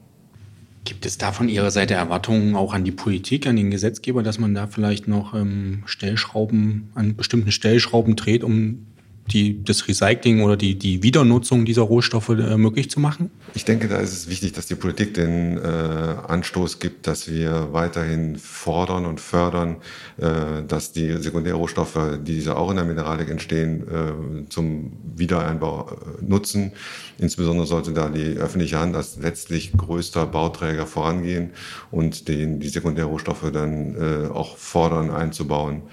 Gibt 0.86 1.06
es 1.06 1.18
da 1.18 1.32
von 1.32 1.48
Ihrer 1.48 1.72
Seite 1.72 1.94
Erwartungen 1.94 2.56
auch 2.56 2.74
an 2.74 2.84
die 2.84 2.92
Politik, 2.92 3.48
an 3.48 3.56
den 3.56 3.72
Gesetzgeber, 3.72 4.22
dass 4.22 4.40
man 4.40 4.54
da 4.54 4.68
vielleicht 4.68 5.08
noch 5.08 5.34
ähm, 5.34 5.84
Stellschrauben, 5.86 6.90
an 6.94 7.16
bestimmten 7.16 7.52
Stellschrauben 7.52 8.16
dreht, 8.16 8.44
um 8.44 8.88
die, 9.28 9.64
das 9.64 9.88
Recycling 9.88 10.42
oder 10.42 10.58
die, 10.58 10.78
die 10.78 11.02
Wiedernutzung 11.02 11.66
dieser 11.66 11.84
Rohstoffe 11.84 12.30
äh, 12.30 12.58
möglich 12.58 12.90
zu 12.90 13.00
machen? 13.00 13.32
Ich 13.54 13.66
denke, 13.66 13.88
da 13.88 13.98
ist 13.98 14.14
es 14.14 14.30
wichtig, 14.30 14.54
dass 14.54 14.66
die 14.66 14.76
Politik 14.76 15.14
den 15.14 15.58
äh, 15.58 15.62
Anstoß 15.62 16.80
gibt, 16.80 17.08
dass 17.08 17.30
wir 17.30 17.70
weiterhin 17.72 18.38
fordern 18.38 19.06
und 19.06 19.22
fördern, 19.22 19.78
äh, 20.18 20.64
dass 20.68 20.92
die 20.92 21.14
Sekundärrohstoffe, 21.14 22.20
die 22.22 22.48
auch 22.50 22.70
in 22.70 22.76
der 22.76 22.86
Mineralik 22.86 23.30
entstehen, 23.30 23.84
äh, 23.88 24.50
zum 24.50 24.94
Wiedereinbau 25.16 25.90
äh, 25.90 26.26
nutzen. 26.26 26.74
Insbesondere 27.18 27.66
sollte 27.66 27.94
da 27.94 28.10
die 28.10 28.38
öffentliche 28.38 28.80
Hand 28.80 28.96
als 28.96 29.18
letztlich 29.18 29.72
größter 29.74 30.26
Bauträger 30.26 30.86
vorangehen 30.86 31.52
und 31.92 32.28
den, 32.28 32.60
die 32.60 32.70
Sekundärrohstoffe 32.70 33.52
dann 33.52 33.96
äh, 33.96 34.28
auch 34.28 34.58
fordern, 34.58 35.12
einzubauen 35.12 35.84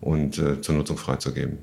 und 0.00 0.38
äh, 0.38 0.60
zur 0.60 0.76
Nutzung 0.76 0.98
freizugeben. 0.98 1.58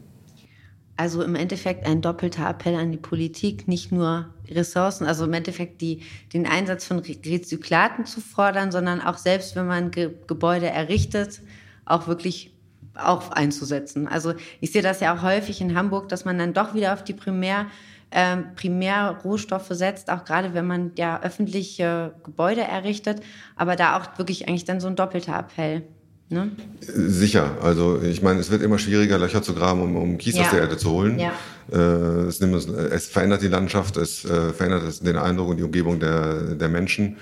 Also 0.96 1.24
im 1.24 1.36
Endeffekt 1.36 1.88
ein 1.88 2.02
doppelter 2.02 2.48
Appell 2.48 2.76
an 2.76 2.92
die 2.92 3.00
Politik, 3.00 3.68
nicht 3.68 3.92
nur 3.92 4.30
Ressourcen, 4.50 5.08
also 5.08 5.26
im 5.26 5.34
Endeffekt 5.34 5.82
die, 5.82 6.04
den 6.34 6.46
Einsatz 6.46 6.86
von 6.86 7.00
Rezyklaten 7.00 8.06
zu 8.06 8.22
fordern, 8.22 8.72
sondern 8.72 9.02
auch 9.02 9.18
selbst, 9.18 9.56
wenn 9.56 9.66
man 9.66 9.90
Ge 9.90 10.12
Gebäude 10.28 10.68
errichtet, 10.68 11.42
auch 11.86 12.08
wirklich 12.08 12.54
auch 12.96 13.32
einzusetzen. 13.32 14.08
Also 14.08 14.34
ich 14.60 14.72
sehe 14.72 14.84
das 14.84 15.00
ja 15.00 15.16
auch 15.16 15.24
häufig 15.24 15.62
in 15.62 15.76
Hamburg, 15.76 16.10
dass 16.10 16.26
man 16.26 16.38
dann 16.38 16.54
doch 16.54 16.74
wieder 16.74 16.94
auf 16.94 17.04
die 17.04 17.14
Primär, 17.14 17.66
ähm, 18.12 18.54
Primärrohstoffe 18.56 19.70
setzt, 19.72 20.12
auch 20.12 20.24
gerade 20.26 20.54
wenn 20.54 20.68
man 20.68 20.92
ja 20.96 21.22
öffentliche 21.24 22.14
Gebäude 22.24 22.62
errichtet, 22.62 23.24
aber 23.56 23.76
da 23.76 23.98
auch 23.98 24.20
wirklich 24.20 24.48
eigentlich 24.48 24.66
dann 24.66 24.80
so 24.80 24.88
ein 24.88 24.96
doppelter 24.96 25.40
Appell. 25.40 25.84
Ne? 26.34 26.52
Sicher. 26.82 27.58
Also 27.62 28.02
ich 28.02 28.22
meine, 28.22 28.40
es 28.40 28.50
wird 28.50 28.64
immer 28.64 28.80
schwieriger, 28.80 29.20
Löcher 29.20 29.44
zu 29.44 29.54
graben, 29.54 29.82
um, 29.82 29.96
um 29.96 30.18
Kies 30.18 30.36
ja. 30.36 30.44
aus 30.44 30.50
der 30.50 30.62
Erde 30.62 30.78
zu 30.78 30.90
holen. 30.90 31.20
Ja. 31.20 31.34
Äh, 31.72 32.28
es, 32.28 32.40
nimmt, 32.40 32.56
es, 32.56 33.08
verändert 33.08 33.42
die 33.42 33.48
Landschaft, 33.48 33.98
es 33.98 34.26
äh, 34.26 34.52
verändert 34.52 35.06
den 35.06 35.16
Eindruck 35.16 35.50
und 35.50 35.58
die 35.58 35.64
Umgebung 35.64 36.00
der, 36.00 36.56
der 36.56 36.70
Menschen. 36.70 37.18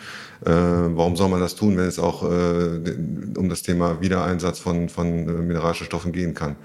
Äh, 0.46 0.50
warum 0.50 1.16
soll 1.16 1.30
man 1.30 1.42
das 1.42 1.56
tun, 1.56 1.78
wenn 1.78 1.86
es 1.86 2.00
auch 2.00 2.24
äh, 2.24 2.96
um 3.38 3.50
das 3.50 3.62
Thema 3.62 4.02
Wiedereinsatz 4.02 4.60
von, 4.60 4.90
von 4.90 5.08
äh, 5.08 5.32
mineralischen 5.34 5.86
Stoffen 5.86 6.12
gehen 6.12 6.34
kann? 6.34 6.56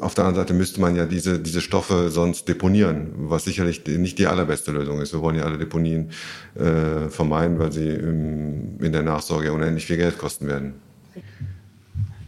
Auf 0.00 0.14
der 0.14 0.26
anderen 0.26 0.46
Seite 0.46 0.52
müsste 0.52 0.82
man 0.82 0.96
ja 0.96 1.06
diese, 1.06 1.38
diese 1.38 1.62
Stoffe 1.62 2.10
sonst 2.10 2.46
deponieren, 2.46 3.12
was 3.16 3.44
sicherlich 3.44 3.86
nicht 3.86 4.18
die 4.18 4.26
allerbeste 4.26 4.70
Lösung 4.70 5.00
ist. 5.00 5.14
Wir 5.14 5.22
wollen 5.22 5.36
ja 5.36 5.44
alle 5.44 5.56
Deponien 5.56 6.10
äh, 6.54 7.08
vermeiden, 7.08 7.58
weil 7.58 7.72
sie 7.72 7.88
im, 7.88 8.78
in 8.80 8.92
der 8.92 9.02
Nachsorge 9.02 9.54
unendlich 9.54 9.86
viel 9.86 9.96
Geld 9.96 10.18
kosten 10.18 10.46
werden. 10.46 10.74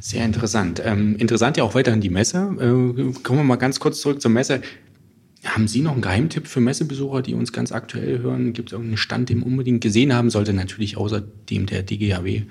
Sehr 0.00 0.24
interessant. 0.24 0.80
Ähm, 0.84 1.16
interessant 1.16 1.56
ja 1.56 1.64
auch 1.64 1.74
weiterhin 1.74 2.00
die 2.00 2.10
Messe. 2.10 2.38
Äh, 2.38 3.12
kommen 3.22 3.38
wir 3.40 3.44
mal 3.44 3.56
ganz 3.56 3.80
kurz 3.80 4.00
zurück 4.00 4.20
zur 4.20 4.30
Messe. 4.30 4.62
Haben 5.44 5.68
Sie 5.68 5.82
noch 5.82 5.92
einen 5.92 6.02
Geheimtipp 6.02 6.46
für 6.46 6.60
Messebesucher, 6.60 7.22
die 7.22 7.34
uns 7.34 7.52
ganz 7.52 7.72
aktuell 7.72 8.20
hören? 8.20 8.52
Gibt 8.52 8.70
es 8.70 8.72
irgendeinen 8.72 8.96
Stand, 8.96 9.28
den 9.28 9.40
man 9.40 9.48
unbedingt 9.50 9.80
gesehen 9.80 10.12
haben 10.12 10.30
sollte? 10.30 10.52
Natürlich 10.52 10.96
außerdem 10.96 11.66
der 11.66 11.82
DGHW. 11.82 12.42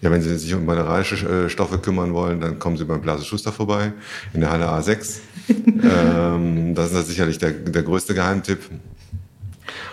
Ja, 0.00 0.10
wenn 0.10 0.22
Sie 0.22 0.36
sich 0.36 0.54
um 0.54 0.64
mineralische 0.64 1.16
äh, 1.26 1.48
Stoffe 1.48 1.78
kümmern 1.78 2.14
wollen, 2.14 2.40
dann 2.40 2.58
kommen 2.58 2.76
Sie 2.76 2.84
beim 2.84 3.00
Blase 3.00 3.24
Schuster 3.24 3.52
vorbei 3.52 3.92
in 4.32 4.40
der 4.40 4.50
Halle 4.50 4.68
A6. 4.68 5.18
ähm, 5.82 6.74
das 6.74 6.92
ist 6.92 7.08
sicherlich 7.08 7.38
der, 7.38 7.52
der 7.52 7.82
größte 7.82 8.14
Geheimtipp. 8.14 8.60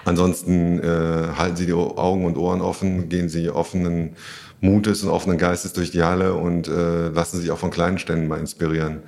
Ansonsten 0.05 0.79
äh, 0.79 1.33
halten 1.37 1.55
Sie 1.55 1.65
die 1.65 1.73
Augen 1.73 2.25
und 2.25 2.37
Ohren 2.37 2.61
offen, 2.61 3.09
gehen 3.09 3.29
Sie 3.29 3.49
offenen 3.49 4.15
Mutes 4.61 5.03
und 5.03 5.09
offenen 5.09 5.37
Geistes 5.37 5.73
durch 5.73 5.91
die 5.91 6.03
Halle 6.03 6.33
und 6.35 6.67
äh, 6.67 7.09
lassen 7.09 7.41
sich 7.41 7.51
auch 7.51 7.57
von 7.57 7.71
kleinen 7.71 7.97
Ständen 7.97 8.27
mal 8.27 8.39
inspirieren 8.39 9.01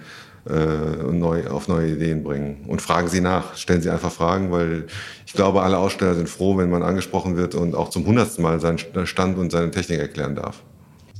äh, 0.45 0.53
und 0.53 1.19
neu, 1.19 1.47
auf 1.47 1.67
neue 1.67 1.91
Ideen 1.91 2.23
bringen. 2.23 2.65
Und 2.67 2.81
fragen 2.81 3.07
Sie 3.07 3.21
nach, 3.21 3.55
stellen 3.55 3.81
Sie 3.81 3.89
einfach 3.89 4.11
Fragen, 4.11 4.51
weil 4.51 4.87
ich 5.25 5.33
glaube, 5.33 5.61
alle 5.61 5.77
Aussteller 5.77 6.15
sind 6.15 6.27
froh, 6.27 6.57
wenn 6.57 6.69
man 6.69 6.83
angesprochen 6.83 7.37
wird 7.37 7.55
und 7.55 7.75
auch 7.75 7.89
zum 7.89 8.05
hundertsten 8.05 8.43
Mal 8.43 8.59
seinen 8.59 8.79
Stand 9.05 9.37
und 9.37 9.51
seine 9.51 9.71
Technik 9.71 9.99
erklären 9.99 10.35
darf. 10.35 10.63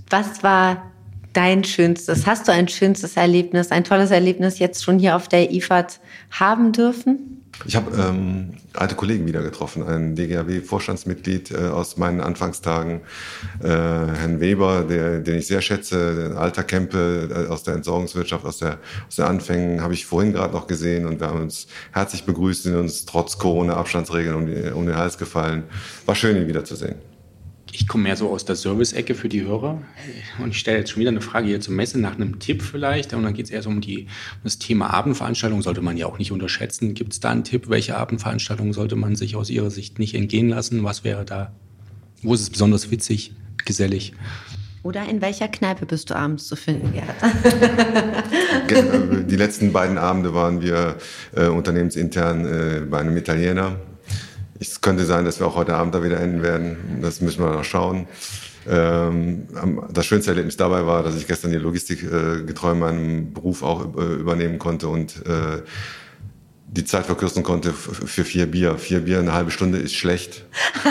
Was 0.10 0.44
war 0.44 0.93
dein 1.34 1.64
schönstes, 1.64 2.26
hast 2.26 2.48
du 2.48 2.52
ein 2.52 2.68
schönstes 2.68 3.18
Erlebnis, 3.18 3.72
ein 3.72 3.84
tolles 3.84 4.12
Erlebnis 4.12 4.60
jetzt 4.60 4.84
schon 4.84 5.00
hier 5.00 5.16
auf 5.16 5.28
der 5.28 5.52
IFAD 5.52 6.00
haben 6.32 6.72
dürfen? 6.72 7.44
Ich 7.66 7.76
habe 7.76 7.96
ähm, 7.96 8.56
alte 8.74 8.96
Kollegen 8.96 9.28
wieder 9.28 9.44
getroffen, 9.44 9.84
ein 9.84 10.16
DGAW-Vorstandsmitglied 10.16 11.52
äh, 11.52 11.68
aus 11.68 11.98
meinen 11.98 12.20
Anfangstagen, 12.20 13.02
äh, 13.62 13.68
Herrn 13.68 14.40
Weber, 14.40 14.84
der, 14.84 15.20
den 15.20 15.36
ich 15.36 15.48
sehr 15.48 15.62
schätze, 15.62 16.32
ein 16.32 16.38
alter 16.38 16.64
Kempe 16.64 17.30
äh, 17.32 17.52
aus 17.52 17.64
der 17.64 17.76
Entsorgungswirtschaft, 17.76 18.44
aus 18.46 18.58
der, 18.58 18.80
aus 19.08 19.18
der 19.18 19.28
Anfängen, 19.28 19.82
habe 19.82 19.94
ich 19.94 20.06
vorhin 20.06 20.34
gerade 20.34 20.54
noch 20.54 20.68
gesehen 20.68 21.06
und 21.06 21.20
wir 21.20 21.28
haben 21.28 21.42
uns 21.42 21.68
herzlich 21.92 22.26
begrüßt, 22.26 22.64
sind 22.64 22.76
uns 22.76 23.06
trotz 23.06 23.38
Corona-Abstandsregeln 23.38 24.36
um, 24.36 24.76
um 24.76 24.86
den 24.86 24.96
Hals 24.96 25.18
gefallen. 25.18 25.64
War 26.06 26.16
schön, 26.16 26.36
ihn 26.36 26.48
wiederzusehen 26.48 27.13
ich 27.74 27.88
komme 27.88 28.04
mehr 28.04 28.16
so 28.16 28.30
aus 28.30 28.46
der 28.46 28.56
Service-Ecke 28.56 29.16
für 29.16 29.30
die 29.30 29.44
Hörer 29.44 29.82
und 30.40 30.52
ich 30.52 30.60
stelle 30.60 30.78
jetzt 30.78 30.92
schon 30.92 31.00
wieder 31.00 31.10
eine 31.10 31.22
Frage 31.22 31.48
hier 31.48 31.60
zur 31.60 31.74
Messe 31.74 32.00
nach 32.00 32.14
einem 32.16 32.40
Tipp 32.40 32.62
vielleicht 32.62 33.14
und 33.14 33.24
dann 33.24 33.34
geht 33.34 33.46
es 33.46 33.52
eher 33.52 33.64
so 33.64 33.70
um, 33.70 33.82
die, 33.82 34.04
um 34.04 34.42
das 34.44 34.60
Thema 34.60 34.94
Abendveranstaltung, 34.94 35.64
sollte 35.64 35.82
man 35.82 35.98
ja 35.98 36.06
auch 36.06 36.20
nicht 36.20 36.32
unterschätzen. 36.32 36.94
Gibt 36.94 37.14
es 37.14 37.20
da 37.20 37.32
einen 37.32 37.44
Tipp, 37.44 37.70
welche 37.70 37.98
Abendveranstaltung 37.98 38.74
sollte 38.74 38.96
man 38.96 39.16
sich 39.16 39.36
aus 39.36 39.50
Ihrer 39.50 39.72
Sicht 39.72 39.98
nicht 39.98 40.14
entgehen 40.14 40.50
lassen? 40.50 40.84
Was 40.84 41.04
wäre 41.04 41.26
da, 41.26 41.52
wo 42.22 42.36
ist 42.36 42.42
es 42.42 42.52
besonders 42.52 42.92
witzig, 42.92 43.34
gesellig? 43.66 44.14
Oder 44.84 45.10
in 45.10 45.22
welcher 45.22 45.48
Kneipe 45.48 45.88
bist 45.88 46.12
du 46.12 46.16
abends 46.16 46.48
zu 46.48 46.56
finden, 46.56 46.94
Gerhard? 46.94 47.16
Die 49.32 49.36
letzten 49.36 49.72
beiden 49.72 49.98
Abende 49.98 50.36
waren 50.36 50.62
wir 50.62 50.98
äh, 51.36 51.48
unternehmensintern 51.48 52.46
äh, 52.46 52.82
bei 52.82 53.00
einem 53.00 53.18
Italiener 53.18 53.78
es 54.68 54.82
könnte 54.82 55.06
sein, 55.06 55.26
dass 55.26 55.40
wir 55.40 55.48
auch 55.48 55.56
heute 55.56 55.76
Abend 55.76 55.94
da 55.94 56.04
wieder 56.04 56.20
enden 56.20 56.42
werden. 56.42 57.00
Das 57.02 57.22
müssen 57.22 57.44
wir 57.44 57.52
noch 57.52 57.64
schauen. 57.64 58.08
Ähm, 58.68 59.48
das 59.92 60.06
schönste 60.06 60.32
Erlebnis 60.32 60.58
dabei 60.58 60.86
war, 60.86 61.04
dass 61.04 61.16
ich 61.16 61.28
gestern 61.28 61.52
die 61.52 61.58
Logistik 61.58 62.04
äh, 62.04 62.44
getreu 62.44 62.74
meinem 62.74 63.34
Beruf 63.34 63.62
auch 63.62 63.98
äh, 63.98 64.14
übernehmen 64.16 64.58
konnte 64.60 64.88
und 64.88 65.26
äh, 65.26 65.62
die 66.68 66.86
Zeit 66.86 67.06
verkürzen 67.06 67.44
konnte 67.44 67.72
für 67.74 68.24
vier 68.24 68.48
Bier. 68.48 68.78
Vier 68.78 69.02
Bier 69.02 69.20
eine 69.20 69.34
halbe 69.34 69.52
Stunde 69.52 69.78
ist 69.78 69.94
schlecht. 69.94 70.46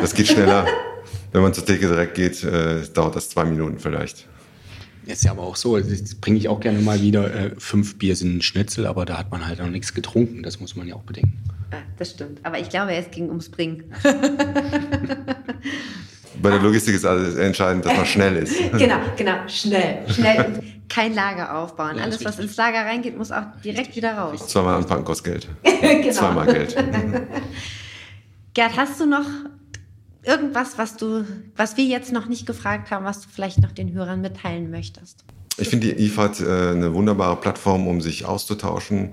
das 0.00 0.14
geht 0.14 0.28
schneller. 0.28 0.66
Wenn 1.32 1.42
man 1.42 1.54
zur 1.54 1.64
Theke 1.64 1.86
direkt 1.88 2.14
geht, 2.14 2.44
äh, 2.44 2.82
dauert 2.92 3.16
das 3.16 3.30
zwei 3.30 3.44
Minuten 3.44 3.78
vielleicht. 3.78 4.26
Ist 5.06 5.24
ja 5.24 5.32
aber 5.32 5.42
auch 5.42 5.56
so, 5.56 5.78
das 5.78 6.14
bringe 6.14 6.38
ich 6.38 6.48
auch 6.48 6.60
gerne 6.60 6.78
mal 6.80 7.02
wieder. 7.02 7.34
Äh, 7.34 7.50
fünf 7.58 7.98
Bier 7.98 8.16
sind 8.16 8.38
ein 8.38 8.42
Schnitzel, 8.42 8.86
aber 8.86 9.04
da 9.04 9.18
hat 9.18 9.30
man 9.30 9.46
halt 9.46 9.58
noch 9.58 9.68
nichts 9.68 9.92
getrunken. 9.92 10.42
Das 10.42 10.60
muss 10.60 10.76
man 10.76 10.88
ja 10.88 10.94
auch 10.94 11.02
bedenken. 11.02 11.38
Ja, 11.72 11.78
das 11.98 12.10
stimmt. 12.12 12.40
Aber 12.42 12.58
ich 12.58 12.68
glaube, 12.68 12.94
es 12.94 13.10
ging 13.10 13.28
ums 13.28 13.50
Bringen. 13.50 13.84
Bei 16.42 16.50
der 16.50 16.60
Logistik 16.60 16.94
ist 16.94 17.04
alles 17.04 17.36
entscheidend, 17.36 17.84
dass 17.84 17.96
man 17.96 18.06
schnell 18.06 18.36
ist. 18.36 18.56
genau, 18.78 18.98
genau, 19.16 19.48
schnell. 19.48 20.08
Schnell 20.08 20.60
kein 20.88 21.14
Lager 21.14 21.56
aufbauen. 21.56 21.96
Ja, 21.96 22.02
alles, 22.04 22.24
was 22.24 22.38
ins 22.38 22.56
Lager 22.56 22.80
reingeht, 22.80 23.16
muss 23.16 23.30
auch 23.30 23.44
direkt 23.64 23.96
wieder 23.96 24.14
raus. 24.16 24.48
Zweimal 24.48 24.76
anpacken 24.76 25.04
kostet 25.04 25.24
Geld. 25.32 25.48
genau. 25.80 26.12
Zweimal 26.12 26.46
Geld. 26.46 26.76
Gerd, 28.52 28.76
hast 28.76 29.00
du 29.00 29.06
noch 29.06 29.26
irgendwas, 30.24 30.78
was 30.78 30.96
du, 30.96 31.24
was 31.56 31.76
wir 31.76 31.84
jetzt 31.84 32.12
noch 32.12 32.26
nicht 32.26 32.46
gefragt 32.46 32.90
haben, 32.90 33.04
was 33.04 33.20
du 33.20 33.28
vielleicht 33.32 33.60
noch 33.60 33.72
den 33.72 33.92
Hörern 33.92 34.20
mitteilen 34.20 34.70
möchtest? 34.70 35.24
Ich 35.56 35.68
finde 35.68 35.94
die 35.94 36.06
IFAD 36.06 36.40
äh, 36.40 36.70
eine 36.70 36.94
wunderbare 36.94 37.36
Plattform, 37.36 37.86
um 37.86 38.00
sich 38.00 38.24
auszutauschen, 38.24 39.12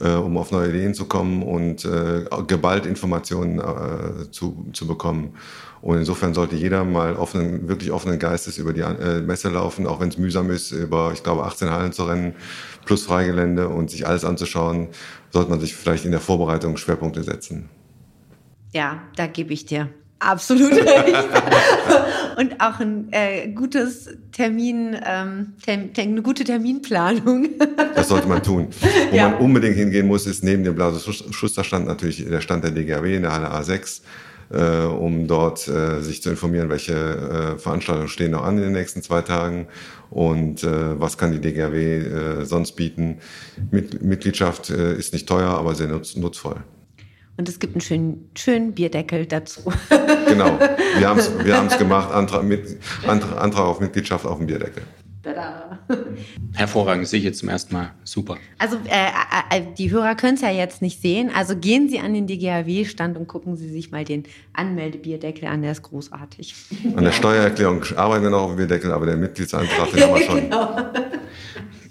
äh, 0.00 0.14
um 0.14 0.38
auf 0.38 0.50
neue 0.50 0.70
Ideen 0.70 0.94
zu 0.94 1.04
kommen 1.04 1.42
und 1.42 1.84
äh, 1.84 2.24
geballt 2.46 2.86
Informationen 2.86 3.58
äh, 3.58 4.30
zu, 4.30 4.66
zu 4.72 4.86
bekommen. 4.86 5.34
Und 5.82 5.98
insofern 5.98 6.32
sollte 6.32 6.56
jeder 6.56 6.84
mal 6.84 7.16
offenen, 7.16 7.68
wirklich 7.68 7.90
offenen 7.90 8.18
Geistes 8.18 8.56
über 8.56 8.72
die 8.72 8.80
äh, 8.80 9.20
Messe 9.20 9.50
laufen, 9.50 9.86
auch 9.86 10.00
wenn 10.00 10.08
es 10.08 10.16
mühsam 10.16 10.50
ist, 10.50 10.70
über, 10.70 11.10
ich 11.12 11.22
glaube, 11.22 11.42
18 11.44 11.70
Hallen 11.70 11.92
zu 11.92 12.04
rennen, 12.04 12.34
plus 12.86 13.04
Freigelände 13.04 13.68
und 13.68 13.90
sich 13.90 14.06
alles 14.06 14.24
anzuschauen, 14.24 14.88
sollte 15.30 15.50
man 15.50 15.60
sich 15.60 15.74
vielleicht 15.74 16.04
in 16.04 16.12
der 16.12 16.20
Vorbereitung 16.20 16.76
Schwerpunkte 16.76 17.22
setzen. 17.22 17.68
Ja, 18.72 19.02
da 19.16 19.26
gebe 19.26 19.52
ich 19.52 19.66
dir 19.66 19.90
absolut 20.22 20.72
recht. 20.76 21.28
und 22.36 22.60
auch 22.60 22.80
ein 22.80 23.08
äh, 23.12 23.48
gutes 23.48 24.08
Termin, 24.32 24.96
ähm, 25.04 25.54
term, 25.64 25.90
eine 25.96 26.22
gute 26.22 26.44
Terminplanung. 26.44 27.48
das 27.94 28.08
sollte 28.08 28.28
man 28.28 28.42
tun. 28.42 28.68
Wo 29.10 29.16
ja. 29.16 29.30
man 29.30 29.38
unbedingt 29.38 29.76
hingehen 29.76 30.06
muss, 30.06 30.26
ist 30.26 30.44
neben 30.44 30.64
dem 30.64 30.74
Blase-Schuster-Stand 30.74 31.86
natürlich 31.86 32.24
der 32.24 32.40
Stand 32.40 32.64
der 32.64 32.70
DGAW 32.70 33.16
in 33.16 33.22
der 33.22 33.32
Halle 33.32 33.52
A6, 33.52 34.00
äh, 34.50 34.86
um 34.86 35.26
dort 35.26 35.66
äh, 35.68 36.00
sich 36.00 36.22
zu 36.22 36.30
informieren, 36.30 36.68
welche 36.68 36.94
äh, 36.94 37.58
Veranstaltungen 37.58 38.08
stehen 38.08 38.32
noch 38.32 38.44
an 38.44 38.56
in 38.56 38.64
den 38.64 38.72
nächsten 38.72 39.02
zwei 39.02 39.22
Tagen 39.22 39.66
und 40.10 40.62
äh, 40.62 41.00
was 41.00 41.16
kann 41.18 41.32
die 41.32 41.40
DGAW 41.40 41.76
äh, 41.76 42.44
sonst 42.44 42.72
bieten. 42.72 43.18
Mit, 43.70 44.02
Mitgliedschaft 44.02 44.70
ist 44.70 45.12
nicht 45.12 45.28
teuer, 45.28 45.50
aber 45.50 45.74
sehr 45.74 45.88
nutz, 45.88 46.16
nutzvoll. 46.16 46.56
Und 47.36 47.48
es 47.48 47.58
gibt 47.58 47.74
einen 47.74 47.80
schönen, 47.80 48.30
schönen 48.36 48.72
Bierdeckel 48.72 49.26
dazu. 49.26 49.72
Genau, 50.26 50.58
wir 50.98 51.08
haben 51.08 51.18
es 51.18 51.30
wir 51.44 51.78
gemacht, 51.78 52.12
Antrag, 52.12 52.44
mit, 52.44 52.78
Antrag 53.06 53.64
auf 53.64 53.80
Mitgliedschaft 53.80 54.26
auf 54.26 54.38
dem 54.38 54.46
Bierdeckel. 54.46 54.82
Tada. 55.22 55.78
Hervorragend, 56.54 57.06
sehe 57.06 57.20
ich 57.20 57.24
jetzt 57.24 57.38
zum 57.38 57.48
ersten 57.48 57.74
Mal. 57.74 57.92
Super. 58.02 58.38
Also 58.58 58.76
äh, 58.88 59.06
äh, 59.54 59.58
äh 59.58 59.62
die 59.78 59.90
Hörer 59.90 60.16
können 60.16 60.34
es 60.34 60.40
ja 60.40 60.50
jetzt 60.50 60.82
nicht 60.82 61.00
sehen. 61.00 61.30
Also 61.34 61.56
gehen 61.56 61.88
Sie 61.88 62.00
an 62.00 62.12
den 62.12 62.26
DGAW-Stand 62.26 63.16
und 63.16 63.28
gucken 63.28 63.56
Sie 63.56 63.68
sich 63.68 63.92
mal 63.92 64.04
den 64.04 64.24
Anmeldebierdeckel 64.52 65.46
an. 65.46 65.62
Der 65.62 65.72
ist 65.72 65.82
großartig. 65.82 66.54
An 66.96 67.04
der 67.04 67.12
Steuererklärung 67.12 67.84
arbeiten 67.96 68.24
wir 68.24 68.30
noch 68.30 68.42
auf 68.42 68.50
dem 68.50 68.56
Bierdeckel, 68.56 68.90
aber 68.92 69.06
der 69.06 69.16
Mitgliedsantrag, 69.16 69.92
den 69.92 70.02
haben 70.02 70.14
wir 70.14 70.22
schon. 70.26 70.40
genau 70.40 70.76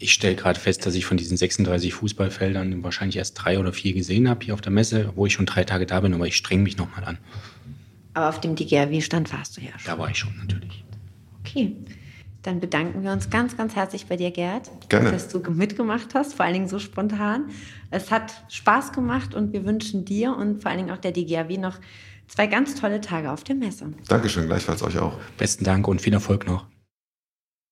ich 0.02 0.14
stelle 0.14 0.36
gerade 0.36 0.60
fest, 0.60 0.86
dass 0.86 0.96
ich 0.96 1.06
von 1.06 1.18
diesen 1.18 1.38
36 1.38 1.94
Fußballfeldern 1.94 2.84
wahrscheinlich 2.84 3.18
erst 3.18 3.36
drei 3.36 3.60
oder 3.60 3.74
vier 3.74 3.94
gesehen 3.94 4.30
habe 4.30 4.46
hier 4.46 4.54
auf 4.54 4.62
der 4.62 4.72
Messe, 4.72 5.12
wo 5.16 5.26
ich 5.26 5.34
schon 5.34 5.46
drei 5.46 5.64
Tage 5.64 5.86
da 5.86 6.00
bin, 6.00 6.14
aber 6.14 6.28
ich 6.28 6.36
streng 6.36 6.64
mich 6.64 6.78
nochmal 6.78 7.04
an. 7.06 7.18
Aber 8.14 8.30
auf 8.30 8.42
dem 8.42 8.56
DGRW-Stand 8.56 9.32
warst 9.32 9.58
du 9.58 9.62
ja 9.62 9.72
schon. 9.78 9.86
Da 9.86 9.98
war 9.98 10.10
ich 10.10 10.18
schon, 10.18 10.36
natürlich. 10.38 10.84
Okay. 11.40 11.76
Dann 12.42 12.60
bedanken 12.60 13.04
wir 13.04 13.12
uns 13.12 13.30
ganz, 13.30 13.56
ganz 13.56 13.76
herzlich 13.76 14.08
bei 14.08 14.18
dir, 14.18 14.32
Gerd, 14.32 14.72
Gerne. 14.90 15.12
dass 15.12 15.28
du 15.28 15.40
mitgemacht 15.52 16.16
hast, 16.16 16.34
vor 16.34 16.44
allen 16.44 16.56
Dingen 16.56 16.68
so 16.68 16.80
spontan. 16.80 17.52
Es 17.92 18.10
hat 18.10 18.34
Spaß 18.50 18.94
gemacht 18.94 19.36
und 19.36 19.54
wir 19.54 19.64
wünschen 19.64 20.06
dir 20.06 20.36
und 20.36 20.62
vor 20.62 20.72
allen 20.72 20.80
Dingen 20.80 20.92
auch 20.92 20.98
der 20.98 21.12
DGRW 21.12 21.58
noch 21.58 21.78
zwei 22.28 22.48
ganz 22.48 22.74
tolle 22.74 23.00
Tage 23.00 23.32
auf 23.32 23.44
der 23.44 23.56
Messe. 23.56 23.94
Dankeschön, 24.08 24.48
gleichfalls 24.48 24.82
euch 24.82 24.98
auch. 24.98 25.14
Besten 25.38 25.66
Dank 25.66 25.88
und 25.88 26.02
viel 26.02 26.14
Erfolg 26.14 26.48
noch. 26.48 26.66